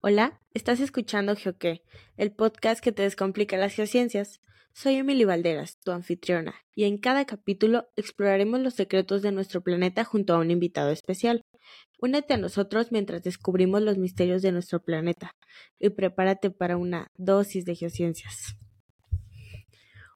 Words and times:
Hola, 0.00 0.40
estás 0.54 0.78
escuchando 0.78 1.34
Geoque, 1.34 1.82
el 2.16 2.30
podcast 2.30 2.80
que 2.80 2.92
te 2.92 3.02
descomplica 3.02 3.56
las 3.56 3.74
geociencias. 3.74 4.40
Soy 4.72 4.94
Emily 4.94 5.24
Valderas, 5.24 5.80
tu 5.80 5.90
anfitriona, 5.90 6.54
y 6.72 6.84
en 6.84 6.98
cada 6.98 7.24
capítulo 7.24 7.88
exploraremos 7.96 8.60
los 8.60 8.74
secretos 8.74 9.22
de 9.22 9.32
nuestro 9.32 9.60
planeta 9.60 10.04
junto 10.04 10.34
a 10.34 10.38
un 10.38 10.52
invitado 10.52 10.90
especial. 10.90 11.42
Únete 12.00 12.34
a 12.34 12.36
nosotros 12.36 12.92
mientras 12.92 13.24
descubrimos 13.24 13.82
los 13.82 13.98
misterios 13.98 14.40
de 14.40 14.52
nuestro 14.52 14.80
planeta 14.84 15.32
y 15.80 15.90
prepárate 15.90 16.52
para 16.52 16.76
una 16.76 17.10
dosis 17.16 17.64
de 17.64 17.74
geociencias. 17.74 18.56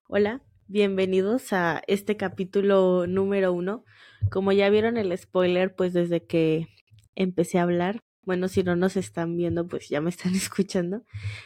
Hola, 0.06 0.42
bienvenidos 0.68 1.52
a 1.52 1.82
este 1.88 2.16
capítulo 2.16 3.08
número 3.08 3.52
uno. 3.52 3.84
Como 4.30 4.52
ya 4.52 4.70
vieron 4.70 4.96
el 4.96 5.18
spoiler, 5.18 5.74
pues 5.74 5.92
desde 5.92 6.24
que 6.24 6.68
empecé 7.16 7.58
a 7.58 7.62
hablar, 7.62 8.00
bueno, 8.24 8.48
si 8.48 8.62
no 8.62 8.76
nos 8.76 8.96
están 8.96 9.36
viendo, 9.36 9.66
pues 9.66 9.88
ya 9.88 10.00
me 10.00 10.10
están 10.10 10.34
escuchando. 10.34 11.02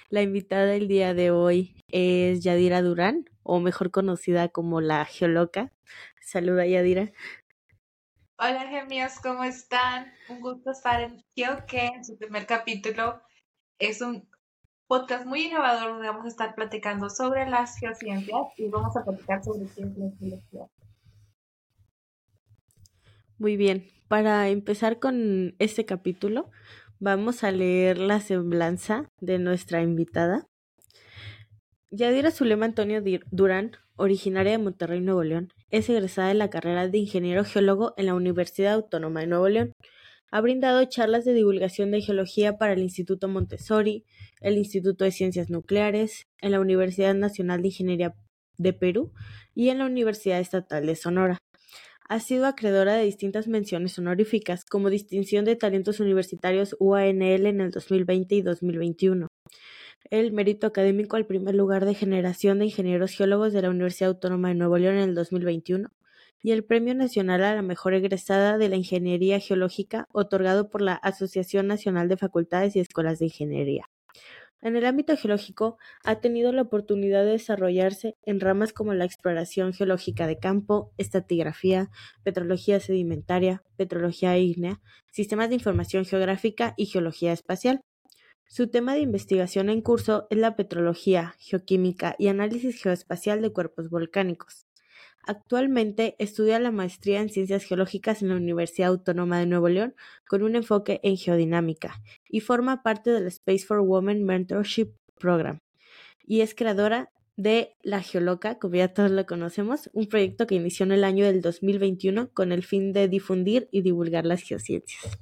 La 0.09 0.23
invitada 0.23 0.67
del 0.67 0.89
día 0.89 1.15
de 1.15 1.31
hoy 1.31 1.85
es 1.89 2.43
Yadira 2.43 2.83
Durán, 2.83 3.29
o 3.43 3.61
mejor 3.61 3.91
conocida 3.91 4.49
como 4.49 4.81
la 4.81 5.05
Geoloca. 5.05 5.73
Saluda, 6.21 6.67
Yadira. 6.67 7.13
Hola, 8.39 8.69
gemios, 8.69 9.19
¿cómo 9.23 9.45
están? 9.45 10.13
Un 10.29 10.41
gusto 10.41 10.71
estar 10.71 11.01
en 11.01 11.25
Geoque, 11.35 11.87
en 11.87 12.05
su 12.05 12.19
primer 12.19 12.47
capítulo. 12.47 13.23
Es 13.79 14.03
un 14.03 14.29
podcast 14.87 15.25
muy 15.25 15.47
innovador 15.47 15.93
donde 15.93 16.09
vamos 16.09 16.27
a 16.27 16.29
estar 16.29 16.55
platicando 16.55 17.09
sobre 17.09 17.49
las 17.49 17.79
geociencias 17.79 18.47
y 18.59 18.69
vamos 18.69 18.95
a 18.97 19.05
platicar 19.05 19.43
sobre 19.43 19.65
es 19.65 19.79
la 19.79 20.11
geología. 20.19 20.67
Muy 23.39 23.59
bien, 23.59 23.85
para 24.09 24.49
empezar 24.49 24.99
con 24.99 25.57
este 25.59 25.85
capítulo, 25.85 26.51
vamos 27.01 27.45
a 27.45 27.51
leer 27.51 27.99
la 27.99 28.19
semblanza 28.21 29.11
de 29.21 29.39
nuestra 29.39 29.83
invitada. 29.83 30.49
Yadira 31.91 32.31
Zulema 32.31 32.65
Antonio 32.65 33.03
Durán, 33.31 33.73
originaria 33.97 34.53
de 34.53 34.59
Monterrey, 34.59 35.03
Nuevo 35.03 35.23
León, 35.23 35.53
es 35.71 35.87
egresada 35.91 36.29
de 36.29 36.35
la 36.35 36.49
carrera 36.49 36.89
de 36.89 36.97
Ingeniero 36.97 37.45
Geólogo 37.45 37.93
en 37.99 38.07
la 38.07 38.15
Universidad 38.15 38.73
Autónoma 38.73 39.21
de 39.21 39.27
Nuevo 39.27 39.51
León. 39.51 39.73
Ha 40.31 40.41
brindado 40.41 40.83
charlas 40.87 41.27
de 41.27 41.35
divulgación 41.35 41.91
de 41.91 42.01
geología 42.01 42.57
para 42.57 42.73
el 42.73 42.81
Instituto 42.81 43.29
Montessori, 43.29 44.07
el 44.41 44.57
Instituto 44.57 45.05
de 45.05 45.13
Ciencias 45.13 45.51
Nucleares, 45.51 46.23
en 46.41 46.53
la 46.53 46.61
Universidad 46.61 47.15
Nacional 47.15 47.61
de 47.61 47.69
Ingeniería 47.69 48.15
de 48.57 48.73
Perú 48.73 49.13
y 49.55 49.69
en 49.69 49.79
la 49.79 49.85
Universidad 49.85 50.41
Estatal 50.41 50.87
de 50.87 50.97
Sonora. 50.97 51.39
Ha 52.09 52.21
sido 52.21 52.47
acreedora 52.47 52.95
de 52.95 53.05
distintas 53.05 53.49
menciones 53.49 53.99
honoríficas, 53.99 54.65
como 54.65 54.91
distinción 54.91 55.45
de 55.45 55.57
talentos 55.57 55.99
universitarios 55.99 56.77
UANL 56.79 57.47
en 57.47 57.61
el 57.61 57.73
2020 57.73 58.35
y 58.37 58.43
2021. 58.43 59.27
El 60.11 60.31
mérito 60.31 60.69
académico 60.69 61.17
al 61.17 61.27
primer 61.27 61.57
lugar 61.57 61.85
de 61.85 61.95
generación 61.95 62.61
de 62.61 62.67
ingenieros 62.67 63.11
geólogos 63.11 63.53
de 63.53 63.63
la 63.63 63.71
Universidad 63.71 64.11
Autónoma 64.11 64.49
de 64.49 64.55
Nuevo 64.55 64.79
León 64.79 64.95
en 64.99 65.09
el 65.09 65.15
2021 65.17 65.89
y 66.43 66.53
el 66.53 66.65
Premio 66.65 66.95
Nacional 66.95 67.43
a 67.43 67.57
la 67.57 67.63
Mejor 67.63 67.95
Egresada 67.95 68.57
de 68.57 68.69
la 68.69 68.77
Ingeniería 68.77 69.41
Geológica, 69.41 70.07
otorgado 70.13 70.71
por 70.71 70.83
la 70.83 70.95
Asociación 70.95 71.67
Nacional 71.67 72.09
de 72.09 72.19
Facultades 72.19 72.77
y 72.77 72.81
Escuelas 72.81 73.19
de 73.19 73.25
Ingeniería. 73.27 73.91
En 74.63 74.75
el 74.75 74.87
ámbito 74.87 75.17
geológico, 75.17 75.79
ha 76.03 76.21
tenido 76.21 76.51
la 76.51 76.63
oportunidad 76.63 77.25
de 77.25 77.33
desarrollarse 77.33 78.17
en 78.23 78.41
ramas 78.41 78.73
como 78.73 78.95
la 78.95 79.05
exploración 79.05 79.73
geológica 79.73 80.27
de 80.27 80.39
campo, 80.39 80.93
estratigrafía, 80.97 81.91
petrología 82.25 82.81
sedimentaria, 82.81 83.63
petrología 83.77 84.37
ígnea, 84.39 84.81
sistemas 85.13 85.51
de 85.51 85.57
información 85.57 86.05
geográfica 86.05 86.75
y 86.77 86.87
geología 86.87 87.33
espacial. 87.33 87.81
Su 88.49 88.69
tema 88.69 88.95
de 88.95 89.01
investigación 89.01 89.71
en 89.71 89.83
curso 89.83 90.27
es 90.31 90.39
la 90.39 90.57
petrología, 90.57 91.35
geoquímica 91.39 92.15
y 92.19 92.29
análisis 92.29 92.81
geoespacial 92.83 93.43
de 93.43 93.53
cuerpos 93.53 93.91
volcánicos. 93.91 94.66
Actualmente 95.27 96.15
estudia 96.21 96.61
la 96.61 96.71
maestría 96.71 97.21
en 97.21 97.31
Ciencias 97.31 97.65
Geológicas 97.65 98.23
en 98.23 98.29
la 98.29 98.37
Universidad 98.37 98.91
Autónoma 98.91 99.41
de 99.41 99.47
Nuevo 99.47 99.69
León 99.69 99.97
con 100.29 100.45
un 100.45 100.55
enfoque 100.55 101.01
en 101.03 101.17
geodinámica 101.17 102.01
y 102.29 102.41
forma 102.41 102.85
parte 102.85 103.11
del 103.11 103.27
Space 103.27 103.67
for 103.67 103.81
Women 103.81 104.25
Mentorship 104.25 104.93
Program. 105.19 105.59
Y 106.25 106.43
es 106.43 106.55
creadora 106.55 107.11
de 107.37 107.77
La 107.83 108.03
Geoloca, 108.03 108.61
como 108.61 108.77
ya 108.77 108.95
todos 108.95 109.11
lo 109.11 109.27
conocemos, 109.27 109.91
un 109.93 110.07
proyecto 110.07 110.47
que 110.47 110.55
inició 110.55 110.87
en 110.87 110.93
el 110.93 111.03
año 111.03 111.25
del 111.27 111.43
2021 111.43 112.31
con 112.33 112.53
el 112.53 112.63
fin 112.63 112.93
de 112.93 113.09
difundir 113.09 113.69
y 113.73 113.83
divulgar 113.83 114.25
las 114.27 114.43
geociencias. 114.43 115.19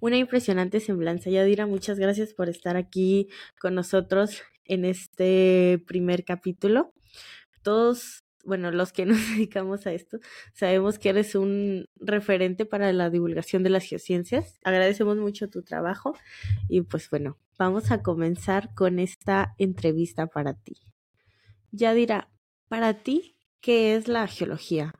Una 0.00 0.16
impresionante 0.16 0.80
semblanza. 0.80 1.30
Yadira, 1.30 1.66
muchas 1.66 2.00
gracias 2.00 2.34
por 2.34 2.48
estar 2.48 2.76
aquí 2.76 3.28
con 3.60 3.76
nosotros 3.76 4.42
en 4.64 4.84
este 4.84 5.82
primer 5.86 6.24
capítulo. 6.24 6.92
Todos 7.62 8.24
bueno, 8.44 8.70
los 8.70 8.92
que 8.92 9.04
nos 9.06 9.18
dedicamos 9.30 9.86
a 9.86 9.92
esto, 9.92 10.18
sabemos 10.52 10.98
que 10.98 11.10
eres 11.10 11.34
un 11.34 11.88
referente 11.96 12.64
para 12.64 12.92
la 12.92 13.10
divulgación 13.10 13.62
de 13.62 13.70
las 13.70 13.84
geociencias. 13.84 14.58
Agradecemos 14.64 15.16
mucho 15.16 15.48
tu 15.48 15.62
trabajo 15.62 16.14
y 16.68 16.82
pues 16.82 17.10
bueno, 17.10 17.36
vamos 17.58 17.90
a 17.90 18.02
comenzar 18.02 18.74
con 18.74 18.98
esta 18.98 19.54
entrevista 19.58 20.26
para 20.26 20.54
ti. 20.54 20.76
Yadira, 21.70 22.30
para 22.68 22.94
ti, 22.94 23.36
¿qué 23.60 23.94
es 23.94 24.08
la 24.08 24.26
geología? 24.26 24.94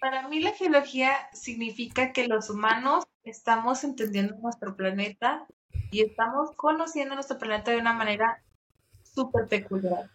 Para 0.00 0.28
mí 0.28 0.40
la 0.40 0.52
geología 0.52 1.12
significa 1.32 2.12
que 2.12 2.28
los 2.28 2.50
humanos 2.50 3.04
estamos 3.24 3.82
entendiendo 3.82 4.36
nuestro 4.38 4.76
planeta 4.76 5.46
y 5.90 6.02
estamos 6.02 6.52
conociendo 6.56 7.14
nuestro 7.14 7.38
planeta 7.38 7.72
de 7.72 7.78
una 7.78 7.92
manera 7.92 8.42
súper 9.02 9.48
peculiar. 9.48 10.08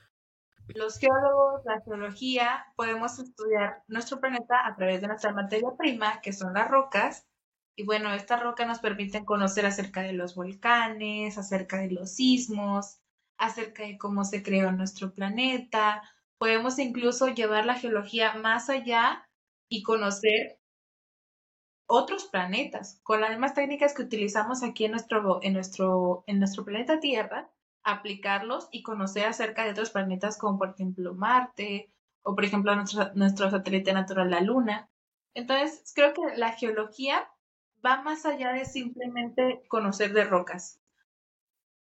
Los 0.67 0.97
geólogos, 0.97 1.61
la 1.65 1.81
geología, 1.81 2.65
podemos 2.75 3.19
estudiar 3.19 3.83
nuestro 3.87 4.19
planeta 4.19 4.65
a 4.65 4.75
través 4.75 5.01
de 5.01 5.07
nuestra 5.07 5.33
materia 5.33 5.69
prima, 5.77 6.21
que 6.21 6.31
son 6.31 6.53
las 6.53 6.69
rocas. 6.69 7.27
Y 7.75 7.83
bueno, 7.85 8.13
estas 8.13 8.41
rocas 8.41 8.67
nos 8.67 8.79
permiten 8.79 9.25
conocer 9.25 9.65
acerca 9.65 10.01
de 10.01 10.13
los 10.13 10.35
volcanes, 10.35 11.37
acerca 11.37 11.77
de 11.77 11.91
los 11.91 12.15
sismos, 12.15 12.99
acerca 13.37 13.83
de 13.83 13.97
cómo 13.97 14.23
se 14.23 14.41
creó 14.41 14.71
nuestro 14.71 15.13
planeta. 15.13 16.01
Podemos 16.37 16.79
incluso 16.79 17.27
llevar 17.27 17.65
la 17.65 17.75
geología 17.75 18.33
más 18.35 18.69
allá 18.69 19.27
y 19.69 19.83
conocer 19.83 20.59
otros 21.87 22.25
planetas 22.25 22.99
con 23.03 23.19
las 23.19 23.31
mismas 23.31 23.53
técnicas 23.53 23.93
que 23.93 24.03
utilizamos 24.03 24.63
aquí 24.63 24.85
en 24.85 24.91
nuestro, 24.91 25.39
en 25.43 25.53
nuestro, 25.53 26.23
en 26.27 26.39
nuestro 26.39 26.63
planeta 26.63 26.99
Tierra 26.99 27.51
aplicarlos 27.83 28.67
y 28.71 28.83
conocer 28.83 29.25
acerca 29.25 29.63
de 29.63 29.71
otros 29.71 29.89
planetas 29.89 30.37
como 30.37 30.57
por 30.57 30.69
ejemplo 30.69 31.13
Marte 31.13 31.91
o 32.21 32.35
por 32.35 32.45
ejemplo 32.45 32.75
nuestro, 32.75 33.51
satélite 33.51 33.93
natural 33.93 34.29
la 34.29 34.41
Luna. 34.41 34.89
Entonces, 35.33 35.91
creo 35.93 36.13
que 36.13 36.21
la 36.37 36.53
geología 36.53 37.27
va 37.85 38.01
más 38.01 38.25
allá 38.25 38.53
de 38.53 38.65
simplemente 38.65 39.63
conocer 39.67 40.13
de 40.13 40.23
rocas. 40.23 40.79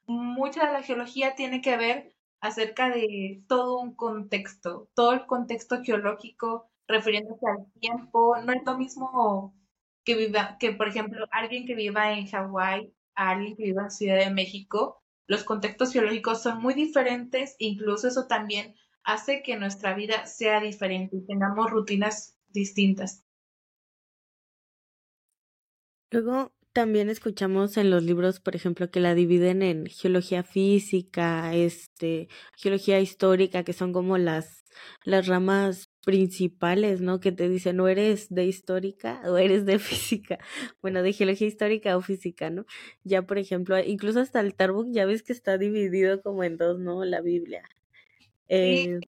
Mucha 0.06 0.66
de 0.66 0.72
la 0.72 0.82
geología 0.82 1.34
tiene 1.34 1.60
que 1.60 1.77
ver 1.77 2.15
acerca 2.41 2.91
de 2.91 3.43
todo 3.48 3.78
un 3.78 3.94
contexto, 3.94 4.91
todo 4.94 5.12
el 5.12 5.27
contexto 5.27 5.82
geológico 5.82 6.71
refiriéndose 6.87 7.47
al 7.47 7.72
tiempo. 7.81 8.37
No 8.43 8.53
es 8.53 8.62
lo 8.65 8.77
mismo 8.77 9.54
que 10.04 10.15
viva, 10.15 10.56
que 10.59 10.72
por 10.72 10.88
ejemplo 10.88 11.27
alguien 11.31 11.66
que 11.66 11.75
viva 11.75 12.12
en 12.12 12.27
Hawái 12.27 12.93
a 13.15 13.31
alguien 13.31 13.56
que 13.56 13.65
viva 13.65 13.84
en 13.84 13.91
Ciudad 13.91 14.19
de 14.19 14.31
México 14.31 15.03
los 15.28 15.44
contextos 15.44 15.93
geológicos 15.93 16.43
son 16.43 16.61
muy 16.61 16.75
diferentes, 16.75 17.55
incluso 17.59 18.09
eso 18.09 18.27
también 18.27 18.75
hace 19.05 19.43
que 19.43 19.56
nuestra 19.56 19.94
vida 19.94 20.27
sea 20.27 20.61
diferente 20.61 21.16
y 21.16 21.27
tengamos 21.27 21.71
rutinas 21.71 22.37
distintas. 22.49 23.22
Luego 26.11 26.53
también 26.72 27.10
escuchamos 27.10 27.77
en 27.77 27.91
los 27.91 28.03
libros, 28.03 28.41
por 28.41 28.57
ejemplo, 28.57 28.91
que 28.91 29.01
la 29.01 29.15
dividen 29.15 29.63
en 29.63 29.86
geología 29.86 30.42
física, 30.42 31.54
este, 31.54 32.28
geología 32.57 32.98
histórica, 32.98 33.65
que 33.65 33.74
son 33.74 33.92
como 33.92 34.16
las, 34.16 34.65
las 35.04 35.27
ramas 35.27 35.91
principales, 36.09 37.03
¿no? 37.03 37.21
Que 37.21 37.33
te 37.33 37.51
dicen, 37.51 37.77
no 37.77 37.87
eres 37.87 38.34
de 38.34 38.47
histórica 38.47 39.21
o 39.27 39.37
eres 39.37 39.66
de 39.66 39.78
física. 39.78 40.39
Bueno, 40.81 41.03
de 41.03 41.13
geología 41.13 41.47
histórica 41.47 41.99
o 41.99 42.01
física, 42.01 42.49
¿no? 42.49 42.65
Ya, 43.05 43.27
por 43.27 43.37
ejemplo, 43.37 43.78
incluso 43.78 44.21
hasta 44.21 44.41
el 44.41 44.55
Tarbook 44.55 44.87
ya 44.91 45.05
ves 45.05 45.22
que 45.22 45.34
está 45.34 45.59
dividido 45.59 46.22
como 46.22 46.45
en 46.45 46.57
dos, 46.57 46.78
¿no? 46.78 47.05
La 47.05 47.21
Biblia. 47.21 47.63
Eh, 48.49 49.01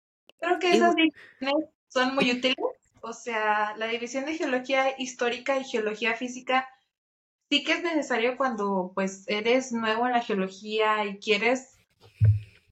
creo 0.41 0.59
que 0.59 0.71
esas 0.71 0.93
divisiones 0.93 1.69
son 1.87 2.15
muy 2.15 2.31
útiles. 2.31 2.57
O 2.99 3.13
sea, 3.13 3.77
la 3.77 3.87
división 3.87 4.25
de 4.25 4.35
geología 4.35 4.93
histórica 4.97 5.57
y 5.57 5.63
geología 5.63 6.15
física 6.15 6.67
sí 7.49 7.63
que 7.63 7.71
es 7.71 7.81
necesario 7.81 8.35
cuando 8.35 8.91
pues 8.93 9.23
eres 9.29 9.71
nuevo 9.71 10.05
en 10.05 10.11
la 10.11 10.21
geología 10.21 11.05
y 11.05 11.17
quieres 11.19 11.77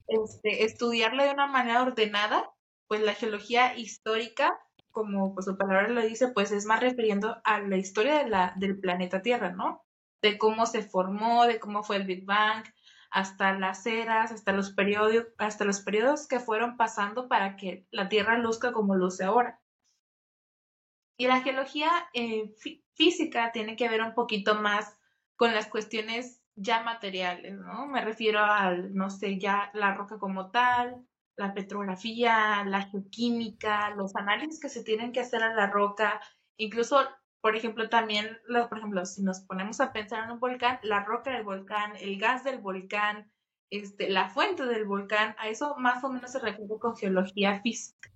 este, 0.09 0.65
estudiarla 0.65 1.23
de 1.23 1.31
una 1.31 1.47
manera 1.47 1.81
ordenada 1.81 2.51
pues 2.87 3.01
la 3.01 3.13
geología 3.13 3.77
histórica, 3.77 4.57
como 4.91 5.33
pues 5.33 5.45
su 5.45 5.57
palabra 5.57 5.87
lo 5.89 6.01
dice, 6.01 6.29
pues 6.29 6.51
es 6.51 6.65
más 6.65 6.79
refiriendo 6.79 7.41
a 7.43 7.59
la 7.59 7.77
historia 7.77 8.23
de 8.23 8.29
la, 8.29 8.53
del 8.55 8.79
planeta 8.79 9.21
Tierra, 9.21 9.51
¿no? 9.51 9.87
de 10.21 10.37
cómo 10.37 10.65
se 10.65 10.83
formó, 10.83 11.45
de 11.45 11.59
cómo 11.59 11.83
fue 11.83 11.97
el 11.97 12.05
Big 12.05 12.25
Bang, 12.25 12.65
hasta 13.09 13.53
las 13.57 13.85
eras, 13.85 14.31
hasta 14.31 14.51
los 14.51 14.71
periodos, 14.71 15.27
hasta 15.37 15.65
los 15.65 15.81
periodos 15.81 16.27
que 16.27 16.39
fueron 16.39 16.77
pasando 16.77 17.27
para 17.27 17.55
que 17.55 17.85
la 17.91 18.09
Tierra 18.09 18.37
luzca 18.37 18.73
como 18.73 18.95
luce 18.95 19.23
ahora. 19.23 19.59
Y 21.17 21.27
la 21.27 21.41
geología 21.41 21.89
eh, 22.13 22.53
física 22.93 23.51
tiene 23.51 23.75
que 23.75 23.89
ver 23.89 24.01
un 24.01 24.13
poquito 24.13 24.55
más 24.55 24.97
con 25.35 25.53
las 25.53 25.67
cuestiones 25.67 26.43
ya 26.55 26.83
materiales, 26.83 27.53
¿no? 27.53 27.87
Me 27.87 28.03
refiero 28.03 28.43
al, 28.43 28.93
no 28.93 29.09
sé, 29.09 29.39
ya 29.39 29.71
la 29.73 29.93
roca 29.93 30.19
como 30.19 30.51
tal, 30.51 31.06
la 31.37 31.53
petrografía, 31.53 32.63
la 32.65 32.83
geoquímica, 32.83 33.91
los 33.91 34.15
análisis 34.15 34.59
que 34.59 34.69
se 34.69 34.83
tienen 34.83 35.11
que 35.11 35.21
hacer 35.21 35.43
a 35.43 35.53
la 35.53 35.67
roca, 35.67 36.19
incluso 36.57 36.97
por 37.41 37.55
ejemplo, 37.55 37.87
también, 37.87 38.37
por 38.69 38.77
ejemplo, 38.77 39.05
si 39.05 39.23
nos 39.23 39.41
ponemos 39.41 39.79
a 39.79 39.93
pensar 39.93 40.25
en 40.25 40.31
un 40.31 40.39
volcán, 40.39 40.79
la 40.83 41.05
roca 41.05 41.31
del 41.31 41.43
volcán, 41.43 41.93
el 42.01 42.19
gas 42.19 42.43
del 42.43 42.57
volcán, 42.57 43.31
este, 43.69 44.09
la 44.09 44.29
fuente 44.29 44.65
del 44.65 44.85
volcán, 44.85 45.35
a 45.37 45.47
eso 45.47 45.75
más 45.77 46.03
o 46.03 46.09
menos 46.09 46.31
se 46.31 46.39
refiere 46.39 46.77
con 46.79 46.97
geología 46.97 47.61
física. 47.61 48.11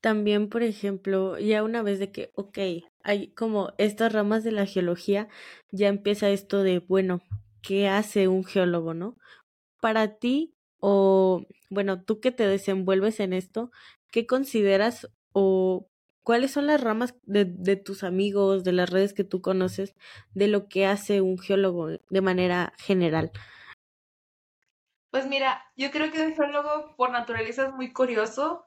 También, 0.00 0.48
por 0.48 0.64
ejemplo, 0.64 1.38
ya 1.38 1.62
una 1.62 1.82
vez 1.82 2.00
de 2.00 2.10
que, 2.10 2.32
ok, 2.34 2.58
hay 3.04 3.28
como 3.34 3.72
estas 3.78 4.12
ramas 4.12 4.42
de 4.42 4.50
la 4.50 4.66
geología, 4.66 5.28
ya 5.70 5.86
empieza 5.86 6.30
esto 6.30 6.64
de, 6.64 6.80
bueno, 6.80 7.22
¿qué 7.60 7.88
hace 7.88 8.26
un 8.26 8.44
geólogo, 8.44 8.94
no? 8.94 9.16
Para 9.82 10.16
ti, 10.18 10.54
o 10.78 11.44
bueno, 11.68 12.04
tú 12.04 12.20
que 12.20 12.30
te 12.30 12.46
desenvuelves 12.46 13.18
en 13.18 13.32
esto, 13.32 13.72
¿qué 14.12 14.28
consideras 14.28 15.10
o 15.32 15.88
cuáles 16.22 16.52
son 16.52 16.68
las 16.68 16.80
ramas 16.80 17.16
de, 17.24 17.46
de, 17.46 17.74
tus 17.74 18.04
amigos, 18.04 18.62
de 18.62 18.70
las 18.70 18.88
redes 18.88 19.12
que 19.12 19.24
tú 19.24 19.42
conoces, 19.42 19.96
de 20.34 20.46
lo 20.46 20.68
que 20.68 20.86
hace 20.86 21.20
un 21.20 21.36
geólogo 21.36 21.88
de 21.88 22.20
manera 22.20 22.74
general? 22.78 23.32
Pues 25.10 25.26
mira, 25.26 25.64
yo 25.76 25.90
creo 25.90 26.12
que 26.12 26.22
un 26.24 26.36
geólogo 26.36 26.94
por 26.94 27.10
naturaleza 27.10 27.66
es 27.66 27.74
muy 27.74 27.92
curioso 27.92 28.64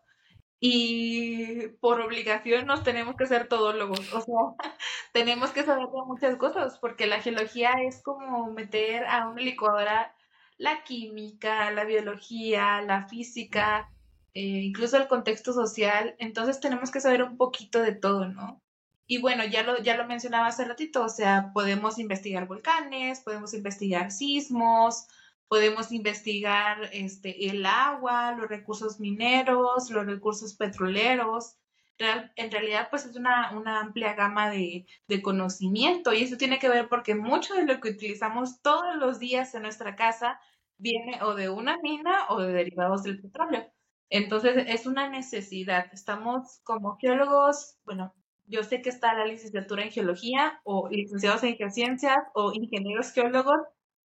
y 0.60 1.70
por 1.80 2.02
obligación 2.02 2.66
nos 2.66 2.84
tenemos 2.84 3.16
que 3.16 3.28
ser 3.28 3.48
todólogos, 3.48 4.14
o 4.14 4.20
sea, 4.20 4.36
tenemos 5.14 5.52
que 5.52 5.64
saber 5.64 5.88
muchas 6.08 6.36
cosas, 6.36 6.78
porque 6.80 7.08
la 7.08 7.22
geología 7.22 7.72
es 7.88 8.02
como 8.04 8.52
meter 8.52 9.06
a 9.06 9.30
una 9.30 9.42
licuadora 9.42 10.15
la 10.58 10.84
química, 10.84 11.72
la 11.72 11.84
biología, 11.84 12.82
la 12.82 13.08
física, 13.08 13.90
eh, 14.34 14.42
incluso 14.42 14.98
el 14.98 15.08
contexto 15.08 15.54
social, 15.54 16.16
entonces 16.20 16.60
tenemos 16.60 16.92
que 16.92 17.02
saber 17.02 17.24
un 17.24 17.38
poquito 17.38 17.82
de 17.82 17.94
todo, 17.94 18.28
¿no? 18.28 18.62
Y 19.08 19.22
bueno, 19.22 19.46
ya 19.46 19.64
lo, 19.64 19.78
ya 19.82 19.96
lo 19.98 20.06
mencionaba 20.08 20.48
hace 20.48 20.66
ratito, 20.66 21.04
o 21.04 21.10
sea, 21.10 21.52
podemos 21.54 22.00
investigar 22.00 22.48
volcanes, 22.48 23.22
podemos 23.22 23.54
investigar 23.54 24.12
sismos, 24.12 25.08
podemos 25.48 25.92
investigar 25.92 26.90
este, 26.92 27.50
el 27.50 27.66
agua, 27.66 28.32
los 28.34 28.50
recursos 28.50 29.00
mineros, 29.00 29.90
los 29.92 30.06
recursos 30.06 30.56
petroleros. 30.56 31.56
En 31.98 32.52
realidad, 32.52 32.88
pues 32.90 33.06
es 33.06 33.16
una, 33.16 33.52
una 33.56 33.80
amplia 33.80 34.14
gama 34.14 34.50
de, 34.50 34.86
de, 35.08 35.22
conocimiento 35.22 36.14
y 36.14 36.24
eso 36.24 36.38
tiene 36.38 36.60
que 36.60 36.70
ver 36.70 36.90
porque 36.90 37.16
mucho 37.16 37.54
de 37.54 37.66
lo 37.66 37.80
que 37.80 37.90
utilizamos 37.90 38.62
todos 38.62 38.96
los 38.98 39.20
días 39.20 39.56
en 39.56 39.62
nuestra 39.62 39.96
casa 39.96 40.40
viene 40.78 41.24
o 41.24 41.36
de 41.36 41.50
una 41.50 41.78
mina 41.82 42.28
o 42.30 42.42
de 42.42 42.52
derivados 42.52 43.04
del 43.04 43.22
petróleo. 43.22 43.72
Entonces, 44.10 44.66
es 44.68 44.86
una 44.86 45.10
necesidad. 45.10 45.88
Estamos 45.94 46.60
como 46.64 46.98
geólogos, 46.98 47.78
bueno, 47.86 48.14
yo 48.48 48.64
sé 48.64 48.82
que 48.82 48.90
está 48.90 49.14
la 49.14 49.26
licenciatura 49.26 49.84
en 49.84 49.92
geología 49.92 50.60
o 50.64 50.90
licenciados 50.90 51.44
en 51.44 51.56
geociencias 51.56 52.18
o 52.34 52.54
ingenieros 52.54 53.12
geólogos, 53.12 53.62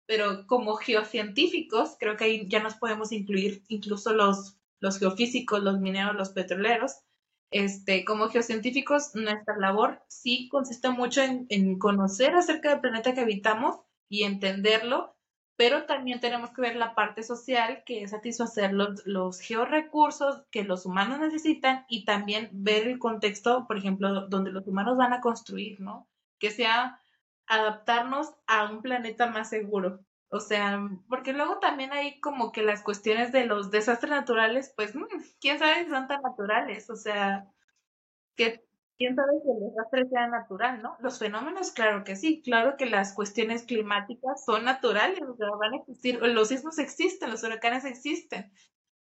pero 0.06 0.46
como 0.46 0.76
geocientíficos, 0.76 1.96
creo 1.98 2.16
que 2.16 2.24
ahí 2.24 2.48
ya 2.48 2.62
nos 2.62 2.74
podemos 2.74 3.12
incluir 3.12 3.64
incluso 3.68 4.12
los, 4.12 4.58
los 4.80 4.98
geofísicos, 4.98 5.62
los 5.62 5.80
mineros, 5.80 6.14
los 6.14 6.30
petroleros. 6.30 6.92
Este, 7.50 8.04
como 8.04 8.28
geocientíficos, 8.28 9.14
nuestra 9.14 9.56
labor 9.56 10.02
sí 10.08 10.48
consiste 10.48 10.90
mucho 10.90 11.22
en, 11.22 11.78
conocer 11.78 12.34
acerca 12.34 12.70
del 12.70 12.80
planeta 12.80 13.14
que 13.14 13.20
habitamos 13.20 13.80
y 14.08 14.24
entenderlo 14.24 15.16
pero 15.56 15.86
también 15.86 16.20
tenemos 16.20 16.50
que 16.50 16.60
ver 16.60 16.76
la 16.76 16.94
parte 16.94 17.22
social, 17.22 17.82
que 17.86 18.02
es 18.02 18.10
satisfacer 18.10 18.74
los, 18.74 19.06
los 19.06 19.40
georrecursos 19.40 20.42
que 20.50 20.64
los 20.64 20.84
humanos 20.84 21.18
necesitan 21.18 21.86
y 21.88 22.04
también 22.04 22.50
ver 22.52 22.86
el 22.86 22.98
contexto, 22.98 23.66
por 23.66 23.78
ejemplo, 23.78 24.28
donde 24.28 24.52
los 24.52 24.66
humanos 24.66 24.98
van 24.98 25.14
a 25.14 25.22
construir, 25.22 25.80
¿no? 25.80 26.06
Que 26.38 26.50
sea 26.50 27.00
adaptarnos 27.46 28.34
a 28.46 28.70
un 28.70 28.82
planeta 28.82 29.28
más 29.28 29.48
seguro. 29.48 30.00
O 30.28 30.40
sea, 30.40 30.80
porque 31.08 31.32
luego 31.32 31.58
también 31.60 31.92
hay 31.92 32.20
como 32.20 32.50
que 32.50 32.62
las 32.62 32.82
cuestiones 32.82 33.30
de 33.32 33.46
los 33.46 33.70
desastres 33.70 34.10
naturales, 34.10 34.72
pues, 34.76 34.94
mm, 34.94 35.04
quién 35.40 35.58
sabe 35.58 35.84
si 35.84 35.90
son 35.90 36.08
tan 36.08 36.22
naturales, 36.22 36.90
o 36.90 36.96
sea, 36.96 37.48
que 38.36 38.66
quién 38.98 39.14
sabe 39.14 39.32
si 39.42 39.50
el 39.50 39.70
desastre 39.70 40.08
sea 40.08 40.28
natural, 40.28 40.82
¿no? 40.82 40.96
Los 41.00 41.18
fenómenos, 41.18 41.70
claro 41.72 42.04
que 42.04 42.16
sí, 42.16 42.42
claro 42.42 42.76
que 42.76 42.86
las 42.86 43.14
cuestiones 43.14 43.64
climáticas 43.64 44.44
son 44.44 44.64
naturales, 44.64 45.22
o 45.22 45.36
sea, 45.36 45.48
van 45.60 45.74
a 45.74 45.76
existir, 45.76 46.20
los 46.20 46.48
sismos 46.48 46.78
existen, 46.78 47.30
los 47.30 47.44
huracanes 47.44 47.84
existen, 47.84 48.52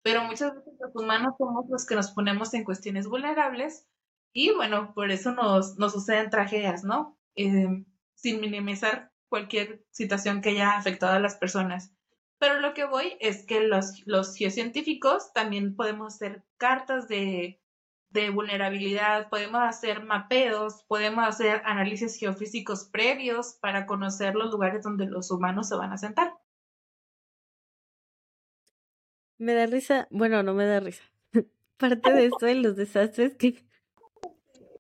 pero 0.01 0.24
muchas 0.24 0.56
veces 0.56 0.74
los 0.79 0.95
humanos 0.95 1.35
somos 1.38 1.65
los 1.69 1.85
que 1.85 1.95
nos 1.95 2.12
ponemos 2.12 2.53
en 2.53 2.63
cuestiones 2.63 3.07
vulnerables 3.07 3.88
y 4.33 4.53
bueno, 4.53 4.94
por 4.94 5.12
eso 5.12 5.33
nos, 5.33 5.77
nos 5.77 5.91
suceden 5.94 6.29
tragedias, 6.29 6.83
¿no? 6.83 7.19
Eh, 7.35 7.85
sin 8.15 8.41
minimizar 8.41 9.10
cualquier 9.31 9.83
situación 9.89 10.41
que 10.41 10.49
haya 10.49 10.77
afectado 10.77 11.13
a 11.13 11.19
las 11.19 11.37
personas. 11.37 11.95
Pero 12.37 12.59
lo 12.59 12.75
que 12.75 12.85
voy 12.85 13.17
es 13.19 13.47
que 13.47 13.61
los, 13.61 14.03
los 14.05 14.35
geocientíficos 14.35 15.33
también 15.33 15.75
podemos 15.75 16.15
hacer 16.15 16.43
cartas 16.57 17.07
de 17.07 17.61
de 18.11 18.29
vulnerabilidad, 18.29 19.29
podemos 19.29 19.61
hacer 19.61 20.03
mapeos, 20.03 20.83
podemos 20.87 21.25
hacer 21.25 21.61
análisis 21.65 22.17
geofísicos 22.17 22.89
previos 22.91 23.57
para 23.61 23.85
conocer 23.85 24.35
los 24.35 24.51
lugares 24.51 24.83
donde 24.83 25.05
los 25.05 25.31
humanos 25.31 25.69
se 25.69 25.75
van 25.75 25.93
a 25.93 25.97
sentar. 25.97 26.33
Me 29.37 29.53
da 29.53 29.65
risa, 29.65 30.07
bueno, 30.11 30.43
no 30.43 30.53
me 30.53 30.65
da 30.65 30.81
risa. 30.81 31.03
Parte 31.77 32.11
de 32.11 32.25
esto 32.25 32.45
de 32.45 32.55
los 32.55 32.75
desastres 32.75 33.35
que, 33.35 33.65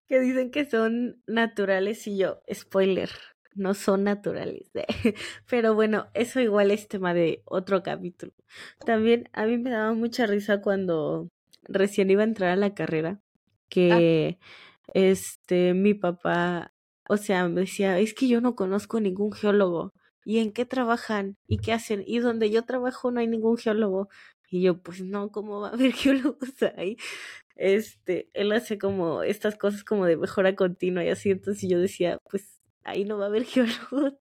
que 0.07 0.19
dicen 0.19 0.51
que 0.51 0.69
son 0.69 1.23
naturales 1.25 2.05
y 2.07 2.17
yo, 2.17 2.43
spoiler, 2.53 3.09
no 3.55 3.73
son 3.73 4.03
naturales. 4.03 4.71
Pero 5.49 5.75
bueno, 5.75 6.07
eso 6.13 6.39
igual 6.39 6.71
es 6.71 6.87
tema 6.87 7.13
de 7.13 7.41
otro 7.45 7.83
capítulo. 7.83 8.33
También 8.85 9.29
a 9.33 9.45
mí 9.45 9.57
me 9.57 9.71
daba 9.71 9.93
mucha 9.93 10.25
risa 10.25 10.61
cuando 10.61 11.29
recién 11.63 12.09
iba 12.09 12.21
a 12.21 12.25
entrar 12.25 12.51
a 12.51 12.55
la 12.55 12.73
carrera, 12.73 13.19
ah. 13.21 13.27
que 13.69 14.39
este 14.93 15.73
mi 15.73 15.93
papá, 15.93 16.73
o 17.09 17.17
sea, 17.17 17.47
me 17.47 17.61
decía, 17.61 17.99
es 17.99 18.13
que 18.13 18.27
yo 18.27 18.41
no 18.41 18.55
conozco 18.55 18.99
ningún 18.99 19.31
geólogo. 19.31 19.93
¿Y 20.23 20.39
en 20.39 20.51
qué 20.51 20.65
trabajan? 20.65 21.37
¿Y 21.47 21.57
qué 21.57 21.73
hacen? 21.73 22.03
Y 22.05 22.19
donde 22.19 22.51
yo 22.51 22.63
trabajo 22.63 23.11
no 23.11 23.19
hay 23.21 23.27
ningún 23.27 23.57
geólogo. 23.57 24.09
Y 24.51 24.61
yo, 24.61 24.81
pues 24.81 25.01
no, 25.01 25.31
¿cómo 25.31 25.61
va 25.61 25.69
a 25.69 25.73
haber 25.73 25.93
geólogos 25.93 26.49
ahí? 26.77 26.97
Este, 27.55 28.29
él 28.33 28.51
hace 28.51 28.77
como 28.77 29.23
estas 29.23 29.55
cosas 29.57 29.83
como 29.83 30.05
de 30.05 30.17
mejora 30.17 30.55
continua 30.55 31.03
y 31.03 31.09
así, 31.09 31.31
entonces 31.31 31.69
yo 31.69 31.79
decía, 31.79 32.17
pues 32.29 32.60
ahí 32.83 33.05
no 33.05 33.17
va 33.17 33.25
a 33.25 33.27
haber 33.27 33.43
geólogos 33.45 34.13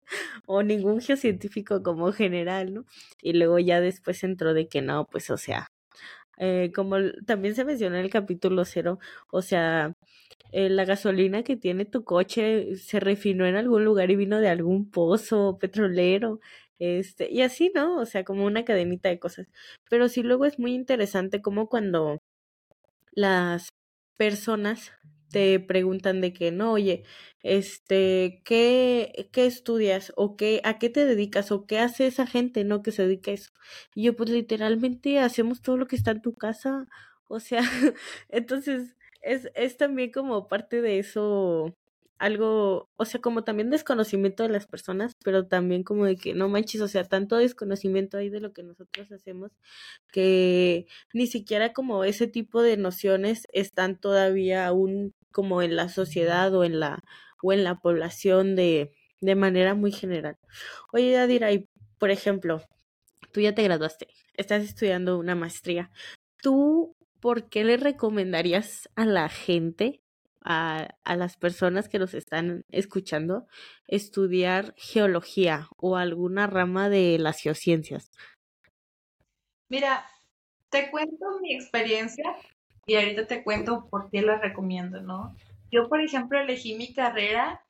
o 0.47 0.62
ningún 0.62 1.00
geocientífico 1.00 1.83
como 1.83 2.12
general, 2.12 2.75
¿no? 2.75 2.87
Y 3.23 3.35
luego 3.35 3.59
ya 3.59 3.81
después 3.81 4.23
entró 4.25 4.55
de 4.55 4.69
que 4.69 4.83
no, 4.83 5.07
pues 5.11 5.31
o 5.31 5.37
sea, 5.37 5.69
eh, 6.38 6.73
como 6.75 6.97
también 7.26 7.55
se 7.55 7.64
mencionó 7.64 7.97
en 7.97 8.05
el 8.05 8.11
capítulo 8.11 8.64
cero, 8.64 8.99
o 9.31 9.43
sea, 9.43 9.95
eh, 10.52 10.71
la 10.71 10.85
gasolina 10.85 11.43
que 11.45 11.57
tiene 11.57 11.85
tu 11.85 12.05
coche 12.05 12.76
se 12.76 13.00
refinó 13.00 13.47
en 13.47 13.57
algún 13.57 13.85
lugar 13.85 14.11
y 14.11 14.17
vino 14.17 14.40
de 14.40 14.49
algún 14.49 14.90
pozo 14.90 15.59
petrolero, 15.59 16.40
este, 16.79 17.31
y 17.31 17.43
así, 17.43 17.71
¿no? 17.75 17.99
O 17.99 18.07
sea, 18.07 18.25
como 18.25 18.47
una 18.47 18.64
cadenita 18.64 19.09
de 19.11 19.19
cosas. 19.21 19.49
Pero 19.90 20.09
sí 20.09 20.23
luego 20.23 20.47
es 20.47 20.59
muy 20.59 20.75
interesante 20.75 21.43
como 21.43 21.69
cuando 21.69 22.19
las 23.12 23.69
personas 24.17 24.93
te 25.30 25.60
preguntan 25.60 26.20
de 26.20 26.32
que 26.32 26.50
no, 26.52 26.72
oye, 26.72 27.04
este, 27.42 28.42
¿qué, 28.44 29.28
qué 29.32 29.46
estudias? 29.46 30.12
o 30.16 30.37
qué, 30.37 30.60
a 30.64 30.78
qué 30.78 30.90
te 30.90 31.04
dedicas? 31.06 31.52
o 31.52 31.66
qué 31.66 31.78
hace 31.78 32.06
esa 32.06 32.26
gente, 32.26 32.64
¿no? 32.64 32.82
Que 32.82 32.92
se 32.92 33.04
dedica 33.04 33.30
a 33.30 33.34
eso. 33.34 33.50
Y 33.94 34.04
yo, 34.04 34.16
pues 34.16 34.30
literalmente 34.30 35.18
hacemos 35.20 35.62
todo 35.62 35.76
lo 35.76 35.87
que 35.87 35.96
está 35.96 36.12
en 36.12 36.22
tu 36.22 36.34
casa. 36.34 36.87
O 37.28 37.40
sea, 37.40 37.60
entonces 38.28 38.96
es, 39.22 39.50
es 39.54 39.76
también 39.76 40.10
como 40.12 40.49
parte 40.49 40.82
de 40.82 40.99
eso 40.99 41.75
algo, 42.20 42.90
o 42.96 43.04
sea, 43.06 43.20
como 43.20 43.44
también 43.44 43.70
desconocimiento 43.70 44.42
de 44.42 44.50
las 44.50 44.66
personas, 44.66 45.14
pero 45.25 45.46
también 45.49 45.82
como 45.84 46.04
de 46.04 46.16
que 46.16 46.34
no 46.34 46.49
manches, 46.50 46.82
o 46.82 46.88
sea, 46.88 47.04
tanto 47.04 47.37
desconocimiento 47.37 48.18
hay 48.18 48.28
de 48.28 48.40
lo 48.40 48.52
que 48.52 48.62
nosotros 48.62 49.10
hacemos 49.10 49.52
que 50.12 50.87
ni 51.14 51.26
siquiera 51.26 51.72
como 51.72 52.04
ese 52.04 52.26
tipo 52.26 52.62
de 52.62 52.76
nociones 52.76 53.46
están 53.52 53.99
todavía 53.99 54.66
aún 54.66 55.14
como 55.32 55.62
en 55.62 55.76
la 55.76 55.88
sociedad 55.88 56.54
o 56.54 56.64
en 56.64 56.80
la 56.80 57.02
o 57.42 57.52
en 57.52 57.64
la 57.64 57.76
población 57.76 58.56
de, 58.56 58.92
de 59.20 59.34
manera 59.34 59.75
muy 59.75 59.92
general. 59.92 60.37
Oye, 60.92 61.12
Yadira, 61.12 61.52
y 61.52 61.68
por 61.99 62.10
ejemplo, 62.10 62.62
tú 63.32 63.40
ya 63.40 63.54
te 63.54 63.62
graduaste, 63.62 64.08
estás 64.34 64.62
estudiando 64.62 65.18
una 65.18 65.34
maestría. 65.34 65.90
¿Tú 66.42 66.96
por 67.20 67.49
qué 67.49 67.64
le 67.64 67.76
recomendarías 67.76 68.88
a 68.94 69.04
la 69.04 69.28
gente, 69.28 70.02
a, 70.42 70.88
a 71.04 71.16
las 71.16 71.37
personas 71.37 71.88
que 71.88 71.99
nos 71.99 72.14
están 72.14 72.64
escuchando, 72.68 73.46
estudiar 73.87 74.75
geología 74.76 75.68
o 75.76 75.96
alguna 75.96 76.46
rama 76.46 76.88
de 76.88 77.18
las 77.18 77.40
geociencias? 77.40 78.10
Mira, 79.68 80.04
te 80.70 80.90
cuento 80.90 81.26
mi 81.42 81.54
experiencia 81.54 82.25
y 82.90 82.97
ahorita 82.97 83.28
te 83.28 83.44
cuento 83.44 83.87
por 83.88 84.11
qué 84.11 84.20
la 84.20 84.38
recomiendo, 84.38 85.00
¿no? 85.00 85.37
Yo, 85.70 85.88
por 85.88 86.00
ejemplo, 86.00 86.40
elegí 86.40 86.75
mi 86.75 86.92
carrera 86.92 87.64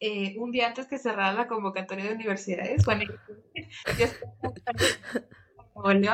eh, 0.00 0.34
un 0.38 0.50
día 0.50 0.66
antes 0.66 0.86
que 0.86 0.96
cerrara 0.96 1.34
la 1.34 1.46
convocatoria 1.46 2.06
de 2.06 2.14
universidades. 2.14 2.82
Bueno, 2.86 3.04
yo 3.98 4.06
estaba 4.06 4.32
en 5.90 6.04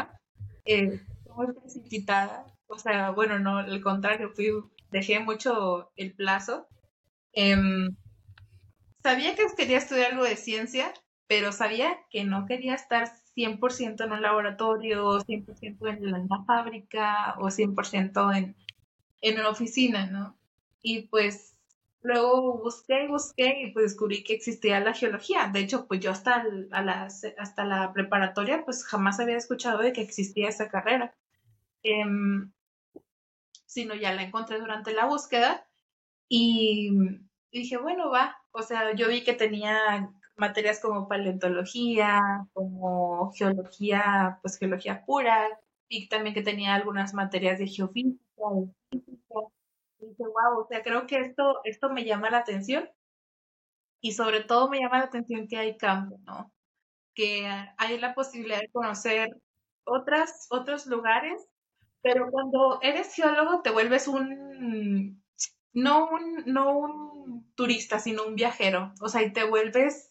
eh, 0.64 1.00
muy 1.36 1.52
precipitada. 1.52 2.46
O 2.66 2.80
sea, 2.80 3.10
bueno, 3.10 3.38
no, 3.38 3.58
al 3.58 3.80
contrario, 3.80 4.30
fui, 4.30 4.50
dejé 4.90 5.20
mucho 5.20 5.92
el 5.94 6.12
plazo. 6.14 6.66
Em, 7.34 7.94
sabía 9.04 9.36
que 9.36 9.46
quería 9.56 9.78
estudiar 9.78 10.10
algo 10.10 10.24
de 10.24 10.34
ciencia, 10.34 10.92
pero 11.28 11.52
sabía 11.52 11.98
que 12.10 12.24
no 12.24 12.46
quería 12.46 12.74
estar 12.74 13.08
100% 13.36 14.04
en 14.04 14.12
un 14.12 14.22
laboratorio, 14.22 15.20
100% 15.20 15.88
en 15.88 16.28
la 16.28 16.44
fábrica 16.46 17.36
o 17.38 17.50
100% 17.50 18.36
en, 18.36 18.56
en 19.20 19.38
una 19.38 19.50
oficina, 19.50 20.06
¿no? 20.06 20.36
Y 20.82 21.02
pues 21.02 21.54
luego 22.02 22.58
busqué 22.58 23.06
busqué 23.08 23.62
y 23.62 23.72
pues 23.72 23.90
descubrí 23.92 24.24
que 24.24 24.34
existía 24.34 24.80
la 24.80 24.94
geología. 24.94 25.50
De 25.52 25.60
hecho, 25.60 25.86
pues 25.86 26.00
yo 26.00 26.10
hasta, 26.10 26.44
la, 26.44 27.08
hasta 27.38 27.64
la 27.64 27.92
preparatoria 27.92 28.64
pues 28.64 28.84
jamás 28.84 29.20
había 29.20 29.36
escuchado 29.36 29.78
de 29.78 29.92
que 29.92 30.00
existía 30.00 30.48
esa 30.48 30.68
carrera. 30.68 31.14
Em, 31.82 32.52
sino 33.66 33.94
ya 33.94 34.14
la 34.14 34.22
encontré 34.22 34.58
durante 34.58 34.92
la 34.94 35.04
búsqueda 35.04 35.66
y 36.28 36.90
dije, 37.52 37.76
bueno, 37.76 38.10
va. 38.10 38.36
O 38.50 38.62
sea, 38.62 38.94
yo 38.94 39.08
vi 39.08 39.22
que 39.24 39.34
tenía 39.34 40.10
materias 40.38 40.80
como 40.80 41.08
paleontología, 41.08 42.20
como 42.52 43.32
geología, 43.32 44.38
pues 44.42 44.58
geología 44.58 45.04
pura, 45.04 45.48
y 45.88 46.08
también 46.08 46.34
que 46.34 46.42
tenía 46.42 46.74
algunas 46.74 47.14
materias 47.14 47.58
de 47.58 47.66
geofísica 47.66 48.22
y 48.90 48.98
física. 49.00 49.34
Y 50.00 50.06
dije, 50.06 50.22
wow, 50.22 50.60
o 50.62 50.66
sea, 50.68 50.82
creo 50.82 51.06
que 51.06 51.18
esto, 51.18 51.60
esto 51.64 51.90
me 51.90 52.04
llama 52.04 52.30
la 52.30 52.38
atención 52.38 52.88
y 54.00 54.12
sobre 54.12 54.42
todo 54.42 54.68
me 54.68 54.78
llama 54.78 54.98
la 54.98 55.06
atención 55.06 55.48
que 55.48 55.56
hay 55.56 55.76
campo, 55.76 56.20
¿no? 56.24 56.52
Que 57.14 57.48
hay 57.76 57.98
la 57.98 58.14
posibilidad 58.14 58.60
de 58.60 58.70
conocer 58.70 59.36
otras, 59.84 60.46
otros 60.50 60.86
lugares, 60.86 61.48
pero 62.02 62.30
cuando 62.30 62.78
eres 62.82 63.12
geólogo 63.14 63.62
te 63.62 63.70
vuelves 63.70 64.06
un, 64.06 65.22
no 65.72 66.08
un, 66.10 66.44
no 66.46 66.78
un 66.78 67.52
turista, 67.54 67.98
sino 67.98 68.24
un 68.24 68.36
viajero, 68.36 68.92
o 69.00 69.08
sea, 69.08 69.22
y 69.22 69.32
te 69.32 69.44
vuelves 69.44 70.07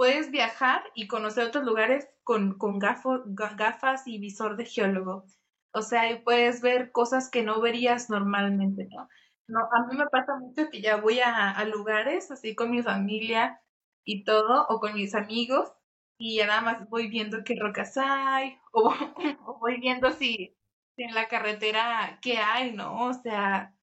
puedes 0.00 0.30
viajar 0.30 0.82
y 0.94 1.08
conocer 1.08 1.44
otros 1.44 1.62
lugares 1.62 2.08
con, 2.24 2.56
con 2.56 2.78
gafas 2.78 4.06
y 4.06 4.18
visor 4.18 4.56
de 4.56 4.64
geólogo. 4.64 5.26
O 5.74 5.82
sea, 5.82 6.10
y 6.10 6.22
puedes 6.22 6.62
ver 6.62 6.90
cosas 6.90 7.28
que 7.28 7.42
no 7.42 7.60
verías 7.60 8.08
normalmente, 8.08 8.88
¿no? 8.88 9.60
A 9.60 9.86
mí 9.86 9.98
me 9.98 10.06
pasa 10.06 10.38
mucho 10.40 10.70
que 10.70 10.80
ya 10.80 10.96
voy 10.96 11.20
a, 11.20 11.62
lugares 11.66 12.30
así 12.30 12.54
con 12.54 12.70
mi 12.70 12.82
familia 12.82 13.60
y 14.02 14.24
todo, 14.24 14.64
o 14.70 14.80
con 14.80 14.94
mis 14.94 15.14
amigos, 15.14 15.70
y 16.16 16.38
ya 16.38 16.46
nada 16.46 16.62
más 16.62 16.88
voy 16.88 17.08
viendo 17.08 17.44
qué 17.44 17.56
rocas 17.60 17.98
hay, 17.98 18.56
o, 18.72 18.88
o 19.44 19.58
voy 19.58 19.80
viendo 19.80 20.12
si, 20.12 20.56
si, 20.96 21.02
en 21.02 21.14
la 21.14 21.28
carretera 21.28 22.18
qué 22.22 22.38
hay, 22.38 22.72
¿no? 22.72 23.04
O 23.04 23.12
sea, 23.12 23.74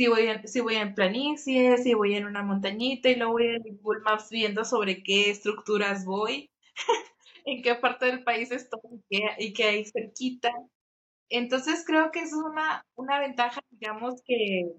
si 0.00 0.08
voy, 0.08 0.28
en, 0.28 0.48
si 0.48 0.60
voy 0.60 0.76
en 0.76 0.94
planicie, 0.94 1.76
si 1.76 1.92
voy 1.92 2.14
en 2.14 2.24
una 2.24 2.42
montañita 2.42 3.10
y 3.10 3.16
luego 3.16 3.32
voy 3.32 3.48
en 3.48 3.78
Google 3.82 4.00
Maps 4.00 4.30
viendo 4.30 4.64
sobre 4.64 5.02
qué 5.02 5.28
estructuras 5.28 6.06
voy, 6.06 6.50
en 7.44 7.62
qué 7.62 7.74
parte 7.74 8.06
del 8.06 8.24
país 8.24 8.50
estoy 8.50 8.80
y 9.10 9.52
qué, 9.52 9.64
hay 9.64 9.84
cerquita. 9.84 10.50
Entonces 11.28 11.84
creo 11.86 12.12
que 12.12 12.20
es 12.20 12.32
una, 12.32 12.82
una 12.94 13.20
ventaja, 13.20 13.60
digamos, 13.68 14.22
que, 14.24 14.72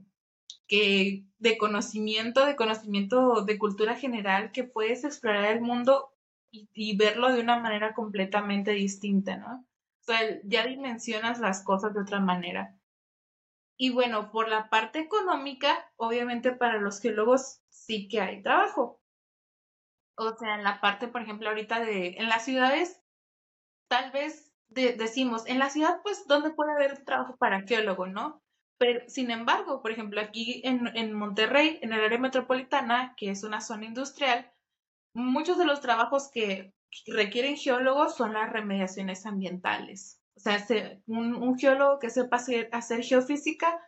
que 0.67 1.23
de 1.37 1.57
conocimiento, 1.59 2.43
de 2.47 2.55
conocimiento 2.55 3.43
de 3.45 3.59
cultura 3.59 3.93
general, 3.93 4.51
que 4.51 4.63
puedes 4.63 5.03
explorar 5.03 5.53
el 5.55 5.61
mundo 5.61 6.15
y, 6.49 6.67
y 6.73 6.97
verlo 6.97 7.31
de 7.31 7.41
una 7.41 7.59
manera 7.59 7.93
completamente 7.93 8.71
distinta, 8.71 9.37
¿no? 9.37 9.67
O 9.99 10.03
sea, 10.03 10.19
ya 10.45 10.65
dimensionas 10.65 11.39
las 11.39 11.63
cosas 11.63 11.93
de 11.93 12.01
otra 12.01 12.19
manera. 12.19 12.75
Y 13.81 13.89
bueno, 13.89 14.29
por 14.29 14.47
la 14.47 14.69
parte 14.69 14.99
económica, 14.99 15.91
obviamente 15.95 16.51
para 16.51 16.77
los 16.77 17.01
geólogos 17.01 17.63
sí 17.71 18.07
que 18.07 18.21
hay 18.21 18.43
trabajo. 18.43 19.01
O 20.15 20.35
sea, 20.37 20.53
en 20.53 20.63
la 20.63 20.79
parte, 20.79 21.07
por 21.07 21.23
ejemplo, 21.23 21.49
ahorita 21.49 21.79
de, 21.79 22.09
en 22.19 22.29
las 22.29 22.45
ciudades, 22.45 23.01
tal 23.87 24.11
vez 24.11 24.53
decimos, 24.67 25.47
en 25.47 25.57
la 25.57 25.71
ciudad, 25.71 25.99
pues, 26.03 26.27
¿dónde 26.27 26.51
puede 26.51 26.73
haber 26.73 27.03
trabajo 27.05 27.37
para 27.37 27.63
geólogo, 27.63 28.05
no? 28.05 28.43
Pero, 28.77 29.01
sin 29.09 29.31
embargo, 29.31 29.81
por 29.81 29.89
ejemplo, 29.89 30.21
aquí 30.21 30.61
en, 30.63 30.95
en 30.95 31.13
Monterrey, 31.13 31.79
en 31.81 31.91
el 31.91 32.03
área 32.03 32.19
metropolitana, 32.19 33.15
que 33.17 33.31
es 33.31 33.43
una 33.43 33.61
zona 33.61 33.85
industrial, 33.85 34.53
muchos 35.15 35.57
de 35.57 35.65
los 35.65 35.81
trabajos 35.81 36.29
que 36.31 36.71
requieren 37.07 37.57
geólogos 37.57 38.15
son 38.15 38.33
las 38.33 38.53
remediaciones 38.53 39.25
ambientales. 39.25 40.20
O 40.35 40.39
sea, 40.39 40.65
un, 41.07 41.57
geólogo 41.57 41.99
que 41.99 42.09
sepa 42.09 42.37
hacer, 42.37 42.69
hacer, 42.71 43.03
geofísica 43.03 43.79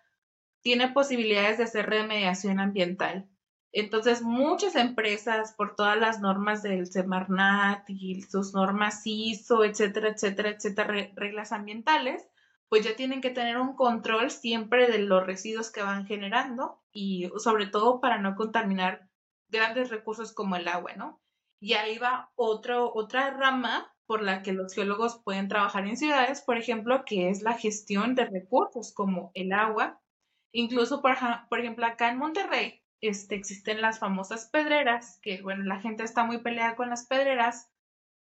tiene 0.61 0.89
posibilidades 0.89 1.57
de 1.57 1.63
hacer 1.65 1.89
remediación 1.89 2.59
ambiental. 2.59 3.29
Entonces, 3.71 4.21
muchas 4.21 4.75
empresas, 4.75 5.53
por 5.57 5.75
todas 5.75 5.97
las 5.97 6.21
normas 6.21 6.61
del 6.61 6.85
Semarnat 6.85 7.89
y 7.89 8.21
sus 8.21 8.53
normas 8.53 9.01
ISO, 9.05 9.63
etcétera, 9.63 10.09
etcétera, 10.09 10.49
etcétera, 10.49 11.09
reglas 11.15 11.51
ambientales, 11.51 12.27
pues 12.69 12.83
ya 12.83 12.95
tienen 12.95 13.21
que 13.21 13.29
tener 13.29 13.57
un 13.57 13.75
control 13.75 14.31
siempre 14.31 14.87
de 14.87 14.99
los 14.99 15.25
residuos 15.25 15.71
que 15.71 15.83
van 15.83 16.05
generando 16.05 16.81
y 16.91 17.29
sobre 17.37 17.67
todo 17.67 17.99
para 18.01 18.17
no 18.17 18.35
contaminar 18.35 19.09
grandes 19.49 19.89
recursos 19.89 20.33
como 20.33 20.55
el 20.55 20.67
agua, 20.67 20.93
¿no? 20.95 21.21
Y 21.59 21.73
ahí 21.73 21.97
va 21.97 22.31
otro, 22.35 22.91
otra 22.93 23.29
rama 23.29 23.92
por 24.13 24.21
la 24.21 24.43
que 24.43 24.53
los 24.53 24.75
geólogos 24.75 25.19
pueden 25.23 25.47
trabajar 25.47 25.87
en 25.87 25.97
ciudades, 25.97 26.41
por 26.41 26.59
ejemplo, 26.59 27.03
que 27.03 27.31
es 27.31 27.41
la 27.41 27.53
gestión 27.53 28.13
de 28.13 28.25
recursos 28.25 28.93
como 28.93 29.31
el 29.33 29.51
agua. 29.51 29.99
Incluso, 30.51 31.01
por, 31.01 31.15
por 31.49 31.59
ejemplo, 31.59 31.83
acá 31.87 32.11
en 32.11 32.19
Monterrey 32.19 32.83
este, 33.01 33.33
existen 33.33 33.81
las 33.81 33.97
famosas 33.97 34.51
pedreras, 34.51 35.17
que 35.23 35.41
bueno, 35.41 35.63
la 35.63 35.79
gente 35.79 36.03
está 36.03 36.25
muy 36.25 36.37
peleada 36.43 36.75
con 36.75 36.91
las 36.91 37.07
pedreras, 37.07 37.71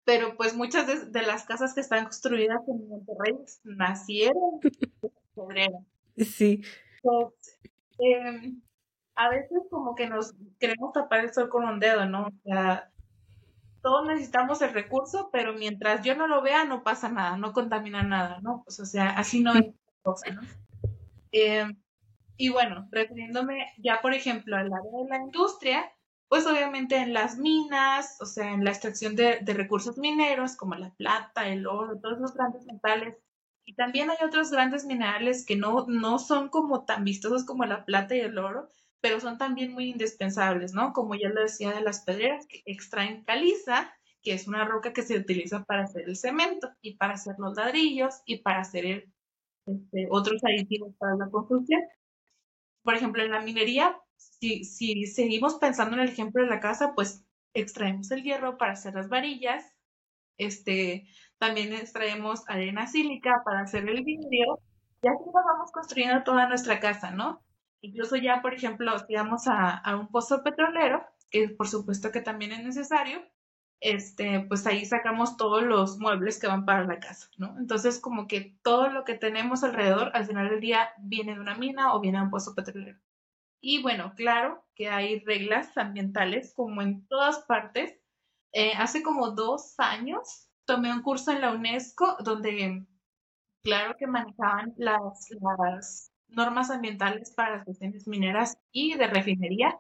pero 0.06 0.36
pues 0.38 0.56
muchas 0.56 1.12
de, 1.12 1.22
las 1.22 1.46
casas 1.46 1.75
que 1.75 1.82
están 1.82 2.06
construidas 2.06 2.62
en 2.68 2.89
Monterrey 2.89 3.36
nacieron 3.63 4.60
de 4.63 4.72
pedreras. 5.36 5.84
Sí. 6.18 6.63
Pues, 7.04 7.60
em, 8.00 8.60
a 9.13 9.30
veces 9.30 9.60
como 9.70 9.94
que 9.94 10.10
nos 10.10 10.34
queremos 10.60 10.94
tapar 10.94 11.20
el 11.20 11.32
sol 11.32 11.48
con 11.48 11.63
un 11.63 11.80
dedo, 11.80 12.08
¿no? 12.08 12.25
O 12.25 12.32
sea, 12.44 12.89
todos 13.86 14.08
necesitamos 14.08 14.63
el 14.63 14.74
recurso, 14.74 15.30
pero 15.32 15.54
mientras 15.54 16.04
yo 16.04 16.15
no 16.15 16.25
lo 16.25 16.42
vea, 16.42 16.65
no 16.65 16.82
pasa 16.82 17.08
nada, 17.08 17.38
no 17.38 17.54
contamina 17.54 18.01
nada, 18.01 18.39
¿no? 18.42 18.63
Pues, 18.65 18.80
o 18.80 18.86
sea, 18.86 19.12
así 19.12 19.42
no 19.42 19.54
es 19.54 19.68
cosa, 20.01 20.32
¿no? 20.32 20.42
Eh, 21.32 21.68
y 22.36 22.50
bueno, 22.50 22.88
refiriéndome 22.89 23.74
ya, 23.77 24.01
por 24.01 24.15
ejemplo, 24.15 24.56
al 24.58 24.74
área 24.74 24.92
de 24.92 25.08
la 25.08 25.18
industria, 25.18 25.86
pues 26.27 26.48
obviamente 26.48 26.96
en 26.96 27.13
las 27.13 27.38
minas, 27.38 28.18
o 28.22 28.25
sea, 28.25 28.54
en 28.54 28.63
la 28.63 28.72
extracción 28.72 29.15
de, 29.15 29.42
recursos 29.46 30.00
mineros 30.00 30.56
como 30.56 30.74
la 30.74 30.89
plata, 30.96 31.48
el 31.48 31.68
oro, 31.68 32.00
todos 32.00 32.18
los 32.18 32.34
grandes 32.34 32.65
metales, 32.65 33.15
y 33.65 33.75
también 33.75 34.10
hay 34.10 34.18
otros 34.25 34.50
grandes 34.50 34.86
minerales 34.86 35.46
que 35.46 35.58
no, 35.58 35.86
no 35.88 36.18
son 36.18 36.50
como 36.50 36.86
tan 36.86 37.04
vistosos 37.04 37.46
como 37.46 37.65
la 37.65 37.86
plata 37.86 38.15
y 38.15 38.22
el 38.22 38.39
oro, 38.39 38.68
pero 39.05 39.19
son 39.19 39.38
también 39.38 39.71
muy 39.71 39.91
indispensables, 39.91 40.74
¿no? 40.74 40.91
Como 40.91 41.13
ya 41.13 41.29
lo 41.29 41.39
decía 41.39 41.71
de 41.71 41.81
las 41.81 42.01
pedreras 42.01 42.47
que 42.47 42.63
extraen 42.65 43.24
caliza, 43.24 43.93
que 44.24 44.33
es 44.33 44.47
una 44.47 44.65
roca 44.65 44.93
que 44.93 45.03
se 45.03 45.15
utiliza 45.15 45.63
para 45.63 45.83
hacer 45.83 46.09
el 46.09 46.15
cemento 46.15 46.71
y 46.81 46.95
para 46.95 47.13
hacer 47.13 47.35
los 47.38 47.55
ladrillos 47.55 48.24
y 48.25 48.39
para 48.39 48.62
hacer 48.62 49.07
este, 49.67 50.07
otros 50.09 50.43
aditivos 50.43 50.95
para 50.97 51.15
la 51.17 51.29
construcción. 51.29 51.83
Por 52.81 52.95
ejemplo, 52.95 53.21
en 53.21 53.29
la 53.29 53.41
minería, 53.41 53.95
si, 54.15 54.63
si 54.63 55.05
seguimos 55.05 55.53
pensando 55.59 55.95
en 55.97 56.01
el 56.01 56.09
ejemplo 56.09 56.41
de 56.41 56.50
la 56.50 56.59
casa, 56.59 56.93
pues 56.95 57.24
extraemos 57.53 58.09
el 58.09 58.24
hierro 58.24 58.57
para 58.57 58.71
hacer 58.71 58.95
las 58.95 59.07
varillas, 59.07 59.71
este, 60.39 61.07
también 61.38 61.74
extraemos 61.74 62.41
arena 62.47 62.88
sílica 62.88 63.43
para 63.45 63.59
hacer 63.59 63.88
el 63.88 64.03
vidrio 64.03 64.57
y 65.03 65.07
así 65.07 65.25
vamos 65.31 65.71
construyendo 65.71 66.24
toda 66.24 66.47
nuestra 66.47 66.79
casa, 66.79 67.12
¿no? 67.12 67.45
Incluso 67.86 68.15
ya, 68.15 68.42
por 68.42 68.54
ejemplo, 68.54 68.98
si 69.00 69.13
vamos 69.13 69.48
a, 69.48 69.77
a 69.77 69.96
un 69.96 70.08
pozo 70.08 70.44
petrolero, 70.44 71.06
que 71.30 71.50
por 71.50 71.68
supuesto 71.68 72.12
que 72.12 72.22
también 72.22 72.51
es 72.51 72.63
necesario, 72.63 73.22
este, 73.80 74.39
pues 74.48 74.65
ahí 74.65 74.86
sacamos 74.86 75.38
todos 75.38 75.62
los 75.62 76.00
muebles 76.00 76.39
que 76.39 76.48
van 76.48 76.65
para 76.65 76.86
la 76.86 77.00
casa, 77.00 77.30
¿no? 77.38 77.56
Entonces, 77.60 78.00
como 78.00 78.27
que 78.27 78.58
todo 78.63 78.89
lo 78.89 79.04
que 79.04 79.13
tenemos 79.13 79.63
alrededor, 79.63 80.10
al 80.15 80.25
final 80.25 80.50
del 80.50 80.62
día, 80.62 80.89
viene 80.98 81.36
de 81.36 81.39
una 81.42 81.56
mina 81.56 81.94
o 81.94 82.00
viene 82.00 82.18
de 82.18 82.24
un 82.24 82.32
pozo 82.32 82.56
petrolero. 82.56 83.00
Y 83.62 83.84
bueno, 83.84 84.13
claro 84.15 84.65
que 84.74 84.89
hay 84.89 85.20
reglas 85.20 85.77
ambientales, 85.77 86.54
como 86.56 86.82
en 86.82 87.08
todas 87.08 87.39
partes. 87.46 88.00
Eh, 88.51 88.74
hace 88.77 89.04
como 89.04 89.32
dos 89.32 89.75
años 89.80 90.50
tomé 90.65 90.92
un 90.92 91.04
curso 91.04 91.32
en 91.32 91.42
la 91.42 91.51
UNESCO 91.51 92.18
donde, 92.24 92.88
claro 93.63 93.96
que 93.98 94.08
manejaban 94.08 94.74
las, 94.77 95.30
las 95.42 96.14
normas 96.27 96.70
ambientales 96.72 97.32
para 97.32 97.58
las 97.58 97.65
cuestiones 97.65 98.08
mineras 98.08 98.58
y 98.72 98.96
de 98.96 99.08
refinería, 99.08 99.79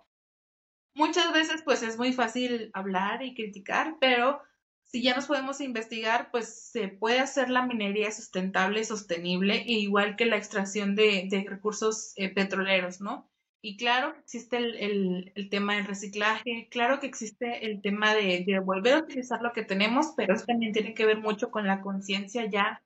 muchas 0.93 1.31
veces 1.33 1.61
pues 1.63 1.83
es 1.83 1.97
muy 1.97 2.13
fácil 2.13 2.71
hablar 2.73 3.23
y 3.23 3.35
criticar, 3.35 3.97
pero 3.99 4.41
si 4.85 5.01
ya 5.01 5.15
nos 5.15 5.25
podemos 5.25 5.59
investigar, 5.61 6.29
pues 6.31 6.71
se 6.71 6.87
puede 6.87 7.19
hacer 7.19 7.49
la 7.49 7.65
minería 7.65 8.11
sustentable 8.11 8.81
y 8.81 8.85
sostenible, 8.85 9.63
igual 9.65 10.15
que 10.15 10.25
la 10.25 10.37
extracción 10.37 10.95
de, 10.95 11.27
recursos 11.47 12.13
eh, 12.15 12.29
petroleros, 12.29 13.01
¿no? 13.01 13.29
Y 13.61 13.77
claro 13.77 14.13
que 14.13 14.19
existe 14.19 14.57
el, 14.57 15.49
tema 15.49 15.75
del 15.75 15.85
reciclaje, 15.85 16.67
claro 16.69 16.99
que 16.99 17.07
existe 17.07 17.65
el 17.65 17.81
tema 17.81 18.13
de, 18.13 18.43
de, 18.45 18.59
volver 18.59 18.93
a 18.93 18.99
utilizar 18.99 19.41
lo 19.41 19.53
que 19.53 19.63
tenemos, 19.63 20.13
pero 20.15 20.35
eso 20.35 20.45
también 20.45 20.71
tiene 20.71 20.93
que 20.93 21.05
ver 21.05 21.17
mucho 21.17 21.49
con 21.49 21.65
la 21.65 21.81
conciencia 21.81 22.45
ya 22.45 22.83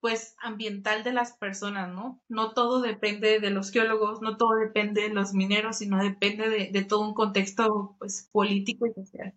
pues 0.00 0.34
ambiental 0.40 1.04
de 1.04 1.12
las 1.12 1.36
personas, 1.36 1.92
¿no? 1.92 2.22
No 2.28 2.54
todo 2.54 2.80
depende 2.80 3.40
de 3.40 3.50
los 3.50 3.70
geólogos, 3.70 4.22
no 4.22 4.36
todo 4.36 4.56
depende 4.56 5.02
de 5.02 5.10
los 5.10 5.34
mineros, 5.34 5.78
sino 5.78 6.02
depende 6.02 6.48
de, 6.48 6.84
todo 6.84 7.00
un 7.06 7.14
contexto 7.14 7.96
pues 7.98 8.28
político 8.32 8.86
y 8.86 8.92
social. 8.94 9.34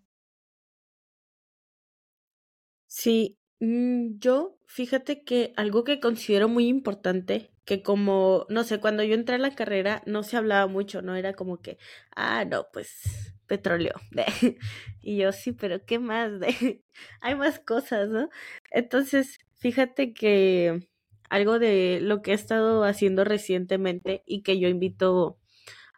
Sí, 2.86 3.38
mm, 3.60 4.18
yo 4.18 4.58
fíjate 4.66 5.22
que 5.24 5.52
algo 5.56 5.84
que 5.84 6.00
considero 6.00 6.48
muy 6.48 6.68
importante, 6.68 7.50
que 7.64 7.82
como, 7.82 8.46
no 8.48 8.64
sé, 8.64 8.80
cuando 8.80 9.02
yo 9.02 9.14
entré 9.14 9.36
a 9.36 9.38
la 9.38 9.54
carrera 9.54 10.02
no 10.06 10.22
se 10.22 10.36
hablaba 10.36 10.66
mucho, 10.66 11.02
¿no? 11.02 11.14
Era 11.16 11.34
como 11.34 11.60
que, 11.60 11.78
ah, 12.16 12.44
no, 12.44 12.66
pues 12.72 13.34
petróleo. 13.46 13.94
y 15.00 15.18
yo 15.18 15.32
sí, 15.32 15.52
pero 15.52 15.84
¿qué 15.84 15.98
más? 15.98 16.30
Hay 17.20 17.34
más 17.34 17.58
cosas, 17.60 18.08
¿no? 18.08 18.28
Entonces, 18.70 19.38
Fíjate 19.56 20.12
que 20.12 20.88
algo 21.30 21.58
de 21.58 22.00
lo 22.02 22.22
que 22.22 22.32
he 22.32 22.34
estado 22.34 22.84
haciendo 22.84 23.24
recientemente 23.24 24.22
y 24.26 24.42
que 24.42 24.58
yo 24.58 24.68
invito 24.68 25.38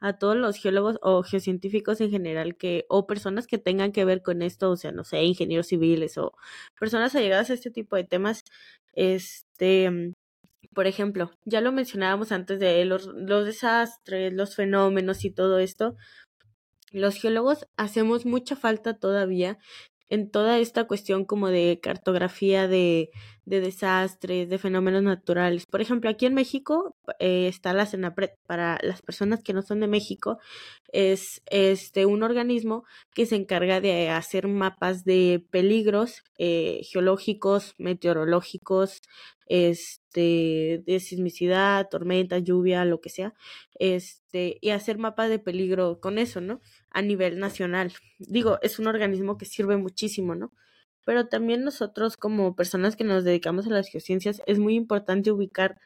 a 0.00 0.18
todos 0.18 0.36
los 0.36 0.56
geólogos 0.56 0.98
o 1.02 1.22
geocientíficos 1.22 2.00
en 2.00 2.10
general 2.10 2.56
que 2.56 2.84
o 2.88 3.06
personas 3.06 3.46
que 3.46 3.58
tengan 3.58 3.92
que 3.92 4.04
ver 4.04 4.22
con 4.22 4.42
esto, 4.42 4.70
o 4.70 4.76
sea, 4.76 4.92
no 4.92 5.04
sé, 5.04 5.22
ingenieros 5.22 5.68
civiles 5.68 6.18
o 6.18 6.32
personas 6.78 7.14
allegadas 7.14 7.50
a 7.50 7.54
este 7.54 7.70
tipo 7.70 7.96
de 7.96 8.04
temas, 8.04 8.44
este, 8.92 10.14
por 10.74 10.86
ejemplo, 10.86 11.32
ya 11.44 11.60
lo 11.60 11.72
mencionábamos 11.72 12.32
antes 12.32 12.60
de 12.60 12.84
los, 12.84 13.06
los 13.06 13.46
desastres, 13.46 14.32
los 14.32 14.54
fenómenos 14.56 15.24
y 15.24 15.30
todo 15.30 15.58
esto. 15.58 15.96
Los 16.92 17.16
geólogos 17.16 17.66
hacemos 17.76 18.26
mucha 18.26 18.56
falta 18.56 18.98
todavía 18.98 19.58
en 20.08 20.30
toda 20.30 20.58
esta 20.58 20.86
cuestión 20.86 21.24
como 21.24 21.48
de 21.48 21.80
cartografía 21.82 22.68
de, 22.68 23.10
de 23.44 23.60
desastres, 23.60 24.48
de 24.48 24.58
fenómenos 24.58 25.02
naturales. 25.02 25.66
Por 25.66 25.80
ejemplo, 25.80 26.10
aquí 26.10 26.26
en 26.26 26.34
México 26.34 26.96
eh, 27.18 27.48
está 27.48 27.72
la 27.72 27.86
CENAPRED. 27.86 28.30
Para 28.46 28.78
las 28.82 29.02
personas 29.02 29.42
que 29.42 29.52
no 29.52 29.62
son 29.62 29.80
de 29.80 29.88
México, 29.88 30.38
es 30.92 31.42
este 31.46 32.06
un 32.06 32.22
organismo 32.22 32.84
que 33.14 33.26
se 33.26 33.36
encarga 33.36 33.80
de 33.80 34.10
hacer 34.10 34.48
mapas 34.48 35.04
de 35.04 35.44
peligros 35.50 36.22
eh, 36.38 36.82
geológicos, 36.90 37.74
meteorológicos, 37.78 39.00
este, 39.46 40.82
de 40.84 41.00
sismicidad, 41.00 41.88
tormenta, 41.88 42.38
lluvia, 42.38 42.84
lo 42.84 43.00
que 43.00 43.10
sea, 43.10 43.34
este, 43.78 44.58
y 44.60 44.70
hacer 44.70 44.98
mapas 44.98 45.30
de 45.30 45.38
peligro 45.38 46.00
con 46.00 46.18
eso, 46.18 46.40
¿no? 46.40 46.60
A 46.96 47.02
nivel 47.02 47.38
nacional. 47.38 47.92
Digo, 48.18 48.58
es 48.62 48.78
un 48.78 48.86
organismo 48.86 49.36
que 49.36 49.44
sirve 49.44 49.76
muchísimo, 49.76 50.34
¿no? 50.34 50.52
Pero 51.04 51.28
también 51.28 51.62
nosotros 51.62 52.16
como 52.16 52.56
personas 52.56 52.96
que 52.96 53.04
nos 53.04 53.24
dedicamos 53.24 53.66
a 53.66 53.70
las 53.70 53.88
geociencias 53.88 54.42
es 54.46 54.58
muy 54.58 54.74
importante 54.74 55.30
ubicar 55.30 55.78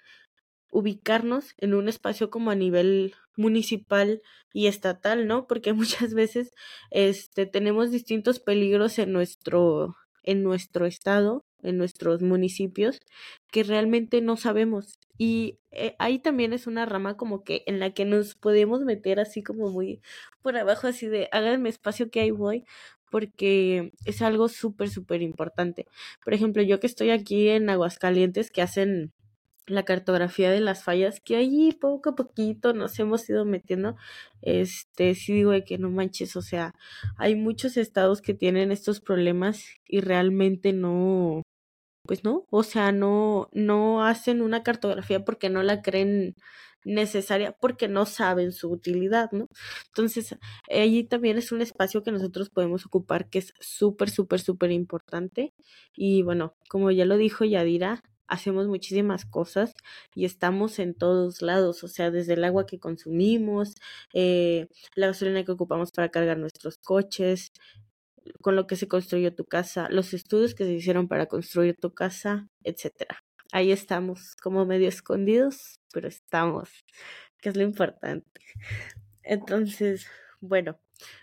ubicarnos 0.73 1.55
en 1.59 1.75
un 1.75 1.89
espacio 1.89 2.31
como 2.31 2.51
a 2.51 2.55
nivel 2.55 3.15
municipal 3.37 4.23
y 4.53 4.67
estatal, 4.69 5.27
¿no? 5.27 5.47
Porque 5.47 5.73
muchas 5.75 6.15
veces 6.15 6.53
este 6.91 7.47
tenemos 7.47 7.91
distintos 7.91 8.41
peligros 8.41 8.99
en 8.99 9.13
nuestro 9.13 9.97
en 10.23 10.43
nuestro 10.43 10.87
estado, 10.87 11.45
en 11.63 11.79
nuestros 11.79 12.23
municipios, 12.23 13.01
que 13.51 13.63
realmente 13.63 14.21
no 14.21 14.37
sabemos. 14.37 14.99
Y 15.19 15.59
eh, 15.71 15.95
ahí 15.99 16.19
también 16.19 16.53
es 16.53 16.67
una 16.67 16.87
rama 16.87 17.17
como 17.17 17.45
que 17.45 17.63
en 17.67 17.79
la 17.81 17.91
que 17.91 18.05
nos 18.05 18.35
podemos 18.35 18.81
meter 18.83 19.21
así 19.21 19.43
como 19.43 19.71
muy 19.71 20.01
por 20.43 20.57
abajo, 20.57 20.87
así 20.87 21.07
de 21.09 21.29
háganme 21.33 21.69
espacio 21.69 22.11
que 22.11 22.21
ahí 22.21 22.31
voy, 22.31 22.65
porque 23.11 23.93
es 24.05 24.23
algo 24.23 24.49
súper, 24.49 24.89
súper 24.89 25.23
importante. 25.23 25.87
Por 26.25 26.35
ejemplo, 26.35 26.63
yo 26.63 26.81
que 26.81 26.87
estoy 26.87 27.11
aquí 27.11 27.49
en 27.49 27.69
Aguascalientes, 27.69 28.51
que 28.51 28.63
hacen 28.63 29.13
la 29.67 29.85
cartografía 29.85 30.51
de 30.51 30.61
las 30.61 30.85
fallas 30.85 31.21
que 31.21 31.37
ahí 31.37 31.73
poco 31.73 32.11
a 32.11 32.15
poquito 32.17 32.73
nos 32.73 32.99
hemos 32.99 33.29
ido 33.29 33.45
metiendo, 33.45 33.97
este, 34.43 35.15
sí 35.15 35.33
digo 35.33 35.53
de 35.53 35.65
que 35.65 35.79
no 35.79 35.91
manches, 35.91 36.37
o 36.37 36.43
sea, 36.43 36.75
hay 37.17 37.37
muchos 37.37 37.77
estados 37.77 38.21
que 38.21 38.35
tienen 38.35 38.73
estos 38.73 39.01
problemas 39.01 39.63
y 39.87 40.01
realmente 40.01 40.73
no, 40.73 41.43
pues 42.05 42.25
no, 42.25 42.47
o 42.51 42.63
sea, 42.63 42.93
no, 42.93 43.49
no 43.53 44.05
hacen 44.05 44.43
una 44.43 44.63
cartografía 44.63 45.25
porque 45.25 45.51
no 45.51 45.63
la 45.63 45.83
creen 45.83 46.35
necesaria 46.85 47.53
porque 47.53 47.89
no 47.89 48.07
saben 48.07 48.53
su 48.53 48.71
utilidad, 48.71 49.31
¿no? 49.33 49.49
Entonces, 49.89 50.37
allí 50.71 51.05
también 51.05 51.39
es 51.39 51.53
un 51.53 51.61
espacio 51.63 52.03
que 52.03 52.13
nosotros 52.13 52.51
podemos 52.51 52.87
ocupar 52.87 53.29
que 53.29 53.41
es 53.41 53.55
súper, 53.61 54.11
súper, 54.11 54.41
súper 54.41 54.71
importante. 54.71 55.53
Y 55.95 56.23
bueno, 56.23 56.55
como 56.69 56.91
ya 56.91 57.05
lo 57.05 57.17
dijo 57.17 57.45
Yadira, 57.45 58.03
hacemos 58.31 58.69
muchísimas 58.69 59.27
cosas 59.27 59.75
y 60.15 60.25
estamos 60.25 60.79
en 60.79 60.95
todos 60.95 61.43
lados, 61.43 61.83
o 61.85 61.89
sea, 61.89 62.11
desde 62.11 62.35
el 62.35 62.45
agua 62.45 62.65
que 62.65 62.79
consumimos, 62.79 63.75
eh, 64.15 64.69
la 64.95 65.09
gasolina 65.09 65.45
que 65.45 65.53
ocupamos 65.53 65.91
para 65.91 66.11
cargar 66.11 66.39
nuestros 66.39 66.79
coches, 66.79 67.53
con 68.41 68.57
lo 68.57 68.67
que 68.67 68.77
se 68.77 68.89
construyó 68.89 69.35
tu 69.35 69.45
casa, 69.45 69.89
los 69.91 70.15
estudios 70.15 70.55
que 70.55 70.65
se 70.65 70.73
hicieron 70.73 71.09
para 71.09 71.27
construir 71.27 71.77
tu 71.77 71.93
casa, 71.95 72.49
etcétera. 72.65 73.23
Ahí 73.53 73.73
estamos, 73.73 74.37
como 74.37 74.65
medio 74.65 74.89
escondidos, 74.89 75.81
pero 75.93 76.09
estamos, 76.09 76.71
que 77.39 77.49
es 77.49 77.57
lo 77.57 77.63
importante. 77.63 78.41
Entonces, 79.23 80.07
bueno, 80.41 80.79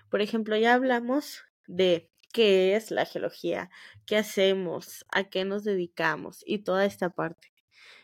por 0.10 0.22
ejemplo, 0.22 0.58
ya 0.58 0.74
hablamos 0.74 1.44
de 1.68 2.10
qué 2.34 2.76
es 2.76 2.92
la 2.92 3.06
geología, 3.06 3.70
qué 4.06 4.18
hacemos, 4.18 5.06
a 5.12 5.26
qué 5.26 5.46
nos 5.46 5.64
dedicamos 5.64 6.44
y 6.46 6.60
toda 6.60 6.86
esta 6.86 7.10
parte. 7.10 7.54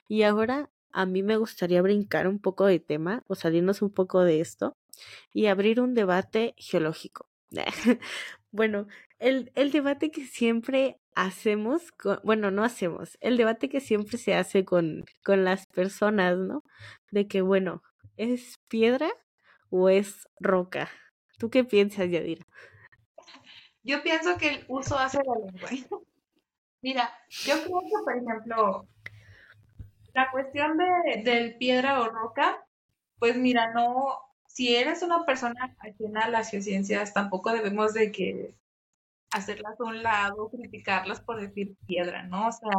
Y 0.07 0.23
ahora 0.23 0.69
a 0.91 1.05
mí 1.05 1.23
me 1.23 1.37
gustaría 1.37 1.81
brincar 1.81 2.27
un 2.27 2.39
poco 2.39 2.65
de 2.65 2.79
tema 2.79 3.23
o 3.27 3.35
salirnos 3.35 3.81
un 3.81 3.91
poco 3.91 4.23
de 4.23 4.39
esto 4.39 4.77
y 5.33 5.47
abrir 5.47 5.81
un 5.81 5.93
debate 5.93 6.53
geológico. 6.57 7.27
bueno, 8.53 8.87
el, 9.17 9.51
el, 9.55 9.71
debate 9.71 10.11
que 10.11 10.25
siempre 10.25 10.99
hacemos, 11.15 11.91
bueno, 12.23 12.51
no 12.51 12.63
hacemos, 12.63 13.17
el 13.19 13.35
debate 13.35 13.67
que 13.67 13.81
siempre 13.81 14.19
se 14.19 14.35
hace 14.35 14.63
con, 14.63 15.05
con 15.25 15.43
las 15.43 15.65
personas, 15.65 16.37
¿no? 16.37 16.63
De 17.11 17.27
que, 17.27 17.41
bueno, 17.41 17.81
¿es 18.15 18.59
piedra 18.67 19.09
o 19.71 19.89
es 19.89 20.27
roca? 20.39 20.91
¿Tú 21.39 21.49
qué 21.49 21.63
piensas, 21.63 22.11
Yadira? 22.11 22.45
Yo 23.81 24.03
pienso 24.03 24.37
que 24.37 24.49
el 24.49 24.65
uso 24.67 24.99
hace 24.99 25.17
la 25.17 25.33
lengua. 25.45 25.69
Mira, 26.83 27.11
yo 27.29 27.55
creo 27.55 27.79
que, 27.79 28.03
por 28.03 28.17
ejemplo, 28.17 28.87
la 30.13 30.29
cuestión 30.29 30.77
de, 30.77 31.23
del 31.23 31.57
piedra 31.57 32.01
o 32.01 32.09
roca, 32.09 32.63
pues 33.17 33.35
mira, 33.35 33.71
no, 33.73 34.19
si 34.53 34.75
eres 34.75 35.01
una 35.01 35.25
persona 35.25 35.75
ajena 35.79 36.21
a 36.21 36.29
las 36.29 36.51
ciencias, 36.51 37.13
tampoco 37.13 37.51
debemos 37.51 37.93
de 37.93 38.11
que 38.11 38.53
hacerlas 39.31 39.79
a 39.79 39.83
un 39.83 40.03
lado, 40.03 40.51
criticarlas 40.51 41.21
por 41.21 41.41
decir 41.41 41.75
piedra, 41.87 42.21
¿no? 42.23 42.49
O 42.49 42.51
sea, 42.51 42.69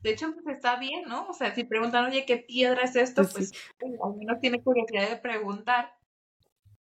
de 0.00 0.10
hecho, 0.10 0.34
pues 0.34 0.56
está 0.56 0.76
bien, 0.76 1.04
¿no? 1.06 1.28
O 1.28 1.32
sea, 1.32 1.54
si 1.54 1.62
preguntan, 1.62 2.06
oye, 2.06 2.26
¿qué 2.26 2.38
piedra 2.38 2.82
es 2.82 2.96
esto? 2.96 3.22
Pues, 3.22 3.52
pues 3.78 3.92
al 4.04 4.14
menos 4.16 4.40
tiene 4.40 4.60
curiosidad 4.62 5.08
de 5.08 5.16
preguntar. 5.16 5.94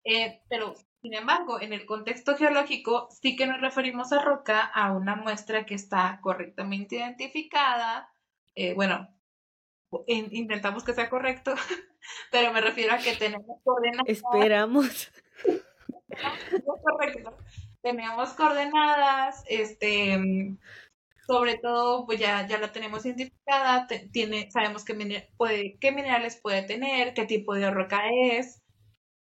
Eh, 0.02 0.42
pero 0.48 0.74
sin 1.00 1.14
embargo, 1.14 1.60
en 1.60 1.72
el 1.72 1.86
contexto 1.86 2.36
geológico 2.36 3.08
sí 3.12 3.36
que 3.36 3.46
nos 3.46 3.60
referimos 3.60 4.12
a 4.12 4.20
roca, 4.20 4.64
a 4.64 4.92
una 4.92 5.14
muestra 5.14 5.64
que 5.64 5.76
está 5.76 6.18
correctamente 6.22 6.96
identificada, 6.96 8.12
eh, 8.56 8.74
bueno, 8.74 9.08
intentamos 10.06 10.84
que 10.84 10.94
sea 10.94 11.10
correcto, 11.10 11.54
pero 12.30 12.52
me 12.52 12.60
refiero 12.60 12.94
a 12.94 12.98
que 12.98 13.14
tenemos 13.16 13.60
coordenadas. 13.62 14.08
Esperamos. 14.08 15.12
Tenemos 17.82 18.30
coordenadas, 18.30 19.44
este, 19.46 20.56
sobre 21.26 21.58
todo, 21.58 22.06
pues 22.06 22.18
ya, 22.18 22.46
ya 22.46 22.58
la 22.58 22.72
tenemos 22.72 23.04
identificada, 23.04 23.86
tiene, 24.12 24.50
sabemos 24.50 24.84
qué, 24.84 25.28
puede, 25.36 25.78
qué 25.80 25.92
minerales 25.92 26.40
puede 26.40 26.62
tener, 26.62 27.14
qué 27.14 27.24
tipo 27.24 27.54
de 27.54 27.70
roca 27.70 28.02
es. 28.10 28.62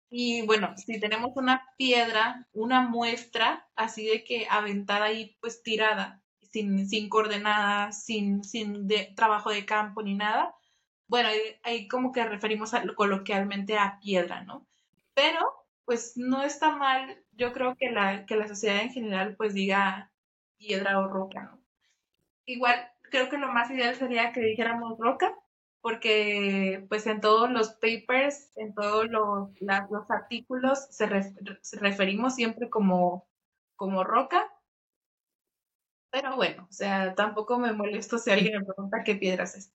Y 0.09 0.45
bueno, 0.45 0.75
si 0.77 0.99
tenemos 0.99 1.31
una 1.35 1.63
piedra, 1.77 2.47
una 2.53 2.81
muestra 2.81 3.67
así 3.75 4.05
de 4.05 4.23
que 4.23 4.47
aventada 4.49 5.05
ahí, 5.05 5.37
pues 5.41 5.63
tirada, 5.63 6.21
sin, 6.51 6.87
sin 6.87 7.09
coordenadas, 7.09 8.05
sin, 8.05 8.43
sin 8.43 8.87
de, 8.87 9.11
trabajo 9.15 9.49
de 9.49 9.65
campo 9.65 10.03
ni 10.03 10.13
nada, 10.13 10.55
bueno, 11.07 11.29
ahí, 11.63 11.87
como 11.87 12.11
que 12.11 12.25
referimos 12.25 12.71
coloquialmente 12.95 13.77
a 13.77 13.99
piedra, 14.01 14.43
¿no? 14.43 14.67
Pero, 15.13 15.39
pues 15.85 16.13
no 16.17 16.43
está 16.43 16.75
mal, 16.75 17.23
yo 17.33 17.53
creo 17.53 17.75
que 17.75 17.91
la, 17.91 18.25
que 18.25 18.35
la 18.37 18.47
sociedad 18.47 18.81
en 18.81 18.91
general 18.91 19.35
pues 19.35 19.53
diga 19.53 20.11
piedra 20.57 20.99
o 20.99 21.07
roca, 21.07 21.43
¿no? 21.43 21.63
Igual, 22.45 22.75
creo 23.03 23.29
que 23.29 23.37
lo 23.37 23.49
más 23.49 23.69
ideal 23.71 23.95
sería 23.95 24.31
que 24.33 24.41
dijéramos 24.41 24.97
roca, 24.99 25.35
porque 25.81 26.85
pues 26.89 27.05
en 27.07 27.21
todos 27.21 27.49
los 27.51 27.73
papers, 27.73 28.51
en 28.57 28.73
todos 28.73 29.09
los, 29.09 29.49
los 29.61 30.11
artículos 30.11 30.87
se, 30.89 31.07
referimos 31.79 32.35
siempre 32.35 32.69
como, 32.69 33.27
como 33.75 34.03
roca, 34.03 34.49
pero 36.11 36.35
bueno, 36.35 36.67
o 36.69 36.71
sea, 36.73 37.15
tampoco 37.15 37.57
me 37.59 37.73
molesto 37.73 38.17
si 38.17 38.31
alguien 38.31 38.59
me 38.59 38.65
pregunta 38.65 39.03
qué 39.03 39.15
piedras 39.15 39.55
es. 39.55 39.73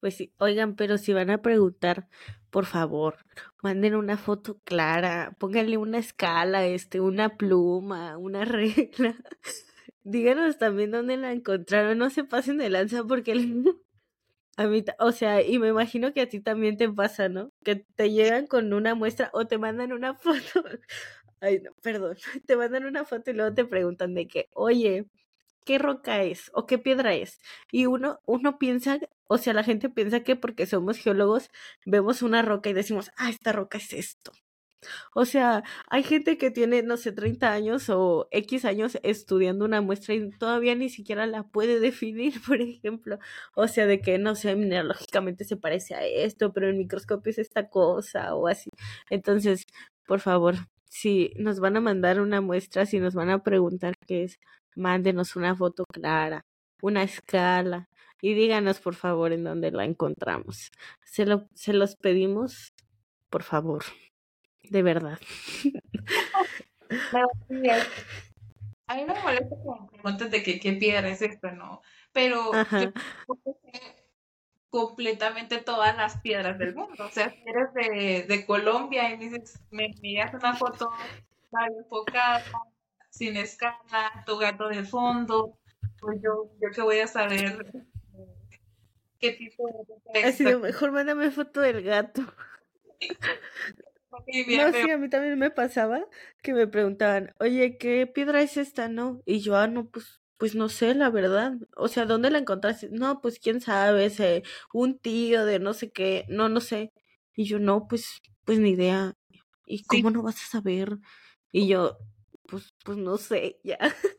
Pues 0.00 0.16
sí, 0.16 0.32
oigan, 0.38 0.76
pero 0.76 0.98
si 0.98 1.12
van 1.12 1.30
a 1.30 1.42
preguntar, 1.42 2.08
por 2.50 2.66
favor, 2.66 3.16
manden 3.62 3.94
una 3.96 4.16
foto 4.18 4.58
clara, 4.64 5.34
pónganle 5.38 5.78
una 5.78 5.98
escala, 5.98 6.66
este, 6.66 7.00
una 7.00 7.36
pluma, 7.36 8.16
una 8.18 8.44
regla. 8.44 9.16
Díganos 10.04 10.58
también 10.58 10.92
dónde 10.92 11.16
la 11.16 11.32
encontraron, 11.32 11.98
no 11.98 12.10
se 12.10 12.24
pasen 12.24 12.58
de 12.58 12.70
lanza 12.70 13.04
porque 13.04 13.32
a 14.58 14.66
mí, 14.68 14.84
o 15.00 15.12
sea, 15.12 15.42
y 15.42 15.58
me 15.58 15.68
imagino 15.68 16.12
que 16.14 16.22
a 16.22 16.28
ti 16.28 16.40
también 16.40 16.76
te 16.76 16.90
pasa, 16.90 17.28
¿no? 17.28 17.50
Que 17.64 17.76
te 17.96 18.10
llegan 18.12 18.46
con 18.46 18.72
una 18.72 18.94
muestra 18.94 19.30
o 19.34 19.46
te 19.46 19.58
mandan 19.58 19.92
una 19.92 20.14
foto 20.16 20.62
Ay, 21.40 21.60
no, 21.60 21.72
perdón. 21.82 22.16
Te 22.46 22.56
mandan 22.56 22.84
una 22.86 23.04
foto 23.04 23.30
y 23.30 23.34
luego 23.34 23.54
te 23.54 23.64
preguntan 23.64 24.14
de 24.14 24.26
que, 24.28 24.48
oye, 24.54 25.06
¿qué 25.64 25.78
roca 25.78 26.22
es? 26.24 26.50
¿O 26.54 26.66
qué 26.66 26.78
piedra 26.78 27.14
es? 27.14 27.40
Y 27.72 27.86
uno, 27.86 28.20
uno 28.26 28.58
piensa, 28.58 28.98
o 29.28 29.38
sea, 29.38 29.52
la 29.54 29.64
gente 29.64 29.88
piensa 29.90 30.20
que 30.20 30.36
porque 30.36 30.66
somos 30.66 30.98
geólogos 30.98 31.50
vemos 31.84 32.22
una 32.22 32.42
roca 32.42 32.70
y 32.70 32.72
decimos, 32.74 33.10
ah, 33.16 33.30
esta 33.30 33.52
roca 33.52 33.78
es 33.78 33.92
esto. 33.92 34.32
O 35.14 35.24
sea, 35.24 35.64
hay 35.88 36.02
gente 36.02 36.38
que 36.38 36.50
tiene, 36.50 36.82
no 36.82 36.96
sé, 36.96 37.12
30 37.12 37.52
años 37.52 37.88
o 37.90 38.28
X 38.30 38.64
años 38.64 38.98
estudiando 39.02 39.64
una 39.64 39.80
muestra 39.80 40.14
y 40.14 40.30
todavía 40.30 40.74
ni 40.74 40.88
siquiera 40.90 41.26
la 41.26 41.44
puede 41.44 41.80
definir, 41.80 42.34
por 42.46 42.60
ejemplo. 42.60 43.18
O 43.54 43.68
sea, 43.68 43.86
de 43.86 44.00
que, 44.00 44.18
no 44.18 44.34
sé, 44.34 44.54
mineralógicamente 44.56 45.44
se 45.44 45.56
parece 45.56 45.94
a 45.94 46.04
esto, 46.04 46.52
pero 46.52 46.68
en 46.68 46.78
microscopio 46.78 47.30
es 47.30 47.38
esta 47.38 47.68
cosa 47.68 48.34
o 48.34 48.46
así. 48.48 48.70
Entonces, 49.10 49.64
por 50.06 50.20
favor, 50.20 50.56
si 50.88 51.32
nos 51.36 51.60
van 51.60 51.76
a 51.76 51.80
mandar 51.80 52.20
una 52.20 52.40
muestra, 52.40 52.86
si 52.86 53.00
nos 53.00 53.14
van 53.14 53.30
a 53.30 53.42
preguntar 53.42 53.94
qué 54.06 54.24
es, 54.24 54.38
mándenos 54.76 55.36
una 55.36 55.56
foto 55.56 55.84
clara, 55.92 56.44
una 56.82 57.02
escala 57.02 57.88
y 58.20 58.34
díganos 58.34 58.80
por 58.80 58.94
favor 58.94 59.32
en 59.32 59.44
dónde 59.44 59.70
la 59.70 59.84
encontramos. 59.84 60.70
Se, 61.04 61.26
lo, 61.26 61.48
se 61.54 61.72
los 61.72 61.96
pedimos, 61.96 62.74
por 63.30 63.42
favor, 63.42 63.84
de 64.62 64.82
verdad. 64.82 65.18
A 68.88 68.94
mí 68.94 69.04
me 69.04 69.20
molesta 69.20 69.56
que 69.56 69.80
me 69.80 69.88
pregunten 69.88 70.30
de 70.30 70.42
qué, 70.44 70.60
qué 70.60 70.72
piedra 70.74 71.08
es 71.08 71.20
esto, 71.20 71.50
¿no? 71.50 71.82
Pero 72.12 72.52
completamente 74.70 75.58
todas 75.58 75.96
las 75.96 76.20
piedras 76.20 76.58
del 76.58 76.74
mundo. 76.74 77.06
O 77.06 77.10
sea, 77.10 77.30
si 77.30 77.42
eres 77.46 77.72
de, 77.74 78.26
de 78.28 78.46
Colombia 78.46 79.10
y 79.10 79.16
dices, 79.16 79.58
me 79.70 79.88
miras 80.02 80.34
una 80.34 80.54
foto 80.54 80.90
mal 81.50 81.70
enfocada, 81.76 82.44
sin 83.10 83.36
escala, 83.36 84.22
tu 84.26 84.36
gato 84.38 84.68
de 84.68 84.84
fondo, 84.84 85.58
pues 86.06 86.22
yo, 86.22 86.50
yo 86.60 86.70
que 86.70 86.82
voy 86.82 87.00
a 87.00 87.06
saber 87.06 87.66
qué 89.18 89.32
tipo 89.32 89.68
de... 90.12 90.22
Así 90.24 90.44
de 90.44 90.56
mejor 90.56 90.92
mándame 90.92 91.30
foto 91.30 91.60
del 91.60 91.82
gato. 91.82 92.22
no, 94.10 94.72
sí, 94.72 94.90
a 94.90 94.98
mí 94.98 95.08
también 95.08 95.38
me 95.38 95.50
pasaba 95.50 96.06
que 96.42 96.54
me 96.54 96.66
preguntaban, 96.66 97.34
oye, 97.40 97.76
¿qué 97.76 98.06
piedra 98.06 98.40
es 98.40 98.56
esta, 98.56 98.88
no? 98.88 99.20
Y 99.26 99.40
yo, 99.40 99.56
ah, 99.56 99.66
no, 99.66 99.88
pues 99.88 100.20
pues 100.38 100.54
no 100.54 100.68
sé, 100.68 100.94
la 100.94 101.10
verdad. 101.10 101.54
O 101.76 101.88
sea, 101.88 102.04
¿dónde 102.06 102.30
la 102.30 102.38
encontraste? 102.38 102.88
No, 102.90 103.20
pues 103.20 103.38
quién 103.38 103.60
sabe, 103.60 104.06
ese, 104.06 104.42
un 104.72 104.98
tío 104.98 105.44
de 105.44 105.58
no 105.58 105.72
sé 105.74 105.90
qué, 105.90 106.24
no, 106.28 106.48
no 106.48 106.60
sé. 106.60 106.92
Y 107.34 107.44
yo, 107.44 107.58
no, 107.58 107.86
pues, 107.88 108.20
pues 108.44 108.58
ni 108.58 108.70
idea. 108.70 109.14
¿Y 109.66 109.84
cómo 109.84 110.10
no 110.10 110.22
vas 110.22 110.36
a 110.42 110.46
saber? 110.46 110.98
Y 111.52 111.68
yo, 111.68 111.98
pues, 112.48 112.74
pues 112.84 112.98
no 112.98 113.16
sé, 113.18 113.58
ya. 113.64 113.78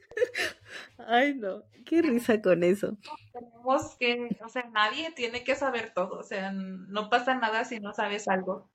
Ay, 0.98 1.36
no, 1.36 1.64
qué 1.86 2.02
risa 2.02 2.42
con 2.42 2.64
eso. 2.64 2.98
Tenemos 3.34 3.96
que, 3.98 4.30
o 4.44 4.50
sea, 4.50 4.70
nadie 4.72 5.12
tiene 5.12 5.44
que 5.44 5.56
saber 5.56 5.94
todo, 5.94 6.20
o 6.20 6.24
sea, 6.24 6.52
no 6.52 7.10
pasa 7.10 7.36
nada 7.36 7.66
si 7.66 7.80
no 7.80 7.94
sabes 7.94 8.28
algo. 8.28 8.70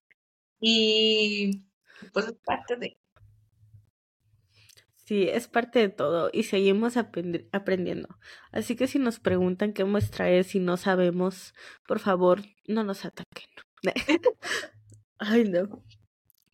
Y 0.61 1.65
pues 2.13 2.27
es 2.29 2.35
parte 2.45 2.77
de, 2.77 2.97
Sí, 5.05 5.29
es 5.29 5.49
parte 5.49 5.81
de 5.81 5.89
todo 5.89 6.31
y 6.33 6.45
seguimos 6.45 6.97
aprendiendo. 6.97 8.09
Así 8.53 8.77
que 8.77 8.87
si 8.87 8.99
nos 8.99 9.19
preguntan 9.19 9.73
qué 9.73 9.85
muestra 9.85 10.31
es 10.31 10.55
y 10.55 10.61
no 10.61 10.77
sabemos, 10.77 11.55
por 11.87 11.99
favor, 11.99 12.43
no 12.69 12.85
nos 12.85 13.05
ataquen. 13.05 13.51
Ay, 15.19 15.45
no. 15.45 15.83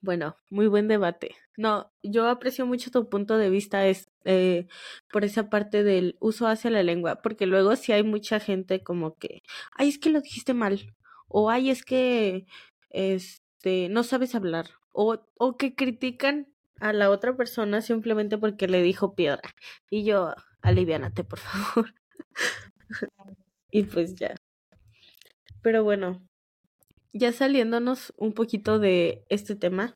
Bueno, 0.09 0.39
muy 0.49 0.69
buen 0.69 0.89
debate. 0.89 1.37
No, 1.59 1.93
yo 2.03 2.29
aprecio 2.29 2.65
mucho 2.65 2.91
tu 2.91 3.11
punto 3.11 3.37
de 3.37 3.51
vista 3.51 3.87
es, 3.87 4.09
eh, 4.25 4.67
por 5.13 5.23
esa 5.23 5.51
parte 5.51 5.85
del 5.85 6.17
uso 6.19 6.47
hacia 6.47 6.71
la 6.71 6.83
lengua, 6.83 7.21
porque 7.21 7.45
luego 7.45 7.77
si 7.77 7.93
hay 7.93 8.03
mucha 8.05 8.41
gente 8.41 8.83
como 8.83 9.19
que, 9.19 9.43
ay, 9.73 9.91
es 9.91 9.99
que 9.99 10.09
lo 10.09 10.23
dijiste 10.23 10.55
mal, 10.55 10.97
o 11.29 11.51
ay, 11.51 11.69
es 11.69 11.85
que, 11.85 12.47
este, 12.89 13.91
no 13.91 14.03
sabes 14.03 14.35
hablar, 14.35 14.71
o, 14.93 15.21
o 15.37 15.59
que 15.59 15.75
critican 15.75 16.49
a 16.81 16.95
la 16.95 17.11
otra 17.11 17.37
persona 17.37 17.83
simplemente 17.83 18.39
porque 18.39 18.67
le 18.67 18.81
dijo 18.81 19.15
piedra. 19.15 19.43
Y 19.91 20.05
yo, 20.05 20.33
aliviánate, 20.63 21.23
por 21.23 21.39
favor. 21.39 21.93
y 23.71 23.83
pues 23.83 24.15
ya. 24.15 24.37
Pero 25.63 25.85
bueno, 25.85 26.27
ya 27.13 27.33
saliéndonos 27.33 28.13
un 28.17 28.33
poquito 28.33 28.79
de 28.79 29.25
este 29.29 29.57
tema, 29.57 29.95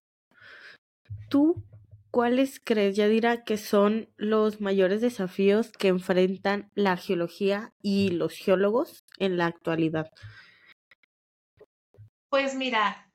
¿tú 1.28 1.64
cuáles 2.10 2.60
crees, 2.62 2.94
ya 2.94 3.08
dirá, 3.08 3.42
que 3.42 3.56
son 3.56 4.08
los 4.16 4.60
mayores 4.60 5.00
desafíos 5.00 5.72
que 5.72 5.88
enfrentan 5.88 6.70
la 6.74 6.96
geología 6.96 7.72
y 7.82 8.10
los 8.10 8.34
geólogos 8.34 9.04
en 9.18 9.36
la 9.38 9.46
actualidad? 9.46 10.10
Pues 12.28 12.54
mira, 12.54 13.10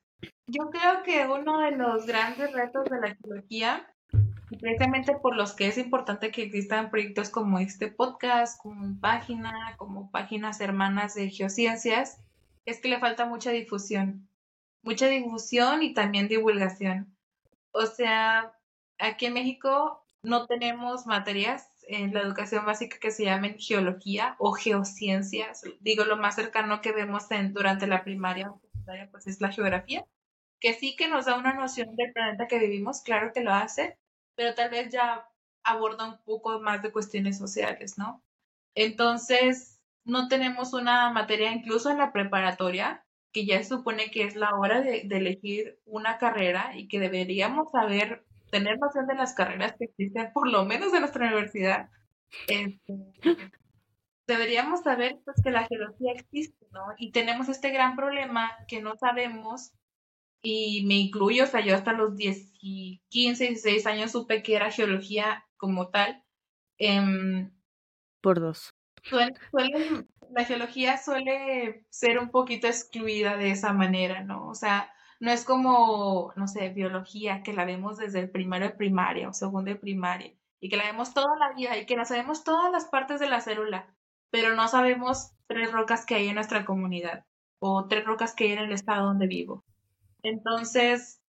yo 0.46 0.70
creo 0.70 1.02
que 1.04 1.26
uno 1.26 1.60
de 1.60 1.72
los 1.72 2.06
grandes 2.06 2.52
retos 2.52 2.84
de 2.84 3.00
la 3.00 3.14
geología, 3.16 3.94
precisamente 4.60 5.14
por 5.20 5.36
los 5.36 5.54
que 5.54 5.68
es 5.68 5.78
importante 5.78 6.30
que 6.30 6.42
existan 6.42 6.90
proyectos 6.90 7.30
como 7.30 7.58
este 7.58 7.90
podcast, 7.90 8.60
como 8.60 8.98
página, 9.00 9.74
como 9.76 10.10
páginas 10.10 10.60
hermanas 10.60 11.14
de 11.14 11.30
geociencias, 11.30 12.20
es 12.70 12.80
que 12.80 12.88
le 12.88 12.98
falta 12.98 13.26
mucha 13.26 13.50
difusión. 13.50 14.28
Mucha 14.82 15.08
difusión 15.08 15.82
y 15.82 15.94
también 15.94 16.28
divulgación. 16.28 17.16
O 17.72 17.86
sea, 17.86 18.54
aquí 18.98 19.26
en 19.26 19.34
México 19.34 20.04
no 20.22 20.46
tenemos 20.46 21.06
materias 21.06 21.68
en 21.88 22.12
la 22.12 22.20
educación 22.20 22.66
básica 22.66 22.98
que 22.98 23.10
se 23.10 23.24
llamen 23.24 23.58
geología 23.58 24.36
o 24.38 24.52
geociencias. 24.52 25.62
Digo, 25.80 26.04
lo 26.04 26.16
más 26.16 26.34
cercano 26.34 26.80
que 26.80 26.92
vemos 26.92 27.26
durante 27.52 27.86
la 27.86 28.04
primaria 28.04 28.52
pues 29.12 29.26
es 29.26 29.40
la 29.40 29.52
geografía 29.52 30.06
que 30.60 30.74
sí 30.74 30.96
que 30.96 31.08
nos 31.08 31.26
da 31.26 31.36
una 31.36 31.54
noción 31.54 31.94
del 31.96 32.12
planeta 32.12 32.48
que 32.48 32.58
vivimos, 32.58 33.02
claro 33.02 33.32
que 33.32 33.42
lo 33.42 33.52
hace, 33.52 33.98
pero 34.34 34.54
tal 34.54 34.70
vez 34.70 34.90
ya 34.90 35.28
aborda 35.62 36.08
un 36.08 36.18
poco 36.24 36.60
más 36.60 36.82
de 36.82 36.92
cuestiones 36.92 37.38
sociales, 37.38 37.98
¿no? 37.98 38.22
Entonces, 38.74 39.77
no 40.08 40.28
tenemos 40.28 40.72
una 40.72 41.10
materia 41.10 41.52
incluso 41.52 41.90
en 41.90 41.98
la 41.98 42.12
preparatoria, 42.12 43.04
que 43.32 43.44
ya 43.44 43.58
se 43.58 43.68
supone 43.68 44.10
que 44.10 44.24
es 44.24 44.36
la 44.36 44.54
hora 44.56 44.80
de, 44.80 45.00
elegir 45.10 45.78
una 45.84 46.16
carrera 46.18 46.72
y 46.74 46.88
que 46.88 46.98
deberíamos 46.98 47.70
saber, 47.70 48.24
tener 48.50 48.78
noción 48.78 49.06
de 49.06 49.14
las 49.14 49.34
carreras 49.34 49.74
que 49.78 49.84
existen, 49.84 50.32
por 50.32 50.48
lo 50.50 50.64
menos 50.64 50.94
en 50.94 51.00
nuestra 51.00 51.26
universidad. 51.26 51.90
Este, 52.46 52.94
deberíamos 54.26 54.80
saber 54.80 55.18
pues, 55.24 55.36
que 55.44 55.50
la 55.50 55.66
geología 55.66 56.12
existe, 56.12 56.66
¿no? 56.72 56.94
Y 56.96 57.12
tenemos 57.12 57.50
este 57.50 57.70
gran 57.70 57.94
problema 57.94 58.50
que 58.66 58.80
no 58.80 58.96
sabemos, 58.96 59.72
y 60.40 60.86
me 60.86 60.94
incluyo, 60.94 61.44
o 61.44 61.46
sea, 61.46 61.60
yo 61.60 61.74
hasta 61.74 61.92
los 61.92 62.16
10, 62.16 62.52
15, 63.08 63.48
16 63.48 63.86
años 63.86 64.12
supe 64.12 64.42
que 64.42 64.56
era 64.56 64.70
geología 64.70 65.44
como 65.58 65.90
tal. 65.90 66.24
Em, 66.78 67.50
Por 68.22 68.40
dos. 68.40 68.70
La 69.10 70.44
geología 70.44 70.98
suele 70.98 71.86
ser 71.90 72.18
un 72.18 72.30
poquito 72.30 72.66
excluida 72.66 73.36
de 73.36 73.50
esa 73.50 73.72
manera, 73.72 74.22
¿no? 74.22 74.48
O 74.48 74.54
sea, 74.54 74.92
no 75.20 75.30
es 75.30 75.44
como, 75.44 76.32
no 76.36 76.46
sé, 76.46 76.68
biología, 76.70 77.42
que 77.42 77.52
la 77.52 77.64
vemos 77.64 77.98
desde 77.98 78.20
el 78.20 78.30
primero 78.30 78.66
de 78.66 78.74
primaria 78.74 79.28
o 79.28 79.32
segundo 79.32 79.70
de 79.70 79.76
primaria, 79.76 80.34
y 80.60 80.68
que 80.68 80.76
la 80.76 80.84
vemos 80.84 81.14
toda 81.14 81.36
la 81.38 81.52
vida 81.54 81.76
y 81.76 81.86
que 81.86 81.96
la 81.96 82.04
sabemos 82.04 82.44
todas 82.44 82.70
las 82.70 82.86
partes 82.86 83.20
de 83.20 83.28
la 83.28 83.40
célula, 83.40 83.94
pero 84.30 84.54
no 84.54 84.68
sabemos 84.68 85.32
tres 85.46 85.72
rocas 85.72 86.04
que 86.06 86.14
hay 86.14 86.28
en 86.28 86.34
nuestra 86.34 86.64
comunidad 86.64 87.24
o 87.60 87.86
tres 87.88 88.04
rocas 88.04 88.34
que 88.34 88.44
hay 88.44 88.52
en 88.52 88.58
el 88.60 88.72
estado 88.72 89.06
donde 89.06 89.26
vivo. 89.26 89.64
Entonces, 90.22 91.22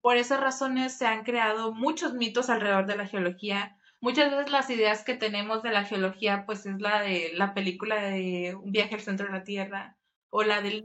por 0.00 0.16
esas 0.16 0.40
razones 0.40 0.96
se 0.96 1.06
han 1.06 1.24
creado 1.24 1.72
muchos 1.72 2.14
mitos 2.14 2.50
alrededor 2.50 2.86
de 2.86 2.96
la 2.96 3.06
geología. 3.06 3.76
Muchas 4.00 4.30
veces 4.30 4.50
las 4.50 4.70
ideas 4.70 5.04
que 5.04 5.14
tenemos 5.14 5.62
de 5.62 5.70
la 5.70 5.84
geología, 5.84 6.44
pues 6.46 6.64
es 6.66 6.80
la 6.80 7.02
de 7.02 7.32
la 7.34 7.52
película 7.52 8.02
de 8.02 8.54
Un 8.54 8.72
viaje 8.72 8.94
al 8.94 9.02
centro 9.02 9.26
de 9.26 9.32
la 9.32 9.44
Tierra, 9.44 9.96
o 10.30 10.42
la 10.42 10.62
del 10.62 10.82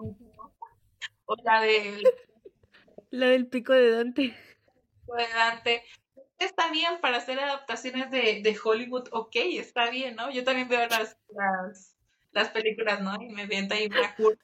o 1.25 1.35
la 1.43 1.61
del 1.61 2.03
la 3.11 3.27
del 3.27 3.47
pico 3.47 3.73
de 3.73 3.91
Dante. 3.91 4.21
De 4.21 5.33
Dante. 5.33 5.83
Está 6.37 6.69
bien 6.69 6.99
para 7.01 7.17
hacer 7.17 7.39
adaptaciones 7.39 8.11
de, 8.11 8.41
de 8.41 8.57
Hollywood, 8.61 9.07
ok, 9.11 9.35
está 9.35 9.89
bien, 9.89 10.17
¿no? 10.17 10.29
Yo 10.31 10.43
también 10.43 10.67
veo 10.67 10.85
las, 10.87 11.17
las, 11.29 11.95
las 12.33 12.49
películas, 12.49 13.01
¿no? 13.01 13.15
Y 13.21 13.29
me 13.29 13.45
viento 13.45 13.73
ahí 13.73 13.87
una 13.87 14.13
curva. 14.15 14.37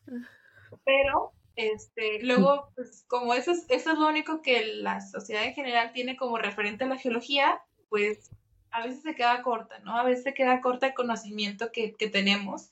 Pero 0.86 1.34
este, 1.58 2.24
luego, 2.24 2.72
pues 2.76 3.04
como 3.08 3.34
eso 3.34 3.52
es, 3.52 3.66
eso 3.68 3.92
es 3.92 3.98
lo 3.98 4.08
único 4.08 4.42
que 4.42 4.66
la 4.76 5.02
sociedad 5.02 5.44
en 5.44 5.54
general 5.54 5.92
tiene 5.92 6.16
como 6.16 6.38
referente 6.38 6.86
a 6.86 6.88
la 6.88 6.98
geología, 6.98 7.62
pues 7.90 8.32
a 8.72 8.84
veces 8.84 9.02
se 9.04 9.16
queda 9.16 9.42
corta, 9.42 9.80
¿no? 9.80 9.98
A 9.98 10.04
veces 10.04 10.24
se 10.24 10.34
queda 10.34 10.62
corta 10.62 10.88
el 10.88 10.94
conocimiento 10.94 11.72
que, 11.72 11.94
que 11.94 12.10
tenemos 12.10 12.72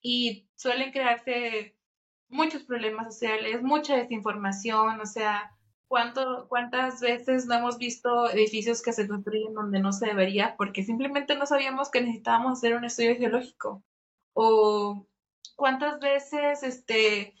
y 0.00 0.48
suelen 0.56 0.92
crearse 0.92 1.76
muchos 2.28 2.62
problemas 2.64 3.06
sociales, 3.14 3.62
mucha 3.62 3.96
desinformación, 3.96 5.00
o 5.00 5.06
sea, 5.06 5.56
¿cuánto, 5.88 6.46
¿cuántas 6.48 7.00
veces 7.00 7.46
no 7.46 7.54
hemos 7.54 7.78
visto 7.78 8.30
edificios 8.30 8.82
que 8.82 8.92
se 8.92 9.08
construyen 9.08 9.54
donde 9.54 9.80
no 9.80 9.92
se 9.92 10.06
debería 10.06 10.56
porque 10.56 10.84
simplemente 10.84 11.36
no 11.36 11.46
sabíamos 11.46 11.90
que 11.90 12.00
necesitábamos 12.00 12.58
hacer 12.58 12.74
un 12.74 12.84
estudio 12.84 13.16
geológico? 13.16 13.82
O 14.34 15.06
cuántas 15.56 15.98
veces, 16.00 16.62
este, 16.62 17.34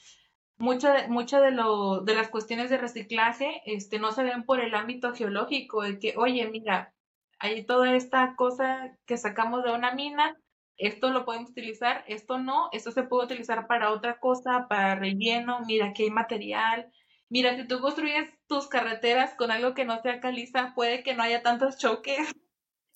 mucha, 0.56 1.06
mucha 1.08 1.40
de, 1.40 1.50
de 1.52 2.14
las 2.14 2.28
cuestiones 2.28 2.70
de 2.70 2.78
reciclaje 2.78 3.62
este, 3.66 3.98
no 3.98 4.12
se 4.12 4.24
ven 4.24 4.44
por 4.44 4.60
el 4.60 4.74
ámbito 4.74 5.12
geológico, 5.14 5.82
de 5.82 5.98
que, 5.98 6.14
oye, 6.16 6.48
mira, 6.48 6.94
hay 7.38 7.64
toda 7.64 7.94
esta 7.94 8.34
cosa 8.36 8.96
que 9.06 9.16
sacamos 9.16 9.64
de 9.64 9.72
una 9.72 9.92
mina, 9.92 10.36
esto 10.76 11.10
lo 11.10 11.24
podemos 11.24 11.50
utilizar, 11.50 12.04
esto 12.06 12.38
no, 12.38 12.68
esto 12.72 12.92
se 12.92 13.02
puede 13.02 13.26
utilizar 13.26 13.66
para 13.66 13.90
otra 13.90 14.18
cosa, 14.20 14.66
para 14.68 14.94
relleno, 14.94 15.60
mira, 15.66 15.86
aquí 15.86 16.04
hay 16.04 16.10
material. 16.10 16.92
Mira, 17.28 17.56
si 17.56 17.66
tú 17.66 17.80
construyes 17.80 18.30
tus 18.46 18.68
carreteras 18.68 19.34
con 19.34 19.50
algo 19.50 19.74
que 19.74 19.84
no 19.84 20.00
sea 20.00 20.20
caliza, 20.20 20.72
puede 20.74 21.02
que 21.02 21.14
no 21.14 21.22
haya 21.22 21.42
tantos 21.42 21.78
choques. 21.78 22.18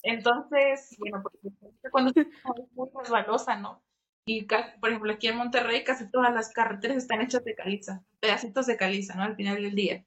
Entonces, 0.03 0.95
bueno, 0.97 1.21
porque 1.21 1.39
cuando 1.91 2.11
es 2.15 2.27
muy 2.73 2.89
resbalosa, 2.97 3.57
¿no? 3.57 3.83
Y, 4.25 4.45
por 4.79 4.89
ejemplo, 4.89 5.11
aquí 5.11 5.27
en 5.27 5.37
Monterrey 5.37 5.83
casi 5.83 6.09
todas 6.09 6.33
las 6.33 6.51
carreteras 6.51 6.97
están 6.97 7.21
hechas 7.21 7.43
de 7.43 7.55
caliza, 7.55 8.03
pedacitos 8.21 8.65
de 8.65 8.77
caliza, 8.77 9.15
¿no? 9.15 9.23
Al 9.23 9.35
final 9.35 9.61
del 9.61 9.75
día. 9.75 10.05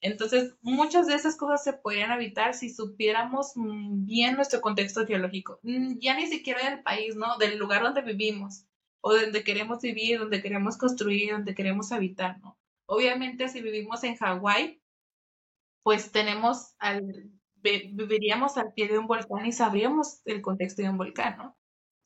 Entonces, 0.00 0.54
muchas 0.60 1.06
de 1.06 1.14
esas 1.14 1.36
cosas 1.36 1.64
se 1.64 1.72
podrían 1.72 2.12
evitar 2.12 2.54
si 2.54 2.70
supiéramos 2.70 3.52
bien 3.56 4.36
nuestro 4.36 4.60
contexto 4.60 5.06
geológico. 5.06 5.58
Mm, 5.62 5.98
ya 5.98 6.16
ni 6.16 6.26
siquiera 6.26 6.70
del 6.70 6.82
país, 6.82 7.16
¿no? 7.16 7.38
Del 7.38 7.58
lugar 7.58 7.82
donde 7.82 8.02
vivimos, 8.02 8.66
o 9.00 9.14
donde 9.14 9.44
queremos 9.44 9.80
vivir, 9.80 10.18
donde 10.18 10.42
queremos 10.42 10.76
construir, 10.76 11.32
donde 11.32 11.54
queremos 11.54 11.92
habitar, 11.92 12.38
¿no? 12.40 12.58
Obviamente, 12.86 13.48
si 13.48 13.60
vivimos 13.62 14.04
en 14.04 14.16
Hawái, 14.16 14.80
pues 15.82 16.12
tenemos 16.12 16.74
al, 16.78 17.30
viviríamos 17.54 18.56
al 18.58 18.72
pie 18.74 18.88
de 18.88 18.98
un 18.98 19.06
volcán 19.06 19.46
y 19.46 19.52
sabríamos 19.52 20.20
el 20.24 20.42
contexto 20.42 20.82
de 20.82 20.90
un 20.90 20.98
volcán, 20.98 21.36
¿no? 21.38 21.56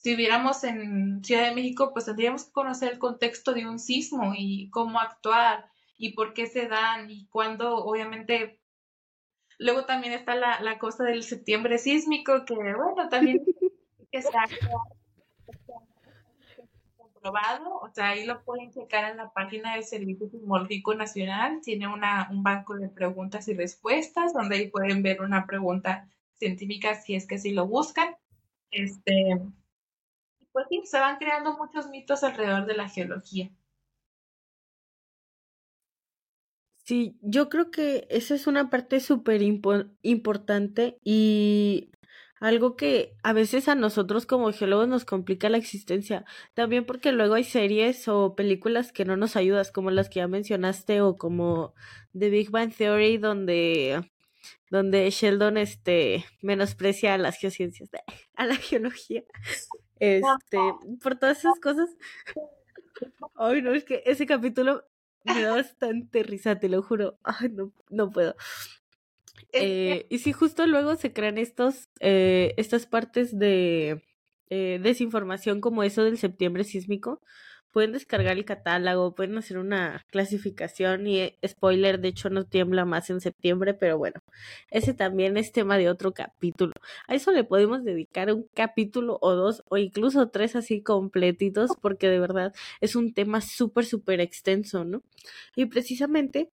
si 0.01 0.11
viviéramos 0.11 0.65
en 0.65 1.23
Ciudad 1.23 1.45
de 1.45 1.55
México, 1.55 1.93
pues 1.93 2.07
tendríamos 2.07 2.45
que 2.45 2.53
conocer 2.53 2.93
el 2.93 2.99
contexto 2.99 3.53
de 3.53 3.67
un 3.67 3.79
sismo 3.79 4.33
y 4.35 4.71
cómo 4.71 4.99
actuar 4.99 5.71
y 6.01 6.15
por 6.15 6.33
qué 6.33 6.47
se 6.47 6.67
dan 6.67 7.11
y 7.11 7.27
cuándo, 7.27 7.77
obviamente. 7.77 8.59
Luego 9.59 9.85
también 9.85 10.15
está 10.15 10.35
la, 10.35 10.59
la 10.63 10.79
cosa 10.79 11.05
del 11.05 11.23
septiembre 11.23 11.77
sísmico, 11.77 12.47
que 12.47 12.55
bueno, 12.55 13.11
también 13.11 13.45
que 14.11 14.23
se 14.23 14.29
ha 14.29 14.47
comprobado, 16.97 17.77
o 17.81 17.91
sea, 17.93 18.09
ahí 18.09 18.25
lo 18.25 18.43
pueden 18.43 18.73
checar 18.73 19.11
en 19.11 19.19
la 19.19 19.31
página 19.31 19.75
del 19.75 19.85
Servicio 19.85 20.31
Sismológico 20.31 20.95
Nacional, 20.95 21.61
tiene 21.63 21.87
una, 21.87 22.29
un 22.31 22.43
banco 22.43 22.77
de 22.77 22.89
preguntas 22.89 23.47
y 23.49 23.55
respuestas, 23.55 24.33
donde 24.33 24.57
ahí 24.57 24.71
pueden 24.71 25.03
ver 25.03 25.21
una 25.21 25.47
pregunta 25.47 26.09
científica 26.39 26.95
si 26.95 27.15
es 27.15 27.27
que 27.27 27.39
sí 27.39 27.53
lo 27.53 27.67
buscan. 27.67 28.17
Este, 28.71 29.39
pues 30.53 30.67
sí, 30.71 30.81
se 30.85 30.99
van 30.99 31.19
creando 31.19 31.59
muchos 31.59 31.91
mitos 31.91 32.25
alrededor 32.25 32.65
de 32.65 32.75
la 32.75 32.89
geología. 32.89 33.51
Sí, 36.91 37.17
yo 37.23 37.49
creo 37.49 37.71
que 37.71 38.09
esa 38.11 38.35
es 38.35 38.49
una 38.49 38.69
parte 38.69 38.99
súper 38.99 39.43
importante 39.43 40.99
y 41.05 41.93
algo 42.41 42.75
que 42.75 43.15
a 43.23 43.33
veces 43.33 43.69
a 43.69 43.77
nosotros 43.77 44.27
como 44.27 44.53
geólogos 44.53 44.89
nos 44.89 45.05
complica 45.05 45.49
la 45.49 45.59
existencia. 45.59 46.25
También 46.53 46.85
porque 46.85 47.13
luego 47.13 47.35
hay 47.35 47.45
series 47.45 48.09
o 48.09 48.35
películas 48.35 48.91
que 48.91 49.05
no 49.05 49.17
nos 49.17 49.37
ayudas, 49.37 49.71
como 49.71 49.93
las 49.93 50.09
que 50.09 50.17
ya 50.17 50.27
mencionaste, 50.27 51.01
o 51.01 51.17
como 51.17 51.75
The 52.19 52.29
Big 52.29 52.51
Bang 52.51 52.75
Theory, 52.75 53.19
donde, 53.19 54.11
donde 54.69 55.09
Sheldon 55.11 55.59
este, 55.59 56.25
menosprecia 56.43 57.15
a 57.15 57.19
las 57.19 57.39
geociencias, 57.39 57.89
a 58.35 58.47
la 58.47 58.57
geología. 58.57 59.23
Este, 60.01 60.59
por 61.01 61.21
todas 61.21 61.39
esas 61.39 61.61
cosas. 61.61 61.89
Ay, 63.37 63.63
no, 63.63 63.75
es 63.75 63.85
que 63.85 64.03
ese 64.07 64.27
capítulo 64.27 64.90
me 65.25 65.43
da 65.43 65.55
bastante 65.55 66.23
risa, 66.23 66.59
te 66.59 66.69
lo 66.69 66.83
juro. 66.83 67.19
Ay, 67.23 67.49
no, 67.51 67.73
no 67.91 68.11
puedo. 68.11 68.35
Eh, 69.53 70.07
y 70.11 70.19
si 70.19 70.33
justo 70.33 70.67
luego 70.67 70.97
se 70.97 71.13
crean 71.13 71.39
estos, 71.39 71.89
eh, 72.01 72.55
estas 72.57 72.87
partes 72.87 73.39
de 73.39 74.03
eh, 74.49 74.81
desinformación 74.83 75.61
como 75.61 75.83
eso 75.83 76.05
del 76.05 76.19
septiembre 76.19 76.65
sísmico, 76.65 77.21
pueden 77.73 77.93
descargar 77.93 78.37
el 78.37 78.45
catálogo, 78.45 79.15
pueden 79.15 79.39
hacer 79.39 79.59
una 79.59 80.05
clasificación 80.11 81.07
y 81.07 81.21
eh, 81.21 81.39
spoiler, 81.47 82.01
de 82.01 82.09
hecho 82.09 82.31
no 82.31 82.45
tiembla 82.45 82.85
más 82.85 83.11
en 83.11 83.21
septiembre, 83.21 83.75
pero 83.75 83.99
bueno, 83.99 84.21
ese 84.71 84.95
también 84.95 85.37
es 85.37 85.53
tema 85.53 85.79
de 85.79 85.89
otro 85.89 86.13
capítulo. 86.13 86.73
A 87.07 87.15
eso 87.15 87.33
le 87.33 87.45
podemos 87.45 87.85
dedicar 87.85 88.33
un 88.33 88.47
capítulo 88.55 89.19
o 89.21 89.35
dos 89.35 89.63
o 89.69 89.77
incluso 89.77 90.29
tres 90.29 90.57
así 90.57 90.83
completitos 90.83 91.71
porque 91.81 92.09
de 92.09 92.21
verdad 92.21 92.53
es 92.81 92.97
un 92.97 93.13
tema 93.15 93.41
súper, 93.41 93.85
súper 93.85 94.21
extenso, 94.21 94.85
¿no? 94.85 95.03
Y 95.57 95.67
precisamente 95.67 96.51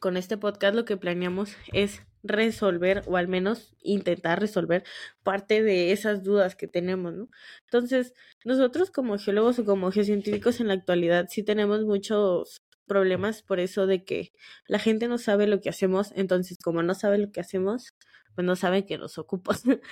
con 0.00 0.16
este 0.16 0.36
podcast 0.36 0.74
lo 0.74 0.84
que 0.84 0.96
planeamos 0.96 1.56
es 1.72 2.02
resolver 2.22 3.02
o 3.06 3.16
al 3.16 3.28
menos 3.28 3.74
intentar 3.82 4.40
resolver 4.40 4.84
parte 5.22 5.62
de 5.62 5.92
esas 5.92 6.22
dudas 6.22 6.56
que 6.56 6.68
tenemos, 6.68 7.14
¿no? 7.14 7.28
Entonces, 7.64 8.14
nosotros 8.44 8.90
como 8.90 9.18
geólogos 9.18 9.58
o 9.58 9.64
como 9.64 9.90
geocientíficos 9.90 10.60
en 10.60 10.68
la 10.68 10.74
actualidad 10.74 11.26
sí 11.28 11.42
tenemos 11.42 11.84
muchos 11.84 12.62
problemas 12.86 13.42
por 13.42 13.60
eso 13.60 13.86
de 13.86 14.04
que 14.04 14.32
la 14.66 14.78
gente 14.78 15.08
no 15.08 15.18
sabe 15.18 15.46
lo 15.46 15.60
que 15.60 15.70
hacemos, 15.70 16.12
entonces 16.16 16.58
como 16.62 16.82
no 16.82 16.94
sabe 16.94 17.18
lo 17.18 17.32
que 17.32 17.40
hacemos, 17.40 17.94
pues 18.34 18.44
no 18.46 18.56
saben 18.56 18.84
que 18.86 18.98
nos 18.98 19.18
ocupamos. 19.18 19.62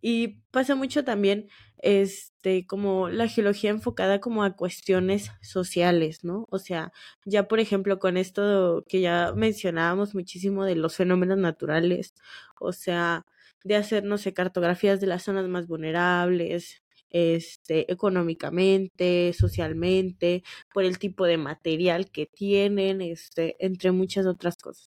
y 0.00 0.40
pasa 0.50 0.74
mucho 0.74 1.04
también, 1.04 1.48
este, 1.78 2.66
como 2.66 3.08
la 3.08 3.28
geología 3.28 3.70
enfocada 3.70 4.20
como 4.20 4.42
a 4.44 4.56
cuestiones 4.56 5.30
sociales, 5.42 6.24
¿no? 6.24 6.46
O 6.50 6.58
sea, 6.58 6.92
ya 7.24 7.48
por 7.48 7.60
ejemplo 7.60 7.98
con 7.98 8.16
esto 8.16 8.84
que 8.88 9.00
ya 9.00 9.32
mencionábamos 9.36 10.14
muchísimo 10.14 10.64
de 10.64 10.76
los 10.76 10.96
fenómenos 10.96 11.38
naturales, 11.38 12.14
o 12.60 12.72
sea, 12.72 13.24
de 13.64 13.76
hacer, 13.76 14.04
no 14.04 14.18
sé, 14.18 14.32
cartografías 14.34 15.00
de 15.00 15.06
las 15.08 15.24
zonas 15.24 15.48
más 15.48 15.66
vulnerables, 15.66 16.82
este, 17.10 17.90
económicamente, 17.92 19.32
socialmente, 19.32 20.42
por 20.72 20.84
el 20.84 20.98
tipo 20.98 21.24
de 21.26 21.38
material 21.38 22.10
que 22.10 22.26
tienen, 22.26 23.00
este, 23.02 23.56
entre 23.64 23.92
muchas 23.92 24.26
otras 24.26 24.56
cosas. 24.56 24.90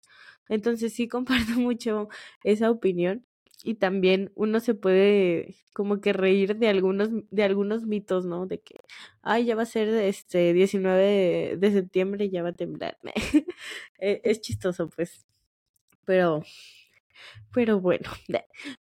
Entonces 0.50 0.94
sí 0.94 1.08
comparto 1.08 1.54
mucho 1.60 2.10
esa 2.44 2.72
opinión 2.72 3.26
y 3.64 3.76
también 3.76 4.32
uno 4.36 4.60
se 4.60 4.76
puede 4.76 5.56
como 5.74 6.00
que 6.00 6.14
reír 6.14 6.58
de 6.58 6.70
algunos 6.70 7.10
de 7.32 7.44
algunos 7.44 7.86
mitos, 7.86 8.26
¿no? 8.26 8.46
De 8.48 8.62
que 8.62 8.76
ay, 9.22 9.46
ya 9.46 9.56
va 9.56 9.64
a 9.64 9.66
ser 9.66 9.90
este 9.90 10.54
19 10.54 11.58
de, 11.58 11.72
septiembre 11.72 12.26
y 12.26 12.30
ya 12.32 12.44
va 12.44 12.50
a 12.50 12.54
temblar. 12.54 12.98
E, 14.00 14.22
es 14.24 14.42
chistoso, 14.42 14.90
pues. 14.90 15.26
Pero 16.06 16.44
pero 17.54 17.80
bueno, 17.80 18.10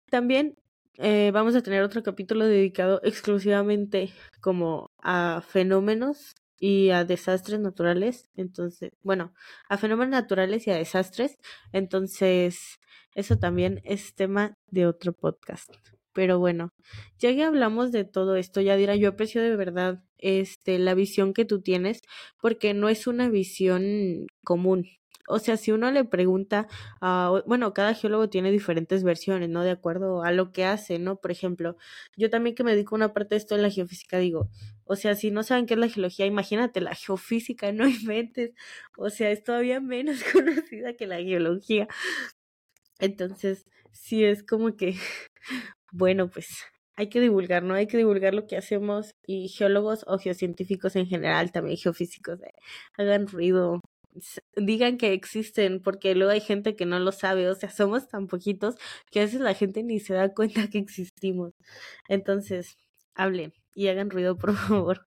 también 0.09 0.55
eh, 0.97 1.31
vamos 1.33 1.55
a 1.55 1.61
tener 1.61 1.83
otro 1.83 2.03
capítulo 2.03 2.45
dedicado 2.45 2.99
exclusivamente 3.03 4.11
como 4.41 4.91
a 5.01 5.41
fenómenos 5.47 6.35
y 6.59 6.89
a 6.91 7.05
desastres 7.05 7.59
naturales. 7.59 8.29
Entonces, 8.35 8.91
bueno, 9.03 9.33
a 9.69 9.77
fenómenos 9.77 10.11
naturales 10.11 10.67
y 10.67 10.71
a 10.71 10.75
desastres. 10.75 11.37
Entonces, 11.71 12.79
eso 13.15 13.37
también 13.37 13.81
es 13.83 14.15
tema 14.15 14.57
de 14.67 14.87
otro 14.87 15.13
podcast. 15.13 15.69
Pero 16.13 16.39
bueno, 16.39 16.73
ya 17.19 17.33
que 17.33 17.43
hablamos 17.43 17.91
de 17.91 18.05
todo 18.05 18.35
esto, 18.35 18.61
ya 18.61 18.75
dirá, 18.75 18.95
yo 18.95 19.09
aprecio 19.09 19.41
de 19.41 19.55
verdad 19.55 20.03
este 20.19 20.77
la 20.79 20.93
visión 20.93 21.33
que 21.33 21.45
tú 21.45 21.61
tienes, 21.61 22.01
porque 22.39 22.73
no 22.73 22.89
es 22.89 23.07
una 23.07 23.29
visión 23.29 24.27
común. 24.43 24.85
O 25.27 25.39
sea, 25.39 25.57
si 25.57 25.71
uno 25.71 25.91
le 25.91 26.03
pregunta, 26.05 26.67
a, 27.01 27.41
bueno, 27.47 27.73
cada 27.73 27.93
geólogo 27.93 28.29
tiene 28.29 28.51
diferentes 28.51 29.03
versiones, 29.03 29.49
¿no? 29.49 29.63
De 29.63 29.71
acuerdo 29.71 30.23
a 30.23 30.31
lo 30.31 30.51
que 30.51 30.65
hace, 30.65 30.99
¿no? 30.99 31.17
Por 31.17 31.31
ejemplo, 31.31 31.77
yo 32.17 32.29
también 32.29 32.55
que 32.55 32.63
me 32.63 32.71
dedico 32.71 32.95
una 32.95 33.13
parte 33.13 33.35
de 33.35 33.37
esto 33.37 33.55
en 33.55 33.61
la 33.61 33.69
geofísica, 33.69 34.17
digo, 34.17 34.49
o 34.85 34.95
sea, 34.95 35.15
si 35.15 35.31
no 35.31 35.43
saben 35.43 35.65
qué 35.65 35.75
es 35.75 35.79
la 35.79 35.89
geología, 35.89 36.25
imagínate 36.25 36.81
la 36.81 36.95
geofísica, 36.95 37.71
no 37.71 37.85
inventes. 37.87 38.51
O 38.97 39.09
sea, 39.09 39.31
es 39.31 39.43
todavía 39.43 39.79
menos 39.79 40.23
conocida 40.33 40.93
que 40.93 41.07
la 41.07 41.17
geología. 41.17 41.87
Entonces, 42.99 43.65
sí 43.91 44.23
es 44.23 44.43
como 44.43 44.75
que, 44.75 44.95
bueno, 45.91 46.29
pues 46.29 46.47
hay 46.95 47.09
que 47.09 47.21
divulgar, 47.21 47.63
¿no? 47.63 47.73
Hay 47.75 47.87
que 47.87 47.97
divulgar 47.97 48.33
lo 48.33 48.45
que 48.47 48.57
hacemos 48.57 49.15
y 49.25 49.49
geólogos 49.49 50.03
o 50.07 50.17
geocientíficos 50.19 50.95
en 50.95 51.07
general, 51.07 51.51
también 51.51 51.77
geofísicos, 51.77 52.41
eh, 52.43 52.53
hagan 52.97 53.27
ruido, 53.27 53.81
digan 54.55 54.97
que 54.97 55.13
existen, 55.13 55.81
porque 55.81 56.15
luego 56.15 56.31
hay 56.31 56.41
gente 56.41 56.75
que 56.75 56.85
no 56.85 56.99
lo 56.99 57.11
sabe, 57.11 57.49
o 57.49 57.55
sea, 57.55 57.69
somos 57.71 58.07
tan 58.07 58.27
poquitos 58.27 58.75
que 59.11 59.19
a 59.19 59.23
veces 59.23 59.41
la 59.41 59.53
gente 59.53 59.83
ni 59.83 59.99
se 59.99 60.13
da 60.13 60.33
cuenta 60.33 60.69
que 60.69 60.79
existimos. 60.79 61.53
Entonces, 62.09 62.77
hablen 63.15 63.53
y 63.75 63.87
hagan 63.87 64.09
ruido, 64.09 64.37
por 64.37 64.55
favor. 64.55 65.07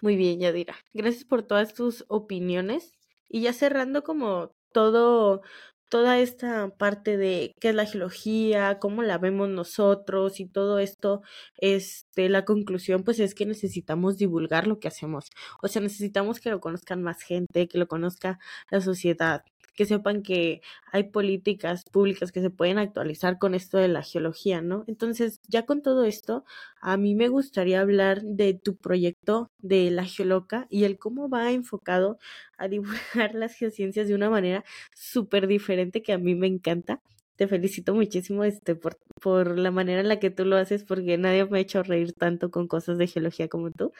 Muy 0.00 0.16
bien, 0.16 0.40
Yadira. 0.40 0.76
Gracias 0.92 1.24
por 1.24 1.42
todas 1.42 1.74
tus 1.74 2.04
opiniones. 2.08 2.92
Y 3.28 3.42
ya 3.42 3.52
cerrando 3.52 4.02
como 4.02 4.54
todo 4.72 5.42
toda 5.88 6.18
esta 6.18 6.70
parte 6.76 7.16
de 7.16 7.54
qué 7.60 7.70
es 7.70 7.74
la 7.74 7.86
geología, 7.86 8.78
cómo 8.78 9.02
la 9.02 9.18
vemos 9.18 9.48
nosotros 9.48 10.40
y 10.40 10.46
todo 10.46 10.78
esto, 10.78 11.22
este, 11.58 12.28
la 12.28 12.44
conclusión 12.44 13.04
pues 13.04 13.20
es 13.20 13.34
que 13.34 13.46
necesitamos 13.46 14.18
divulgar 14.18 14.66
lo 14.66 14.78
que 14.78 14.88
hacemos. 14.88 15.30
O 15.62 15.68
sea, 15.68 15.82
necesitamos 15.82 16.40
que 16.40 16.50
lo 16.50 16.60
conozcan 16.60 17.02
más 17.02 17.22
gente, 17.22 17.68
que 17.68 17.78
lo 17.78 17.88
conozca 17.88 18.38
la 18.70 18.80
sociedad, 18.80 19.44
que 19.78 19.86
sepan 19.86 20.22
que 20.22 20.60
hay 20.90 21.04
políticas 21.04 21.84
públicas 21.84 22.32
que 22.32 22.40
se 22.40 22.50
pueden 22.50 22.78
actualizar 22.78 23.38
con 23.38 23.54
esto 23.54 23.78
de 23.78 23.86
la 23.86 24.02
geología, 24.02 24.60
¿no? 24.60 24.82
Entonces, 24.88 25.40
ya 25.46 25.66
con 25.66 25.82
todo 25.82 26.04
esto, 26.04 26.44
a 26.80 26.96
mí 26.96 27.14
me 27.14 27.28
gustaría 27.28 27.80
hablar 27.80 28.22
de 28.22 28.54
tu 28.54 28.76
proyecto 28.76 29.52
de 29.58 29.92
la 29.92 30.04
geoloca 30.04 30.66
y 30.68 30.82
el 30.82 30.98
cómo 30.98 31.28
va 31.28 31.52
enfocado 31.52 32.18
a 32.56 32.66
divulgar 32.66 32.88
las 33.34 33.54
geociencias 33.54 34.08
de 34.08 34.16
una 34.16 34.30
manera 34.30 34.64
súper 34.96 35.46
diferente 35.46 36.02
que 36.02 36.12
a 36.12 36.18
mí 36.18 36.34
me 36.34 36.48
encanta. 36.48 37.00
Te 37.36 37.46
felicito 37.46 37.94
muchísimo 37.94 38.42
este 38.42 38.74
por, 38.74 38.98
por 39.20 39.58
la 39.58 39.70
manera 39.70 40.00
en 40.00 40.08
la 40.08 40.18
que 40.18 40.30
tú 40.30 40.44
lo 40.44 40.56
haces 40.56 40.82
porque 40.82 41.18
nadie 41.18 41.46
me 41.46 41.58
ha 41.58 41.60
hecho 41.60 41.84
reír 41.84 42.12
tanto 42.14 42.50
con 42.50 42.66
cosas 42.66 42.98
de 42.98 43.06
geología 43.06 43.46
como 43.48 43.70
tú. 43.70 43.92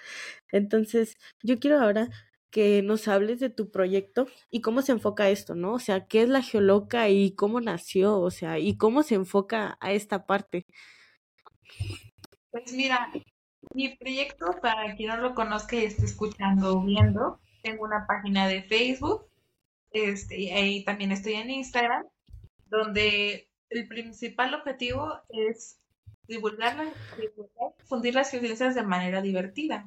Entonces, 0.53 1.16
yo 1.42 1.59
quiero 1.59 1.81
ahora 1.81 2.11
que 2.51 2.83
nos 2.83 3.09
hables 3.09 3.41
de 3.41 3.51
tu 3.51 3.71
proyecto 3.71 4.27
y 4.51 4.61
cómo 4.61 4.83
se 4.83 4.93
enfoca 4.93 5.31
esto, 5.31 5.55
¿no? 5.55 5.75
O 5.75 5.79
sea, 5.79 6.07
¿qué 6.07 6.23
es 6.23 6.29
la 6.29 6.43
Geoloca 6.43 7.09
y 7.09 7.35
cómo 7.35 7.61
nació? 7.61 8.19
O 8.19 8.31
sea, 8.31 8.59
y 8.59 8.77
cómo 8.77 9.03
se 9.03 9.15
enfoca 9.15 9.77
a 9.81 9.93
esta 9.93 10.27
parte. 10.27 10.65
Pues 12.51 12.73
mira, 12.73 13.11
mi 13.75 13.97
proyecto, 13.97 14.47
para 14.63 14.97
quien 14.97 15.11
no 15.11 15.17
lo 15.19 15.35
conozca 15.35 15.77
y 15.77 15.85
esté 15.85 16.05
escuchando 16.05 16.79
o 16.79 16.83
viendo, 16.83 17.41
tengo 17.63 17.85
una 17.85 18.07
página 18.07 18.49
de 18.49 18.63
Facebook, 18.63 19.27
este, 19.91 20.39
y 20.39 20.51
ahí 20.51 20.85
también 20.85 21.13
estoy 21.13 21.35
en 21.35 21.51
Instagram, 21.51 22.07
donde 22.67 23.51
el 23.71 23.89
principal 23.89 24.55
objetivo 24.55 25.21
es 25.29 25.79
divulgar, 26.27 26.77
divulgar 27.19 27.75
difundir 27.79 28.15
las 28.15 28.31
ciencias 28.31 28.75
de 28.75 28.83
manera 28.83 29.23
divertida 29.23 29.87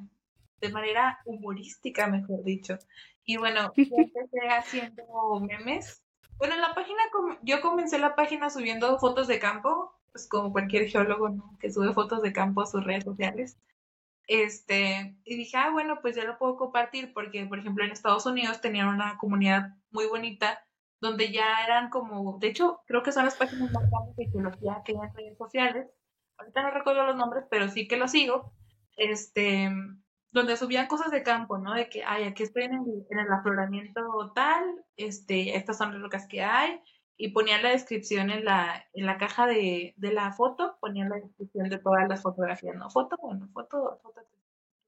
de 0.62 0.70
manera 0.70 1.18
humorística, 1.26 2.06
mejor 2.06 2.42
dicho. 2.44 2.78
Y 3.24 3.36
bueno, 3.36 3.72
yo 3.76 3.96
empecé 3.96 4.48
haciendo 4.48 5.04
memes. 5.40 6.02
Bueno, 6.38 6.54
en 6.54 6.60
la 6.62 6.74
página, 6.74 7.02
yo 7.42 7.60
comencé 7.60 7.98
la 7.98 8.14
página 8.14 8.48
subiendo 8.48 8.98
fotos 8.98 9.28
de 9.28 9.38
campo, 9.38 9.94
pues 10.12 10.28
como 10.28 10.52
cualquier 10.52 10.88
geólogo, 10.88 11.28
¿no? 11.28 11.56
Que 11.60 11.70
sube 11.70 11.92
fotos 11.92 12.22
de 12.22 12.32
campo 12.32 12.62
a 12.62 12.66
sus 12.66 12.82
redes 12.82 13.04
sociales. 13.04 13.58
Este, 14.26 15.16
y 15.24 15.36
dije, 15.36 15.56
ah, 15.56 15.70
bueno, 15.70 15.98
pues 16.00 16.16
ya 16.16 16.24
lo 16.24 16.38
puedo 16.38 16.56
compartir 16.56 17.12
porque, 17.12 17.44
por 17.46 17.58
ejemplo, 17.58 17.84
en 17.84 17.90
Estados 17.90 18.24
Unidos 18.24 18.60
tenían 18.60 18.88
una 18.88 19.18
comunidad 19.18 19.74
muy 19.90 20.06
bonita 20.06 20.64
donde 21.00 21.32
ya 21.32 21.64
eran 21.64 21.90
como, 21.90 22.38
de 22.38 22.46
hecho, 22.46 22.80
creo 22.86 23.02
que 23.02 23.10
son 23.10 23.24
las 23.24 23.34
páginas 23.34 23.72
más 23.72 23.90
grandes 23.90 24.16
de 24.16 24.28
geología 24.30 24.82
que 24.84 24.92
hay 24.92 24.98
en 25.08 25.14
redes 25.14 25.38
sociales. 25.38 25.88
Ahorita 26.38 26.62
no 26.62 26.70
recuerdo 26.70 27.04
los 27.04 27.16
nombres, 27.16 27.44
pero 27.50 27.68
sí 27.68 27.88
que 27.88 27.96
los 27.96 28.12
sigo. 28.12 28.52
Este, 28.96 29.68
donde 30.32 30.56
subían 30.56 30.86
cosas 30.86 31.10
de 31.10 31.22
campo, 31.22 31.58
¿no? 31.58 31.74
De 31.74 31.88
que, 31.88 32.02
ay, 32.04 32.24
aquí 32.24 32.42
estoy 32.42 32.64
en 32.64 32.74
el, 32.74 33.06
en 33.10 33.18
el 33.18 33.32
afloramiento 33.32 34.32
tal, 34.34 34.84
este, 34.96 35.56
estas 35.56 35.78
son 35.78 35.92
las 35.92 36.02
rocas 36.02 36.26
que 36.26 36.42
hay, 36.42 36.80
y 37.16 37.28
ponían 37.28 37.62
la 37.62 37.70
descripción 37.70 38.30
en 38.30 38.44
la, 38.44 38.84
en 38.94 39.06
la 39.06 39.18
caja 39.18 39.46
de, 39.46 39.94
de 39.96 40.12
la 40.12 40.32
foto, 40.32 40.78
ponían 40.80 41.10
la 41.10 41.16
descripción 41.16 41.68
de 41.68 41.78
todas 41.78 42.08
las 42.08 42.22
fotografías, 42.22 42.74
¿no? 42.76 42.90
Foto, 42.90 43.16
bueno, 43.20 43.48
foto, 43.52 44.00
foto. 44.02 44.22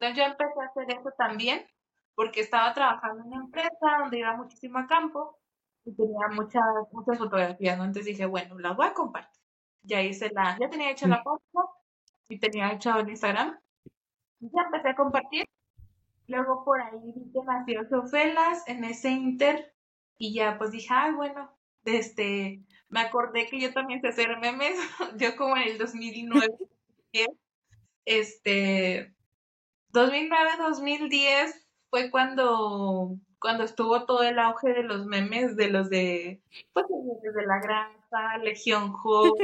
Entonces 0.00 0.16
yo 0.18 0.24
empecé 0.24 0.60
a 0.60 0.66
hacer 0.66 0.98
eso 0.98 1.10
también, 1.16 1.66
porque 2.14 2.40
estaba 2.40 2.72
trabajando 2.72 3.22
en 3.22 3.28
una 3.28 3.44
empresa 3.44 3.98
donde 4.00 4.18
iba 4.18 4.36
muchísimo 4.36 4.78
a 4.78 4.86
campo, 4.86 5.38
y 5.84 5.94
tenía 5.94 6.28
muchas, 6.32 6.62
muchas 6.92 7.18
fotografías, 7.18 7.76
¿no? 7.76 7.84
Entonces 7.84 8.06
dije, 8.06 8.24
bueno, 8.24 8.58
las 8.58 8.74
voy 8.74 8.86
a 8.86 8.94
compartir. 8.94 9.42
Ya 9.82 10.00
hice 10.00 10.30
la, 10.32 10.56
ya 10.58 10.70
tenía 10.70 10.90
hecha 10.90 11.06
la 11.06 11.22
foto, 11.22 11.70
y 12.28 12.38
tenía 12.38 12.72
hecho 12.72 12.98
en 12.98 13.10
Instagram, 13.10 13.58
ya 14.52 14.62
empecé 14.62 14.88
a 14.90 14.96
compartir. 14.96 15.46
Luego 16.26 16.64
por 16.64 16.80
ahí 16.80 16.98
vi 17.14 17.32
que 17.32 17.40
nació 17.46 17.88
Sofelas 17.88 18.66
en 18.66 18.84
ese 18.84 19.10
inter 19.10 19.74
y 20.18 20.34
ya 20.34 20.56
pues 20.58 20.70
dije, 20.70 20.88
ay, 20.90 21.12
bueno, 21.12 21.50
este, 21.84 22.62
me 22.88 23.00
acordé 23.00 23.46
que 23.46 23.60
yo 23.60 23.72
también 23.72 24.00
sé 24.00 24.08
hacer 24.08 24.38
memes, 24.38 24.76
yo 25.18 25.36
como 25.36 25.56
en 25.56 25.64
el 25.64 25.78
2009, 25.78 26.48
este, 28.06 29.14
2009, 29.90 30.50
2010 30.58 31.66
fue 31.90 32.10
cuando, 32.10 33.16
cuando 33.38 33.64
estuvo 33.64 34.04
todo 34.06 34.22
el 34.22 34.38
auge 34.38 34.72
de 34.72 34.82
los 34.82 35.06
memes, 35.06 35.56
de 35.56 35.68
los 35.68 35.90
de, 35.90 36.42
pues, 36.72 36.86
de 36.88 37.46
la 37.46 37.60
granja, 37.60 38.38
Legión 38.38 38.94
Ho, 39.04 39.34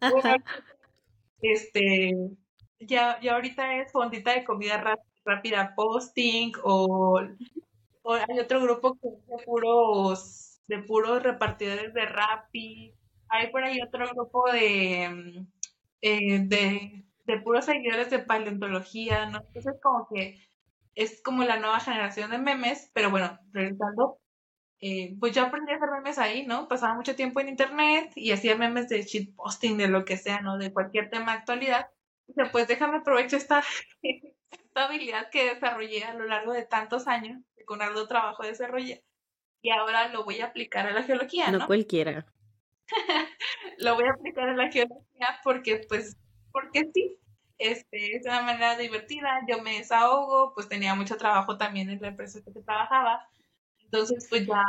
este, 1.42 2.12
ya, 2.86 3.20
ya 3.20 3.34
ahorita 3.34 3.76
es 3.76 3.92
fondita 3.92 4.32
de 4.32 4.44
comida 4.44 4.96
rápida 5.24 5.74
posting 5.74 6.52
o, 6.62 7.20
hay 7.20 8.38
otro 8.40 8.60
grupo 8.60 8.98
que 8.98 9.08
es 9.08 9.26
de 9.26 9.44
puros, 9.44 10.60
de 10.66 10.78
puros 10.82 11.22
repartidores 11.22 11.94
de 11.94 12.04
Rappi. 12.06 12.94
Hay 13.28 13.50
por 13.50 13.64
ahí 13.64 13.80
otro 13.80 14.08
grupo 14.12 14.50
de, 14.50 15.46
eh, 16.00 16.38
de, 16.40 17.04
de 17.24 17.40
puros 17.40 17.64
seguidores 17.64 18.10
de 18.10 18.18
paleontología, 18.18 19.26
¿no? 19.26 19.38
Entonces 19.38 19.80
como 19.80 20.08
que 20.08 20.40
es 20.94 21.22
como 21.22 21.44
la 21.44 21.58
nueva 21.58 21.80
generación 21.80 22.30
de 22.30 22.38
memes, 22.38 22.90
pero 22.92 23.10
bueno, 23.10 23.38
regresando, 23.52 24.18
eh, 24.80 25.16
pues 25.20 25.32
yo 25.32 25.42
aprendí 25.42 25.72
a 25.72 25.76
hacer 25.76 25.90
memes 25.90 26.18
ahí, 26.18 26.44
¿no? 26.46 26.68
Pasaba 26.68 26.94
mucho 26.94 27.14
tiempo 27.14 27.40
en 27.40 27.48
internet 27.48 28.12
y 28.16 28.32
hacía 28.32 28.56
memes 28.56 28.88
de 28.88 29.02
shitposting, 29.02 29.78
de 29.78 29.88
lo 29.88 30.04
que 30.04 30.16
sea, 30.16 30.40
¿no? 30.40 30.58
De 30.58 30.72
cualquier 30.72 31.08
tema 31.08 31.32
de 31.32 31.38
actualidad 31.38 31.86
pues 32.50 32.68
déjame 32.68 32.98
aprovechar 32.98 33.40
esta, 33.40 33.62
esta 34.02 34.84
habilidad 34.84 35.30
que 35.30 35.54
desarrollé 35.54 36.04
a 36.04 36.14
lo 36.14 36.26
largo 36.26 36.52
de 36.52 36.64
tantos 36.64 37.06
años, 37.06 37.42
que 37.56 37.64
con 37.64 37.82
algo 37.82 38.06
trabajo 38.06 38.42
desarrollé, 38.42 39.04
y 39.60 39.70
ahora 39.70 40.08
lo 40.08 40.24
voy 40.24 40.40
a 40.40 40.46
aplicar 40.46 40.86
a 40.86 40.92
la 40.92 41.02
geología, 41.02 41.50
¿no? 41.50 41.58
No 41.58 41.66
cualquiera. 41.66 42.26
lo 43.78 43.94
voy 43.94 44.04
a 44.04 44.12
aplicar 44.12 44.48
a 44.48 44.56
la 44.56 44.70
geología 44.70 45.40
porque, 45.44 45.84
pues, 45.88 46.16
porque 46.50 46.90
sí, 46.92 47.16
este, 47.58 48.16
es 48.16 48.26
una 48.26 48.42
manera 48.42 48.76
divertida, 48.76 49.40
yo 49.48 49.62
me 49.62 49.78
desahogo, 49.78 50.52
pues 50.54 50.68
tenía 50.68 50.94
mucho 50.94 51.16
trabajo 51.16 51.56
también 51.56 51.90
en 51.90 52.00
la 52.00 52.08
empresa 52.08 52.40
que 52.44 52.60
trabajaba, 52.60 53.28
entonces 53.84 54.26
pues 54.28 54.46
ya, 54.46 54.64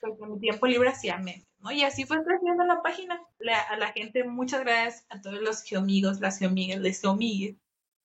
pues 0.00 0.12
en 0.20 0.32
mi 0.32 0.40
tiempo 0.40 0.66
libre 0.66 0.90
hacía 0.90 1.16
memes, 1.16 1.46
¿no? 1.60 1.70
Y 1.70 1.84
así 1.84 2.04
fue 2.04 2.22
creciendo 2.24 2.64
la 2.64 2.82
página. 2.82 3.20
a 3.68 3.76
la 3.76 3.92
gente, 3.92 4.24
muchas 4.24 4.60
gracias 4.60 5.06
a 5.10 5.20
todos 5.20 5.40
los 5.40 5.62
geomigos, 5.62 6.20
las 6.20 6.38
geomigas, 6.38 6.80
les 6.80 7.00
geomigues, 7.00 7.56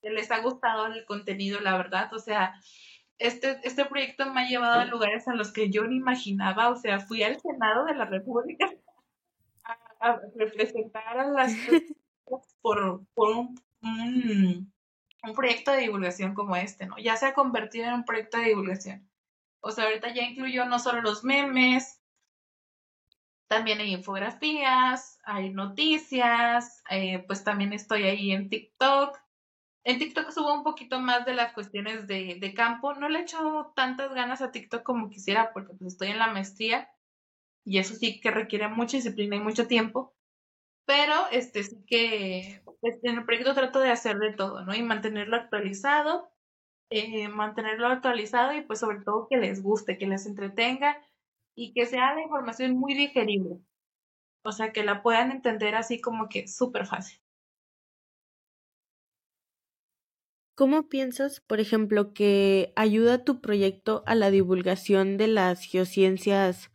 les 0.02 0.32
ha 0.32 0.40
gustado 0.40 0.88
el 0.88 1.06
contenido, 1.06 1.60
la 1.60 1.78
verdad. 1.78 2.14
O 2.14 2.20
sea, 2.20 2.54
este, 3.18 3.60
este 3.64 3.86
proyecto 3.86 4.32
me 4.32 4.42
ha 4.42 4.50
llevado 4.50 4.80
a 4.80 4.86
lugares 4.86 5.28
a 5.28 5.34
los 5.34 5.52
que 5.52 5.70
yo 5.70 5.86
ni 5.86 5.98
imaginaba. 5.98 6.70
O 6.70 6.76
sea, 6.76 7.00
fui 7.00 7.24
al 7.24 7.40
Senado 7.40 7.86
de 7.86 7.96
la 7.96 8.06
República 8.06 8.72
a, 10.00 10.20
representar 10.36 11.18
a 11.18 11.28
las 11.28 11.54
por, 12.62 13.06
por 13.14 13.30
un, 13.32 13.60
un, 13.82 14.74
un 15.24 15.34
proyecto 15.34 15.72
de 15.72 15.82
divulgación 15.82 16.34
como 16.34 16.56
este, 16.56 16.86
¿no? 16.86 16.98
Ya 16.98 17.16
se 17.18 17.28
ha 17.28 17.34
convertido 17.34 17.88
en 17.88 17.94
un 17.94 18.06
proyecto 18.06 18.38
de 18.38 18.46
divulgación. 18.46 19.10
O 19.62 19.72
sea, 19.72 19.86
ahorita 19.86 20.14
ya 20.14 20.24
incluyó 20.24 20.66
no 20.66 20.78
solo 20.78 21.02
los 21.02 21.24
memes, 21.24 22.00
también 23.48 23.80
hay 23.80 23.94
infografías, 23.94 25.20
hay 25.24 25.52
noticias, 25.52 26.84
eh, 26.90 27.24
pues 27.28 27.44
también 27.44 27.74
estoy 27.74 28.04
ahí 28.04 28.32
en 28.32 28.50
TikTok. 28.50 29.18
En 29.84 30.00
TikTok 30.00 30.32
subo 30.32 30.54
un 30.54 30.64
poquito 30.64 31.00
más 31.00 31.26
de 31.26 31.34
las 31.34 31.54
cuestiones 31.54 32.08
de, 32.08 32.38
de 32.40 32.54
campo. 32.54 32.94
No 32.96 33.10
le 33.10 33.20
echo 33.22 33.72
tantas 33.76 34.14
ganas 34.14 34.42
a 34.42 34.52
TikTok 34.52 34.84
como 34.84 35.10
quisiera 35.10 35.54
porque 35.54 35.74
pues 35.74 35.94
estoy 35.94 36.10
en 36.10 36.20
la 36.20 36.28
maestría 36.34 36.90
y 37.66 37.80
eso 37.80 37.96
sí 37.96 38.20
que 38.22 38.32
requiere 38.32 38.68
mucha 38.70 38.98
disciplina 38.98 39.36
y 39.36 39.40
mucho 39.40 39.68
tiempo. 39.68 40.16
Pero 40.86 41.14
este 41.32 41.64
sí 41.64 41.84
que 41.88 42.64
pues, 42.82 43.00
en 43.04 43.18
el 43.20 43.26
proyecto 43.26 43.54
trato 43.56 43.80
de 43.80 43.92
hacer 43.92 44.18
de 44.18 44.34
todo, 44.34 44.64
¿no? 44.66 44.76
Y 44.76 44.84
mantenerlo 44.84 45.36
actualizado 45.38 46.32
eh, 46.92 47.28
mantenerlo 47.30 47.88
actualizado 47.88 48.54
y 48.54 48.62
pues 48.62 48.80
sobre 48.80 49.02
todo 49.02 49.28
que 49.30 49.38
les 49.38 49.64
guste, 49.64 49.98
que 49.98 50.08
les 50.08 50.26
entretenga 50.28 50.98
y 51.56 51.74
que 51.74 51.86
sea 51.86 52.14
la 52.14 52.22
información 52.22 52.78
muy 52.78 52.94
digerible. 52.94 53.60
O 54.44 54.52
sea, 54.52 54.72
que 54.72 54.84
la 54.84 55.02
puedan 55.02 55.32
entender 55.32 55.76
así 55.76 56.00
como 56.00 56.30
que 56.30 56.48
súper 56.48 56.86
fácil. 56.86 57.20
¿Cómo 60.56 60.88
piensas, 60.88 61.42
por 61.42 61.60
ejemplo, 61.60 62.14
que 62.14 62.72
ayuda 62.76 63.26
tu 63.26 63.42
proyecto 63.42 64.04
a 64.06 64.16
la 64.16 64.32
divulgación 64.32 65.18
de 65.18 65.28
las 65.28 65.66
geociencias 65.66 66.72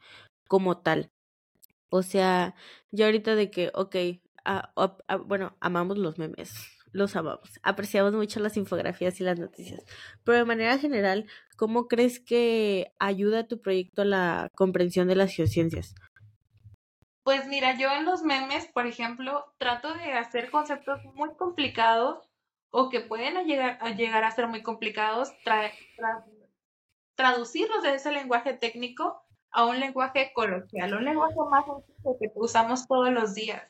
como 0.48 0.78
tal? 0.78 1.10
O 1.90 2.02
sea, 2.02 2.54
ya 2.90 3.06
ahorita 3.06 3.34
de 3.34 3.50
que, 3.50 3.70
ok, 3.74 3.96
bueno, 5.26 5.56
amamos 5.60 5.96
los 5.96 6.18
memes, 6.18 6.52
los 6.92 7.16
amamos. 7.16 7.60
Apreciamos 7.62 8.12
mucho 8.12 8.40
las 8.40 8.56
infografías 8.56 9.20
y 9.20 9.24
las 9.24 9.38
noticias. 9.38 9.84
Pero 10.24 10.38
de 10.38 10.44
manera 10.44 10.78
general, 10.78 11.26
¿cómo 11.56 11.88
crees 11.88 12.20
que 12.20 12.92
ayuda 12.98 13.46
tu 13.46 13.60
proyecto 13.60 14.02
a 14.02 14.06
la 14.06 14.50
comprensión 14.54 15.08
de 15.08 15.16
las 15.16 15.34
geociencias? 15.34 15.94
Pues 17.22 17.46
mira, 17.46 17.78
yo 17.78 17.90
en 17.92 18.04
los 18.04 18.22
memes, 18.22 18.66
por 18.66 18.86
ejemplo, 18.86 19.52
trato 19.58 19.94
de 19.94 20.12
hacer 20.14 20.50
conceptos 20.50 21.00
muy 21.14 21.34
complicados 21.36 22.28
o 22.70 22.88
que 22.88 23.00
pueden 23.00 23.46
llegar 23.46 23.78
a, 23.80 23.90
llegar 23.90 24.24
a 24.24 24.30
ser 24.30 24.46
muy 24.48 24.62
complicados, 24.62 25.32
traducirlos 27.14 27.82
de 27.82 27.94
ese 27.94 28.12
lenguaje 28.12 28.54
técnico 28.54 29.22
a 29.50 29.66
un 29.66 29.80
lenguaje 29.80 30.32
coloquial, 30.34 30.94
un 30.94 31.04
lenguaje 31.04 31.36
más 31.50 31.64
sencillo 31.66 32.16
que 32.18 32.30
usamos 32.34 32.86
todos 32.86 33.10
los 33.10 33.34
días. 33.34 33.62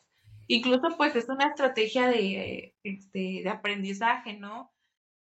Incluso 0.53 0.96
pues 0.96 1.14
es 1.14 1.28
una 1.28 1.46
estrategia 1.46 2.09
de, 2.09 2.74
este, 2.82 3.40
de 3.44 3.48
aprendizaje, 3.48 4.32
¿no? 4.36 4.74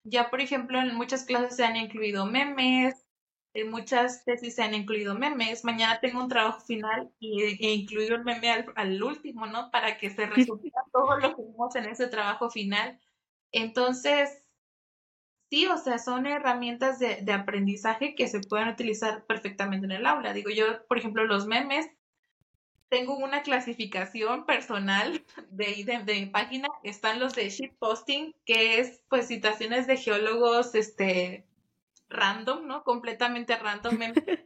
Ya, 0.04 0.32
por 0.32 0.42
ejemplo, 0.42 0.80
en 0.80 0.96
muchas 0.96 1.24
clases 1.24 1.56
se 1.56 1.64
han 1.64 1.76
incluido 1.76 2.26
memes, 2.26 3.06
en 3.54 3.70
muchas 3.70 4.26
tesis 4.26 4.56
se 4.56 4.64
han 4.64 4.74
incluido 4.74 5.14
memes. 5.14 5.64
Mañana 5.64 6.00
tengo 6.00 6.20
un 6.20 6.30
trabajo 6.30 6.62
final 6.62 7.12
y 7.20 7.44
he 7.44 7.74
incluido 7.74 8.16
el 8.16 8.24
meme 8.24 8.66
al, 8.76 9.04
último, 9.04 9.46
¿no? 9.46 9.70
Para 9.70 10.00
que 10.00 10.10
se 10.10 10.26
resumiera 10.26 10.82
todo 10.92 11.20
lo 11.20 11.36
que 11.36 11.44
vimos 11.44 11.76
en 11.76 11.86
ese 11.86 12.08
trabajo 12.08 12.50
final. 12.50 13.00
Entonces, 13.52 14.44
sí, 15.52 15.68
o 15.68 15.78
sea, 15.78 16.00
son 16.00 16.26
herramientas 16.26 16.98
de, 16.98 17.22
de 17.22 17.34
aprendizaje 17.34 18.16
que 18.16 18.28
se 18.28 18.40
pueden 18.40 18.70
utilizar 18.70 19.28
perfectamente 19.28 19.86
en 19.86 19.92
el 19.92 20.08
aula. 20.08 20.34
Digo, 20.34 20.50
yo, 20.50 20.88
por 20.88 20.98
ejemplo, 20.98 21.24
los 21.24 21.46
memes 21.46 21.88
tengo 22.94 23.18
una 23.18 23.42
clasificación 23.42 24.46
personal 24.46 25.26
de, 25.50 25.84
de, 25.84 26.04
de, 26.04 26.14
mi 26.14 26.26
página. 26.28 26.68
Están 26.84 27.20
los 27.20 27.34
de 27.34 27.50
shitposting, 27.50 28.36
que 28.46 28.80
es 28.80 29.02
pues 29.10 29.28
situaciones 29.28 29.88
de 29.88 29.98
geólogos 29.98 30.76
este, 30.76 31.48
random, 32.08 32.68
¿no? 32.68 32.84
Completamente 32.84 33.56
random, 33.56 33.98
de 33.98 34.46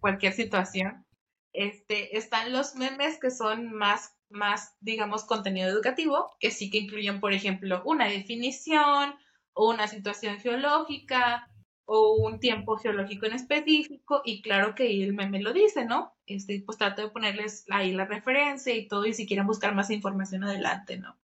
cualquier 0.00 0.32
situación. 0.32 1.04
Este, 1.52 2.16
están 2.16 2.52
los 2.52 2.74
memes 2.74 3.20
que 3.20 3.30
son 3.30 3.70
más, 3.74 4.16
más, 4.30 4.74
digamos, 4.80 5.24
contenido 5.24 5.68
educativo, 5.68 6.34
que 6.40 6.50
sí 6.50 6.70
que 6.70 6.78
incluyen, 6.78 7.20
por 7.20 7.34
ejemplo, 7.34 7.82
una 7.84 8.06
definición 8.06 9.14
o 9.52 9.68
una 9.68 9.88
situación 9.88 10.38
geológica 10.38 11.51
o 11.84 12.14
un 12.14 12.38
tiempo 12.40 12.76
geológico 12.76 13.26
en 13.26 13.34
específico 13.34 14.22
y 14.24 14.42
claro 14.42 14.74
que 14.74 15.02
el 15.02 15.14
meme 15.14 15.42
lo 15.42 15.52
dice, 15.52 15.84
¿no? 15.84 16.14
Este, 16.26 16.62
pues 16.64 16.78
trato 16.78 17.02
de 17.02 17.10
ponerles 17.10 17.66
ahí 17.70 17.92
la 17.92 18.04
referencia 18.04 18.74
y 18.74 18.88
todo 18.88 19.06
y 19.06 19.14
si 19.14 19.26
quieren 19.26 19.46
buscar 19.46 19.74
más 19.74 19.90
información 19.90 20.44
adelante, 20.44 20.98
¿no? 20.98 21.16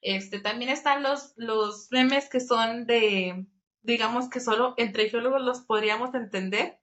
Este, 0.00 0.38
también 0.40 0.70
están 0.70 1.02
los, 1.02 1.32
los 1.36 1.88
memes 1.90 2.28
que 2.28 2.40
son 2.40 2.86
de, 2.86 3.46
digamos 3.82 4.28
que 4.28 4.40
solo 4.40 4.74
entre 4.76 5.08
geólogos 5.08 5.42
los 5.42 5.60
podríamos 5.62 6.14
entender, 6.14 6.78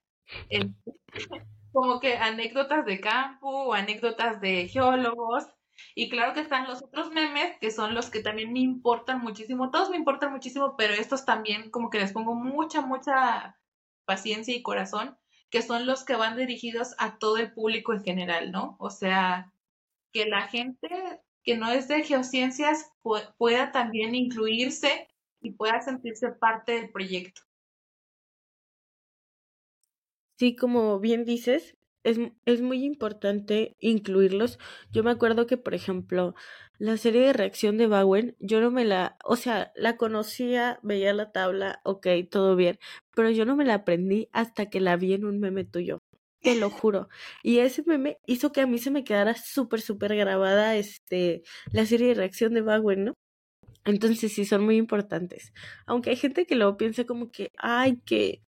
este, 0.48 0.92
como 1.72 2.00
que 2.00 2.16
anécdotas 2.16 2.84
de 2.84 3.00
campo 3.00 3.48
o 3.48 3.74
anécdotas 3.74 4.40
de 4.40 4.68
geólogos, 4.68 5.46
y 5.94 6.08
claro 6.08 6.34
que 6.34 6.40
están 6.40 6.66
los 6.66 6.82
otros 6.82 7.10
memes, 7.10 7.58
que 7.60 7.70
son 7.70 7.94
los 7.94 8.10
que 8.10 8.20
también 8.20 8.52
me 8.52 8.60
importan 8.60 9.20
muchísimo. 9.20 9.70
Todos 9.70 9.90
me 9.90 9.96
importan 9.96 10.32
muchísimo, 10.32 10.76
pero 10.76 10.94
estos 10.94 11.24
también 11.24 11.70
como 11.70 11.90
que 11.90 11.98
les 11.98 12.12
pongo 12.12 12.34
mucha, 12.34 12.80
mucha 12.80 13.58
paciencia 14.04 14.54
y 14.54 14.62
corazón, 14.62 15.16
que 15.50 15.62
son 15.62 15.86
los 15.86 16.04
que 16.04 16.16
van 16.16 16.36
dirigidos 16.36 16.94
a 16.98 17.18
todo 17.18 17.36
el 17.36 17.52
público 17.52 17.92
en 17.92 18.02
general, 18.02 18.52
¿no? 18.52 18.76
O 18.78 18.90
sea, 18.90 19.52
que 20.12 20.26
la 20.26 20.48
gente 20.48 20.88
que 21.44 21.56
no 21.56 21.70
es 21.70 21.88
de 21.88 22.02
geociencias 22.04 22.92
pueda 23.36 23.72
también 23.72 24.14
incluirse 24.14 25.08
y 25.40 25.52
pueda 25.52 25.80
sentirse 25.80 26.30
parte 26.30 26.72
del 26.72 26.90
proyecto. 26.90 27.42
Sí, 30.38 30.56
como 30.56 30.98
bien 30.98 31.24
dices, 31.24 31.76
es, 32.04 32.18
es 32.46 32.62
muy 32.62 32.84
importante 32.84 33.76
incluirlos. 33.80 34.58
Yo 34.92 35.02
me 35.02 35.10
acuerdo 35.10 35.46
que, 35.46 35.56
por 35.56 35.74
ejemplo, 35.74 36.34
la 36.78 36.96
serie 36.96 37.22
de 37.22 37.32
reacción 37.32 37.78
de 37.78 37.86
Bowen, 37.86 38.36
yo 38.40 38.60
no 38.60 38.70
me 38.70 38.84
la, 38.84 39.16
o 39.24 39.36
sea, 39.36 39.72
la 39.76 39.96
conocía, 39.96 40.80
veía 40.82 41.12
la 41.12 41.32
tabla, 41.32 41.80
ok, 41.84 42.06
todo 42.30 42.56
bien, 42.56 42.78
pero 43.14 43.30
yo 43.30 43.44
no 43.44 43.56
me 43.56 43.64
la 43.64 43.74
aprendí 43.74 44.28
hasta 44.32 44.68
que 44.70 44.80
la 44.80 44.96
vi 44.96 45.14
en 45.14 45.24
un 45.24 45.38
meme 45.40 45.64
tuyo. 45.64 45.98
Te 46.40 46.56
lo 46.56 46.70
juro. 46.70 47.08
Y 47.44 47.58
ese 47.58 47.84
meme 47.86 48.18
hizo 48.26 48.50
que 48.50 48.62
a 48.62 48.66
mí 48.66 48.78
se 48.78 48.90
me 48.90 49.04
quedara 49.04 49.34
súper, 49.34 49.80
súper 49.80 50.16
grabada 50.16 50.74
este, 50.76 51.42
la 51.70 51.86
serie 51.86 52.08
de 52.08 52.14
reacción 52.14 52.52
de 52.54 52.62
Bowen, 52.62 53.04
¿no? 53.04 53.14
Entonces 53.84 54.32
sí, 54.32 54.44
son 54.44 54.64
muy 54.64 54.76
importantes. 54.76 55.52
Aunque 55.86 56.10
hay 56.10 56.16
gente 56.16 56.46
que 56.46 56.56
luego 56.56 56.76
piensa 56.76 57.04
como 57.04 57.30
que, 57.30 57.50
ay, 57.58 58.00
que 58.04 58.42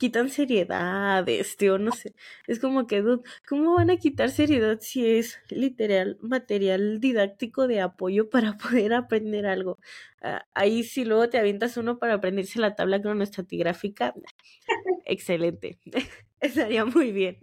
quitan 0.00 0.30
seriedad, 0.30 1.28
este, 1.28 1.70
o 1.70 1.78
no 1.78 1.92
sé. 1.92 2.14
Es 2.48 2.58
como 2.60 2.86
que, 2.88 3.04
¿cómo 3.48 3.74
van 3.76 3.90
a 3.90 3.98
quitar 3.98 4.30
seriedad 4.30 4.78
si 4.80 5.06
es 5.06 5.38
literal 5.50 6.18
material 6.22 7.00
didáctico 7.00 7.68
de 7.68 7.80
apoyo 7.82 8.30
para 8.30 8.56
poder 8.58 8.94
aprender 8.94 9.46
algo? 9.46 9.78
Ah, 10.22 10.46
ahí 10.54 10.82
si 10.84 11.04
luego 11.04 11.28
te 11.30 11.38
avientas 11.38 11.76
uno 11.76 11.98
para 12.00 12.14
aprenderse 12.14 12.58
la 12.60 12.74
tabla 12.76 13.00
cronoestratigráfica, 13.02 14.14
excelente. 15.04 15.78
Estaría 16.40 16.84
muy 16.86 17.12
bien 17.12 17.38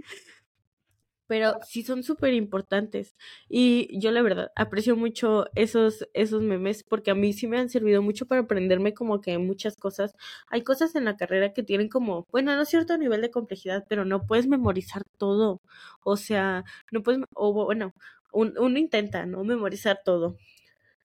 pero 1.28 1.60
sí 1.66 1.84
son 1.84 2.04
súper 2.04 2.34
importantes. 2.34 3.16
Y 3.50 4.00
yo 4.00 4.12
la 4.12 4.22
verdad 4.22 4.52
aprecio 4.56 4.96
mucho 4.96 5.46
esos, 5.56 6.08
esos 6.14 6.42
memes 6.42 6.84
porque 6.84 7.12
a 7.12 7.16
mí 7.16 7.34
sí 7.34 7.48
me 7.48 7.58
han 7.60 7.70
servido 7.70 8.02
mucho 8.02 8.26
para 8.26 8.42
aprenderme 8.42 8.94
como 8.94 9.22
que 9.22 9.38
muchas 9.38 9.76
cosas. 9.78 10.16
Hay 10.50 10.64
cosas 10.64 10.96
en 10.96 11.06
la 11.06 11.18
carrera 11.18 11.54
que 11.54 11.64
tienen 11.64 11.90
como, 11.90 12.26
bueno, 12.32 12.56
no 12.56 12.66
cierto 12.66 12.98
nivel 12.98 13.22
de 13.22 13.32
complejidad, 13.32 13.86
pero 13.90 14.06
no 14.06 14.26
puedes 14.26 14.48
memorizar 14.48 15.04
todo. 15.18 15.62
O 16.04 16.18
sea, 16.18 16.64
no 16.92 17.04
puedes, 17.04 17.22
o 17.36 17.54
bueno, 17.54 17.94
uno 18.32 18.80
intenta, 18.80 19.26
¿no? 19.26 19.44
Memorizar 19.44 20.00
todo. 20.04 20.38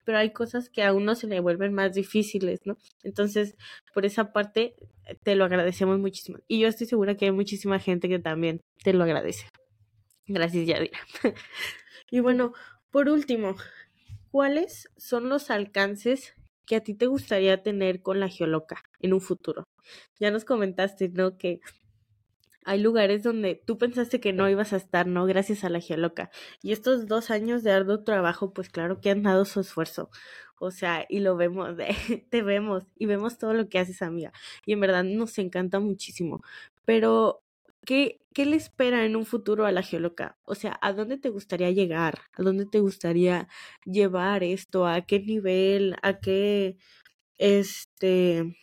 Pero 0.04 0.18
hay 0.18 0.34
cosas 0.34 0.70
que 0.70 0.84
a 0.84 0.94
uno 0.94 1.16
se 1.16 1.28
le 1.28 1.40
vuelven 1.40 1.74
más 1.74 1.94
difíciles, 1.94 2.62
¿no? 2.66 2.78
Entonces, 3.04 3.56
por 3.94 4.06
esa 4.06 4.34
parte, 4.34 4.76
te 5.24 5.36
lo 5.36 5.46
agradecemos 5.46 6.00
muchísimo. 6.00 6.40
Y 6.48 6.60
yo 6.60 6.68
estoy 6.68 6.88
segura 6.88 7.16
que 7.16 7.26
hay 7.26 7.32
muchísima 7.32 7.80
gente 7.80 8.10
que 8.10 8.20
también 8.20 8.62
te 8.84 8.94
lo 8.94 9.04
agradece. 9.04 9.48
Gracias, 10.34 10.66
Yadira. 10.66 11.00
y 12.10 12.20
bueno, 12.20 12.54
por 12.90 13.10
último, 13.10 13.56
¿cuáles 14.32 14.90
son 14.98 15.30
los 15.30 15.50
alcances 15.52 16.36
que 16.66 16.78
a 16.78 16.84
ti 16.84 16.94
te 16.94 17.08
gustaría 17.08 17.64
tener 17.64 18.02
con 18.02 18.20
la 18.20 18.30
geoloca 18.30 18.82
en 19.00 19.14
un 19.14 19.22
futuro? 19.22 19.66
Ya 20.20 20.32
nos 20.32 20.46
comentaste, 20.46 21.10
¿no? 21.10 21.38
Que 21.38 21.60
hay 22.64 22.80
lugares 22.80 23.24
donde 23.24 23.56
tú 23.56 23.78
pensaste 23.78 24.20
que 24.20 24.34
no 24.34 24.50
ibas 24.50 24.72
a 24.74 24.78
estar, 24.78 25.08
¿no? 25.08 25.26
Gracias 25.26 25.64
a 25.64 25.70
la 25.70 25.80
geoloca. 25.80 26.30
Y 26.62 26.72
estos 26.72 27.08
dos 27.08 27.32
años 27.32 27.64
de 27.64 27.72
arduo 27.72 28.04
trabajo, 28.04 28.54
pues 28.54 28.70
claro 28.70 29.02
que 29.02 29.10
han 29.10 29.24
dado 29.24 29.46
su 29.46 29.60
esfuerzo. 29.60 30.10
O 30.60 30.70
sea, 30.72 31.06
y 31.10 31.22
lo 31.22 31.36
vemos, 31.36 31.76
te 32.30 32.42
vemos 32.44 32.84
y 32.98 33.08
vemos 33.08 33.38
todo 33.40 33.54
lo 33.54 33.68
que 33.68 33.80
haces, 33.80 34.02
amiga. 34.04 34.32
Y 34.66 34.74
en 34.74 34.80
verdad 34.80 35.04
nos 35.04 35.38
encanta 35.40 35.80
muchísimo. 35.80 36.42
Pero, 36.86 37.41
¿qué, 37.86 38.22
qué 38.34 38.46
le 38.46 38.56
espera 38.58 39.06
en 39.06 39.16
un 39.16 39.26
futuro 39.26 39.66
a 39.66 39.72
la 39.72 39.84
geoloca? 39.84 40.38
O 40.44 40.56
sea, 40.56 40.78
¿a 40.82 40.94
dónde 40.94 41.18
te 41.18 41.30
gustaría 41.30 41.72
llegar? 41.72 42.20
¿A 42.34 42.44
dónde 42.44 42.66
te 42.66 42.80
gustaría 42.80 43.48
llevar 43.86 44.44
esto? 44.44 44.88
¿A 44.88 45.02
qué 45.02 45.20
nivel? 45.20 45.96
¿A 46.04 46.20
qué, 46.20 46.78
este, 47.38 48.56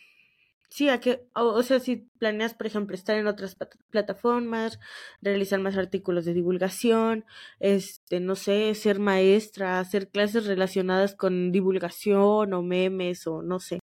Sí, 0.69 0.87
a 0.87 0.99
que, 0.99 1.27
o, 1.33 1.63
sea, 1.63 1.79
si 1.79 1.97
planeas, 2.19 2.53
por 2.53 2.67
ejemplo, 2.67 2.95
estar 2.95 3.17
en 3.17 3.25
otras 3.27 3.57
plataformas, 3.89 4.79
realizar 5.21 5.59
más 5.59 5.75
artículos 5.77 6.25
de 6.25 6.33
divulgación, 6.35 7.25
este, 7.59 8.19
no 8.19 8.35
sé, 8.35 8.75
ser 8.75 8.99
maestra, 8.99 9.79
hacer 9.79 10.09
clases 10.09 10.45
relacionadas 10.45 11.15
con 11.15 11.51
divulgación 11.51 12.53
o 12.53 12.61
memes 12.61 13.25
o 13.27 13.41
no 13.41 13.59
sé. 13.59 13.79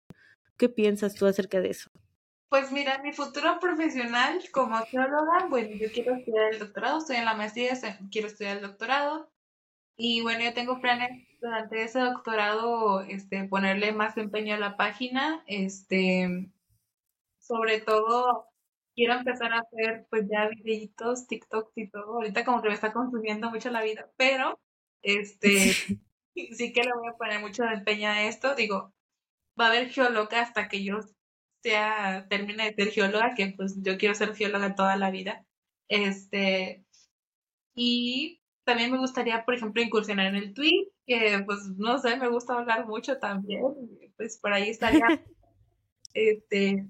¿Qué 0.58 0.70
piensas 0.70 1.16
tú 1.16 1.26
acerca 1.26 1.60
de 1.60 1.72
eso? 1.72 1.90
Pues 2.50 2.72
mira, 2.72 3.00
mi 3.00 3.12
futuro 3.12 3.60
profesional 3.60 4.40
como 4.52 4.78
geóloga, 4.86 5.48
bueno, 5.50 5.76
yo 5.76 5.92
quiero 5.92 6.16
estudiar 6.16 6.54
el 6.54 6.60
doctorado, 6.60 7.00
estoy 7.00 7.18
en 7.18 7.26
la 7.26 7.34
maestría, 7.34 7.74
quiero 8.12 8.28
estudiar 8.28 8.58
el 8.58 8.64
doctorado. 8.64 9.30
Y 9.98 10.22
bueno, 10.22 10.44
yo 10.44 10.54
tengo 10.54 10.82
planes 10.82 11.28
durante 11.42 11.84
ese 11.84 12.00
doctorado, 12.00 13.02
este, 13.02 13.46
ponerle 13.46 13.94
más 13.94 14.18
empeño 14.18 14.56
a 14.56 14.60
la 14.60 14.78
página, 14.78 15.44
este, 15.48 16.52
sobre 17.40 17.82
todo 17.82 18.48
quiero 18.96 19.14
empezar 19.14 19.54
a 19.54 19.60
hacer 19.60 20.08
pues 20.10 20.24
ya 20.30 20.48
videitos, 20.50 21.28
TikToks 21.28 21.78
y 21.78 21.90
todo. 21.90 22.16
Ahorita 22.16 22.46
como 22.46 22.62
que 22.62 22.70
me 22.70 22.76
está 22.76 22.94
consumiendo 22.94 23.50
mucho 23.52 23.70
la 23.70 23.84
vida, 23.84 24.12
pero 24.18 24.60
este 25.02 25.50
sí 26.36 26.74
que 26.74 26.84
le 26.84 26.94
voy 26.94 27.10
a 27.10 27.18
poner 27.18 27.40
mucho 27.42 27.64
de 27.64 27.74
empeño 27.74 28.10
a 28.10 28.24
esto. 28.24 28.56
Digo, 28.56 28.94
va 29.60 29.66
a 29.66 29.70
haber 29.70 29.90
geóloga 29.90 30.42
hasta 30.42 30.68
que 30.70 30.84
yo 30.84 31.00
sea, 31.70 32.28
termine 32.30 32.66
de 32.66 32.74
ser 32.76 32.94
geóloga, 32.94 33.34
que 33.36 33.54
pues 33.58 33.76
yo 33.82 33.98
quiero 33.98 34.16
ser 34.16 34.36
geóloga 34.36 34.76
toda 34.76 34.96
la 34.98 35.12
vida. 35.12 35.46
Este, 35.88 36.86
y 37.74 38.42
también 38.64 38.92
me 38.92 38.98
gustaría, 38.98 39.46
por 39.46 39.56
ejemplo, 39.56 39.82
incursionar 39.82 40.28
en 40.28 40.36
el 40.36 40.54
tweet, 40.54 40.90
que 41.06 41.44
pues 41.46 41.60
no 41.78 41.98
sé, 42.00 42.18
me 42.18 42.30
gusta 42.30 42.54
hablar 42.54 42.88
mucho 42.88 43.18
también, 43.18 43.62
pues 44.18 44.38
por 44.40 44.54
ahí 44.54 44.70
estaría 44.70 45.06
este 46.14 46.88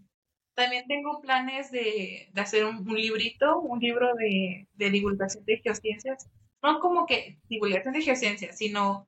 también 0.55 0.87
tengo 0.87 1.21
planes 1.21 1.69
de, 1.69 2.31
hacer 2.35 2.65
un, 2.65 2.85
librito, 2.85 3.59
un 3.59 3.79
libro 3.79 4.15
de, 4.15 4.67
divulgación 4.89 5.43
de 5.45 5.57
geociencias. 5.57 6.29
No 6.63 6.79
como 6.79 7.05
que 7.05 7.39
divulgación 7.49 7.93
de 7.93 8.01
geociencias, 8.01 8.57
sino, 8.57 9.07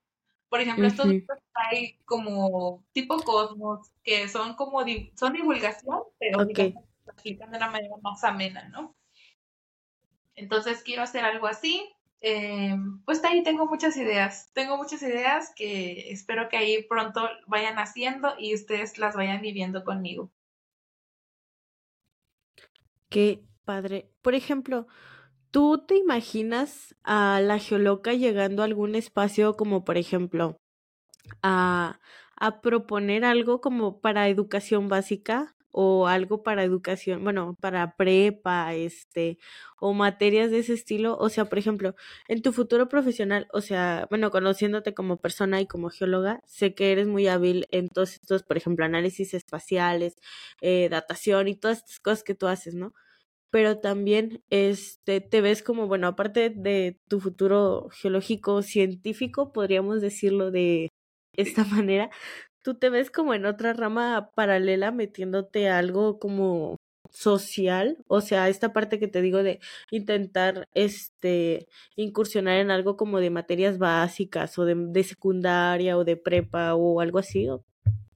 por 0.49 0.61
ejemplo, 0.61 0.87
estos 0.87 1.07
hay 1.53 1.97
como 2.05 2.83
tipo 2.93 3.17
Cosmos, 3.21 3.91
que 4.03 4.27
son 4.29 4.55
como, 4.55 4.83
son 5.15 5.33
divulgación, 5.33 6.03
pero 6.19 6.43
okay. 6.43 6.73
explican 7.05 7.51
de 7.51 7.57
una 7.57 7.69
manera 7.69 7.95
más 8.01 8.23
amena, 8.23 8.69
¿no? 8.69 8.95
Entonces 10.35 10.83
quiero 10.83 11.01
hacer 11.01 11.25
algo 11.25 11.47
así. 11.47 11.89
Eh, 12.21 12.75
pues 13.05 13.23
ahí 13.23 13.43
tengo 13.43 13.65
muchas 13.65 13.97
ideas. 13.97 14.51
Tengo 14.53 14.77
muchas 14.77 15.01
ideas 15.01 15.51
que 15.55 16.11
espero 16.11 16.47
que 16.49 16.57
ahí 16.57 16.83
pronto 16.83 17.27
vayan 17.47 17.77
haciendo 17.77 18.35
y 18.39 18.53
ustedes 18.53 18.97
las 18.97 19.15
vayan 19.15 19.41
viviendo 19.41 19.83
conmigo. 19.83 20.31
Qué 23.09 23.43
padre. 23.65 24.09
Por 24.21 24.35
ejemplo, 24.35 24.87
¿tú 25.51 25.85
te 25.87 25.95
imaginas 25.97 26.95
a 27.03 27.39
la 27.41 27.59
geoloca 27.59 28.13
llegando 28.13 28.61
a 28.61 28.65
algún 28.65 28.95
espacio 28.95 29.55
como, 29.55 29.83
por 29.85 29.97
ejemplo, 29.97 30.57
a, 31.43 31.99
a 32.37 32.61
proponer 32.61 33.25
algo 33.25 33.61
como 33.61 34.01
para 34.01 34.29
educación 34.29 34.89
básica? 34.89 35.55
o 35.79 36.07
algo 36.07 36.41
para 36.43 36.63
educación, 36.63 37.23
bueno, 37.23 37.55
para 37.61 37.95
prepa, 37.97 38.73
este, 38.73 39.37
o 39.79 39.93
materias 39.93 40.49
de 40.49 40.59
ese 40.59 40.73
estilo, 40.73 41.15
o 41.19 41.29
sea, 41.29 41.45
por 41.45 41.59
ejemplo, 41.59 41.93
en 42.27 42.41
tu 42.41 42.51
futuro 42.51 42.89
profesional, 42.89 43.47
o 43.53 43.61
sea, 43.61 44.07
bueno, 44.09 44.31
conociéndote 44.31 44.95
como 44.95 45.17
persona 45.17 45.61
y 45.61 45.67
como 45.67 45.89
geóloga, 45.91 46.41
sé 46.47 46.73
que 46.73 46.91
eres 46.91 47.07
muy 47.07 47.27
hábil 47.27 47.67
en 47.71 47.89
todos 47.89 48.13
estos, 48.13 48.41
por 48.43 48.57
ejemplo, 48.57 48.85
análisis 48.85 49.33
espaciales, 49.35 50.15
eh, 50.61 50.89
datación 50.89 51.47
y 51.47 51.55
todas 51.55 51.79
estas 51.79 51.99
cosas 51.99 52.23
que 52.23 52.33
tú 52.35 52.47
haces, 52.47 52.73
¿no? 52.73 52.93
Pero 53.51 53.79
también 53.79 54.43
este, 54.49 55.21
te 55.21 55.41
ves 55.41 55.63
como, 55.63 55.87
bueno, 55.87 56.07
aparte 56.07 56.49
de 56.49 56.99
tu 57.07 57.19
futuro 57.19 57.89
geológico 57.91 58.61
científico, 58.61 59.53
podríamos 59.53 60.01
decirlo 60.01 60.51
de 60.51 60.89
esta 61.33 61.63
manera, 61.85 62.09
tú 62.61 62.75
te 62.75 62.89
ves 62.89 63.09
como 63.11 63.33
en 63.33 63.45
otra 63.45 63.73
rama 63.73 64.31
paralela 64.35 64.91
metiéndote 64.91 65.69
a 65.69 65.77
algo 65.79 66.19
como 66.19 66.77
social, 67.09 67.97
o 68.07 68.21
sea, 68.21 68.49
esta 68.49 68.73
parte 68.73 68.99
que 68.99 69.07
te 69.07 69.21
digo 69.21 69.43
de 69.43 69.59
intentar 69.91 70.67
este 70.73 71.67
incursionar 71.95 72.57
en 72.59 72.71
algo 72.71 72.97
como 72.97 73.19
de 73.19 73.29
materias 73.29 73.77
básicas 73.77 74.57
o 74.59 74.65
de, 74.65 75.03
secundaria 75.03 75.97
o 75.97 76.03
de 76.03 76.17
prepa 76.17 76.75
o 76.75 77.01
algo 77.01 77.19
así. 77.19 77.47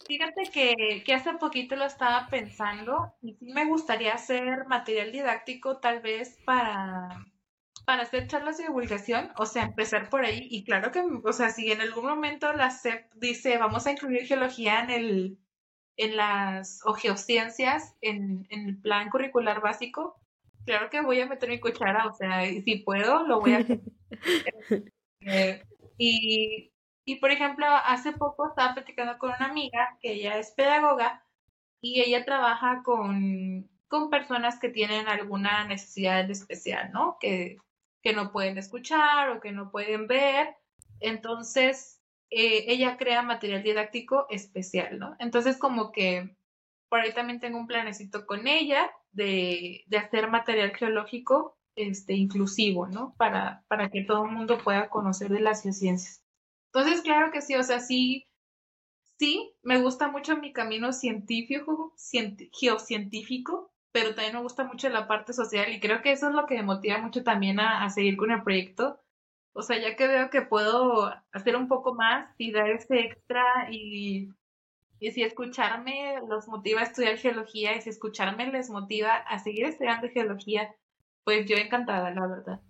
Fíjate 0.08 0.43
que, 0.52 1.04
que, 1.06 1.14
hace 1.14 1.34
poquito 1.34 1.76
lo 1.76 1.86
estaba 1.86 2.28
pensando 2.30 3.14
y 3.22 3.34
sí 3.36 3.52
me 3.54 3.66
gustaría 3.66 4.14
hacer 4.14 4.66
material 4.68 5.12
didáctico 5.12 5.78
tal 5.78 6.02
vez 6.02 6.38
para 6.45 7.26
para 7.86 8.04
hacer 8.04 8.28
charlas 8.28 8.58
de 8.58 8.66
divulgación, 8.66 9.32
o 9.38 9.45
sea, 9.45 9.64
empezar 9.64 10.10
por 10.10 10.24
ahí. 10.24 10.47
Y 10.49 10.64
claro 10.64 10.91
que, 10.91 11.02
o 11.02 11.34
sea, 11.34 11.49
si 11.49 11.72
en 11.72 11.82
algún 11.82 12.06
momento 12.06 12.54
la 12.54 12.70
SEP 12.70 13.12
dice, 13.16 13.58
vamos 13.58 13.86
a 13.86 13.91
incluir 13.91 14.26
geología 14.26 14.82
en 14.82 14.89
el, 14.89 15.38
en 15.97 16.16
las, 16.16 16.82
o 16.86 16.93
geociencias 16.93 17.95
en, 18.02 18.45
en 18.49 18.70
el 18.70 18.78
plan 18.80 19.10
curricular 19.10 19.62
básico, 19.62 20.16
claro 20.66 20.89
que 20.89 21.02
voy 21.02 21.22
a 21.22 21.26
meter 21.26 21.49
mi 21.49 21.60
cuchara, 21.60 22.08
o 22.08 22.14
sea, 22.14 22.45
si 22.45 22.78
puedo, 22.78 23.26
lo 23.28 23.39
voy 23.39 23.54
a 23.54 23.58
hacer. 23.60 23.82
Eh, 25.24 25.62
y, 25.99 26.70
y, 27.06 27.16
por 27.18 27.32
ejemplo, 27.32 27.66
hace 27.68 28.14
poco 28.14 28.49
estaba 28.49 28.74
platicando 28.74 29.18
con 29.18 29.30
una 29.30 29.47
amiga 29.47 29.97
que 30.02 30.14
ella 30.14 30.38
es 30.38 30.52
pedagoga 30.52 31.26
y 31.82 32.02
ella 32.02 32.26
trabaja 32.26 32.84
con, 32.84 33.70
con 33.88 34.10
personas 34.10 34.60
que 34.60 34.70
tienen 34.70 35.08
alguna 35.08 35.66
necesidad 35.66 36.30
especial, 36.30 36.91
¿no? 36.91 37.18
Que 37.20 37.58
que 38.02 38.14
no 38.14 38.32
pueden 38.32 38.58
escuchar 38.58 39.30
o 39.30 39.39
que 39.39 39.52
no 39.52 39.72
pueden 39.72 40.08
ver. 40.08 40.56
Entonces, 40.99 42.02
eh, 42.30 42.66
ella 42.68 42.97
crea 42.97 43.22
material 43.22 43.64
didáctico 43.64 44.28
especial, 44.30 44.99
¿no? 44.99 45.16
Entonces, 45.20 45.58
como 45.58 45.91
que 45.91 46.36
por 46.89 46.99
ahí 46.99 47.14
también 47.14 47.39
tengo 47.39 47.58
un 47.58 47.68
planecito 47.68 48.26
con 48.26 48.47
ella 48.47 48.91
de, 49.12 49.84
de 49.88 49.97
hacer 49.97 50.30
material 50.30 50.76
geológico 50.76 51.58
este, 51.76 52.14
inclusivo, 52.14 52.88
¿no? 52.88 53.16
Para, 53.18 53.64
para 53.68 53.89
que 53.89 54.04
todo 54.04 54.26
el 54.26 54.32
mundo 54.32 54.58
pueda 54.58 54.89
conocer 54.89 55.30
de 55.30 55.39
las 55.39 55.64
geociencias. 55.64 56.20
Entonces, 56.74 57.01
claro 57.01 57.32
que 57.32 57.41
sí, 57.41 57.55
o 57.55 57.63
sea, 57.63 57.80
sí, 57.82 58.28
sí, 59.19 59.53
me 59.63 59.82
gusta 59.82 60.07
mucho 60.09 60.38
mi 60.38 60.53
camino 60.53 60.93
científico, 60.93 61.93
geocientífico, 62.53 63.74
pero 63.91 64.15
también 64.15 64.36
me 64.36 64.41
gusta 64.41 64.63
mucho 64.63 64.89
la 64.89 65.07
parte 65.07 65.34
social 65.34 65.72
y 65.72 65.80
creo 65.82 66.01
que 66.01 66.11
eso 66.13 66.30
es 66.30 66.34
lo 66.34 66.45
que 66.45 66.55
me 66.55 66.63
motiva 66.63 66.97
mucho 66.99 67.24
también 67.24 67.59
a, 67.59 67.89
seguir 67.89 68.17
con 68.17 68.32
el 68.32 68.43
proyecto. 68.43 68.99
O 69.53 69.63
sea, 69.63 69.78
ya 69.80 69.97
que 69.97 70.07
veo 70.07 70.30
que 70.30 70.43
puedo 70.43 71.13
hacer 71.34 71.57
un 71.57 71.67
poco 71.67 71.93
más 71.93 72.34
y 72.38 72.53
dar 72.53 72.69
ese 72.69 73.01
extra 73.01 73.43
y, 73.69 74.30
y 74.99 75.11
si 75.11 75.24
escucharme 75.24 76.22
los 76.30 76.47
motiva 76.47 76.82
a 76.82 76.86
estudiar 76.86 77.17
geología 77.17 77.76
y 77.76 77.82
si 77.82 77.89
escucharme 77.89 78.47
les 78.47 78.69
motiva 78.69 79.13
a 79.15 79.39
seguir 79.39 79.65
estudiando 79.65 80.07
geología, 80.09 80.74
pues 81.26 81.45
yo 81.47 81.57
encantada, 81.57 82.11
la 82.11 82.28
verdad. 82.28 82.61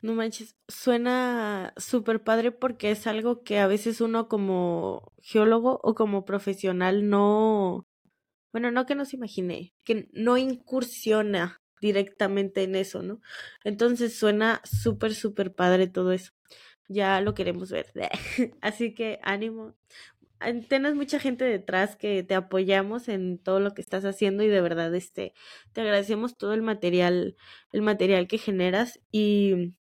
No 0.00 0.14
manches, 0.14 0.56
suena 0.68 1.72
súper 1.76 2.22
padre 2.22 2.52
porque 2.52 2.90
es 2.92 3.06
algo 3.06 3.42
que 3.42 3.58
a 3.58 3.66
veces 3.66 4.00
uno 4.00 4.28
como 4.28 5.12
geólogo 5.22 5.80
o 5.82 5.94
como 5.94 6.24
profesional 6.24 7.08
no, 7.08 7.86
bueno, 8.52 8.70
no 8.70 8.86
que 8.86 8.94
no 8.94 9.04
se 9.04 9.16
imagine, 9.16 9.74
que 9.84 10.08
no 10.12 10.38
incursiona 10.38 11.60
directamente 11.80 12.62
en 12.62 12.76
eso, 12.76 13.02
¿no? 13.02 13.20
Entonces 13.64 14.16
suena 14.16 14.60
súper, 14.64 15.14
súper 15.14 15.54
padre 15.54 15.88
todo 15.88 16.12
eso. 16.12 16.32
Ya 16.88 17.20
lo 17.20 17.34
queremos 17.34 17.70
ver. 17.70 17.86
Así 18.60 18.94
que 18.94 19.18
ánimo. 19.22 19.74
Tienes 20.68 20.94
mucha 20.94 21.18
gente 21.18 21.44
detrás 21.44 21.96
que 21.96 22.22
te 22.22 22.36
apoyamos 22.36 23.08
en 23.08 23.38
todo 23.38 23.58
lo 23.58 23.74
que 23.74 23.82
estás 23.82 24.04
haciendo 24.04 24.44
y 24.44 24.48
de 24.48 24.60
verdad 24.60 24.94
este 24.94 25.34
te 25.72 25.80
agradecemos 25.80 26.36
todo 26.36 26.54
el 26.54 26.62
material, 26.62 27.36
el 27.72 27.82
material 27.82 28.28
que 28.28 28.38
generas 28.38 29.00
y 29.10 29.74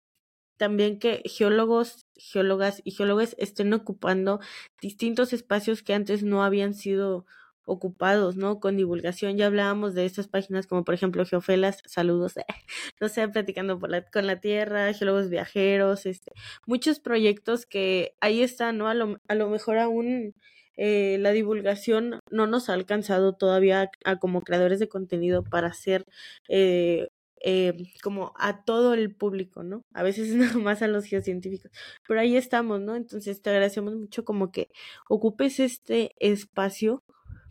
también 0.57 0.99
que 0.99 1.21
geólogos, 1.25 2.05
geólogas 2.15 2.81
y 2.83 2.91
geólogos 2.91 3.35
estén 3.37 3.73
ocupando 3.73 4.39
distintos 4.81 5.33
espacios 5.33 5.83
que 5.83 5.93
antes 5.93 6.23
no 6.23 6.43
habían 6.43 6.73
sido 6.73 7.25
ocupados, 7.65 8.35
¿no? 8.35 8.59
Con 8.59 8.77
divulgación. 8.77 9.37
Ya 9.37 9.47
hablábamos 9.47 9.95
de 9.95 10.05
estas 10.05 10.27
páginas 10.27 10.67
como 10.67 10.83
por 10.83 10.93
ejemplo 10.93 11.25
Geofelas, 11.25 11.81
saludos, 11.85 12.35
no 13.01 13.09
sé, 13.09 13.27
platicando 13.27 13.79
por 13.79 13.89
la, 13.89 14.03
con 14.03 14.27
la 14.27 14.39
Tierra, 14.39 14.93
geólogos 14.93 15.29
viajeros, 15.29 16.05
este, 16.05 16.31
muchos 16.65 16.99
proyectos 16.99 17.65
que 17.65 18.15
ahí 18.21 18.41
están, 18.41 18.77
¿no? 18.77 18.87
A 18.87 18.93
lo, 18.93 19.17
a 19.27 19.35
lo 19.35 19.49
mejor 19.49 19.77
aún 19.79 20.35
eh, 20.77 21.17
la 21.19 21.31
divulgación 21.31 22.19
no 22.29 22.47
nos 22.47 22.69
ha 22.69 22.73
alcanzado 22.73 23.33
todavía 23.33 23.89
a, 24.03 24.17
como 24.19 24.41
creadores 24.41 24.79
de 24.79 24.89
contenido 24.89 25.43
para 25.43 25.67
hacer 25.67 26.05
eh, 26.49 27.07
eh, 27.47 27.75
como 28.01 28.33
a 28.37 28.63
todo 28.63 28.95
el 28.95 29.13
público, 29.13 29.61
¿no? 29.61 29.83
A 29.93 30.01
veces 30.01 30.29
nada 30.35 30.57
más 30.57 30.81
a 30.81 30.87
los 30.87 31.05
geocientíficos, 31.05 31.71
pero 32.07 32.19
ahí 32.19 32.35
estamos, 32.35 32.81
¿no? 32.81 32.95
Entonces 32.95 33.41
te 33.41 33.51
agradecemos 33.51 33.95
mucho 33.95 34.25
como 34.25 34.51
que 34.51 34.69
ocupes 35.07 35.59
este 35.59 36.11
espacio 36.17 37.03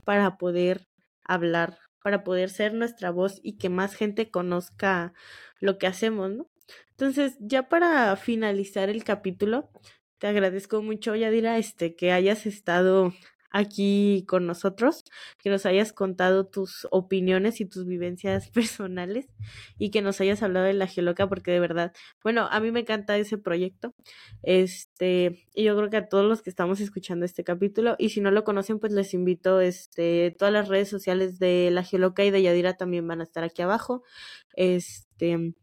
para 0.05 0.37
poder 0.37 0.89
hablar, 1.23 1.79
para 2.03 2.25
poder 2.25 2.51
ser 2.51 2.75
nuestra 2.75 3.11
voz 3.11 3.39
y 3.45 3.57
que 3.57 3.69
más 3.69 3.95
gente 3.95 4.31
conozca 4.33 5.15
lo 5.61 5.79
que 5.79 5.87
hacemos, 5.87 6.29
¿no? 6.33 6.49
Entonces, 6.91 7.37
ya 7.39 7.69
para 7.69 8.17
finalizar 8.17 8.91
el 8.91 9.05
capítulo, 9.05 9.71
te 10.19 10.27
agradezco 10.27 10.83
mucho, 10.83 11.15
Yadira, 11.15 11.57
este, 11.59 11.95
que 11.95 12.11
hayas 12.11 12.47
estado 12.47 13.13
aquí 13.55 14.25
con 14.27 14.47
nosotros, 14.47 15.05
que 15.39 15.49
nos 15.49 15.65
hayas 15.65 15.93
contado 15.93 16.45
tus 16.45 16.89
opiniones 16.91 17.61
y 17.61 17.67
tus 17.67 17.87
vivencias 17.87 18.51
personales 18.51 19.29
y 19.79 19.91
que 19.91 20.03
nos 20.03 20.21
hayas 20.21 20.43
hablado 20.43 20.67
de 20.67 20.75
la 20.75 20.89
Geoloca 20.89 21.29
porque 21.29 21.53
de 21.53 21.61
verdad, 21.61 21.93
bueno, 22.23 22.49
a 22.51 22.59
mí 22.61 22.73
me 22.73 22.81
encanta 22.81 23.17
ese 23.17 23.39
proyecto. 23.39 23.95
Este, 24.43 25.47
y 25.55 25.63
yo 25.63 25.77
creo 25.77 25.89
que 25.89 25.99
a 25.99 26.09
todos 26.09 26.27
los 26.27 26.43
que 26.43 26.51
estamos 26.51 26.81
escuchando 26.81 27.25
este 27.25 27.45
capítulo 27.45 27.95
y 27.97 28.11
si 28.11 28.21
no 28.21 28.33
lo 28.33 28.43
conocen, 28.43 28.81
pues 28.81 28.93
les 28.93 29.15
invito 29.15 29.61
este 29.61 30.35
todas 30.37 30.53
las 30.53 30.67
redes 30.69 30.89
sociales 30.89 31.39
de 31.39 31.71
la 31.71 31.85
Geoloca 31.85 32.25
y 32.25 32.33
de 32.33 32.43
Yadira 32.43 32.77
también 32.77 33.07
van 33.07 33.21
a 33.21 33.25
estar 33.25 33.45
aquí 33.45 33.63
abajo. 33.63 34.03
Este, 34.57 35.55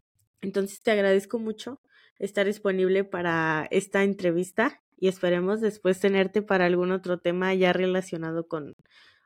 entonces 0.41 0.81
te 0.81 0.91
agradezco 0.91 1.39
mucho 1.39 1.81
estar 2.19 2.45
disponible 2.45 3.03
para 3.03 3.67
esta 3.69 4.03
entrevista 4.03 4.81
y 5.01 5.07
esperemos 5.07 5.61
después 5.61 5.99
tenerte 5.99 6.43
para 6.43 6.67
algún 6.67 6.91
otro 6.91 7.19
tema 7.19 7.53
ya 7.55 7.73
relacionado 7.73 8.47
con 8.47 8.75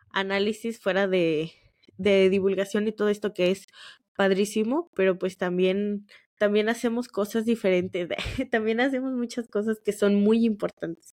análisis 0.10 0.80
fuera 0.80 1.08
de, 1.08 1.52
de 1.98 2.30
divulgación 2.30 2.88
y 2.88 2.94
todo 2.94 3.10
esto 3.10 3.34
que 3.34 3.52
es 3.52 3.68
padrísimo, 4.16 4.90
pero 4.96 5.20
pues 5.20 5.38
también 5.38 6.08
también 6.38 6.70
hacemos 6.70 7.10
cosas 7.10 7.46
diferentes, 7.46 8.10
también 8.52 8.80
hacemos 8.80 9.14
muchas 9.14 9.48
cosas 9.50 9.80
que 9.82 9.92
son 9.92 10.16
muy 10.16 10.46
importantes. 10.46 11.16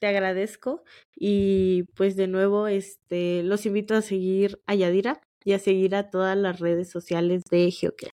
Te 0.00 0.06
agradezco 0.06 0.84
y 1.16 1.84
pues 1.96 2.16
de 2.16 2.28
nuevo 2.28 2.68
este 2.68 3.42
los 3.42 3.66
invito 3.66 3.94
a 3.96 4.02
seguir 4.02 4.60
a 4.66 4.76
Yadira 4.76 5.20
y 5.44 5.54
a 5.54 5.58
seguir 5.58 5.96
a 5.96 6.10
todas 6.10 6.36
las 6.36 6.60
redes 6.60 6.88
sociales 6.90 7.42
de 7.50 7.70
Geocrea. 7.72 8.12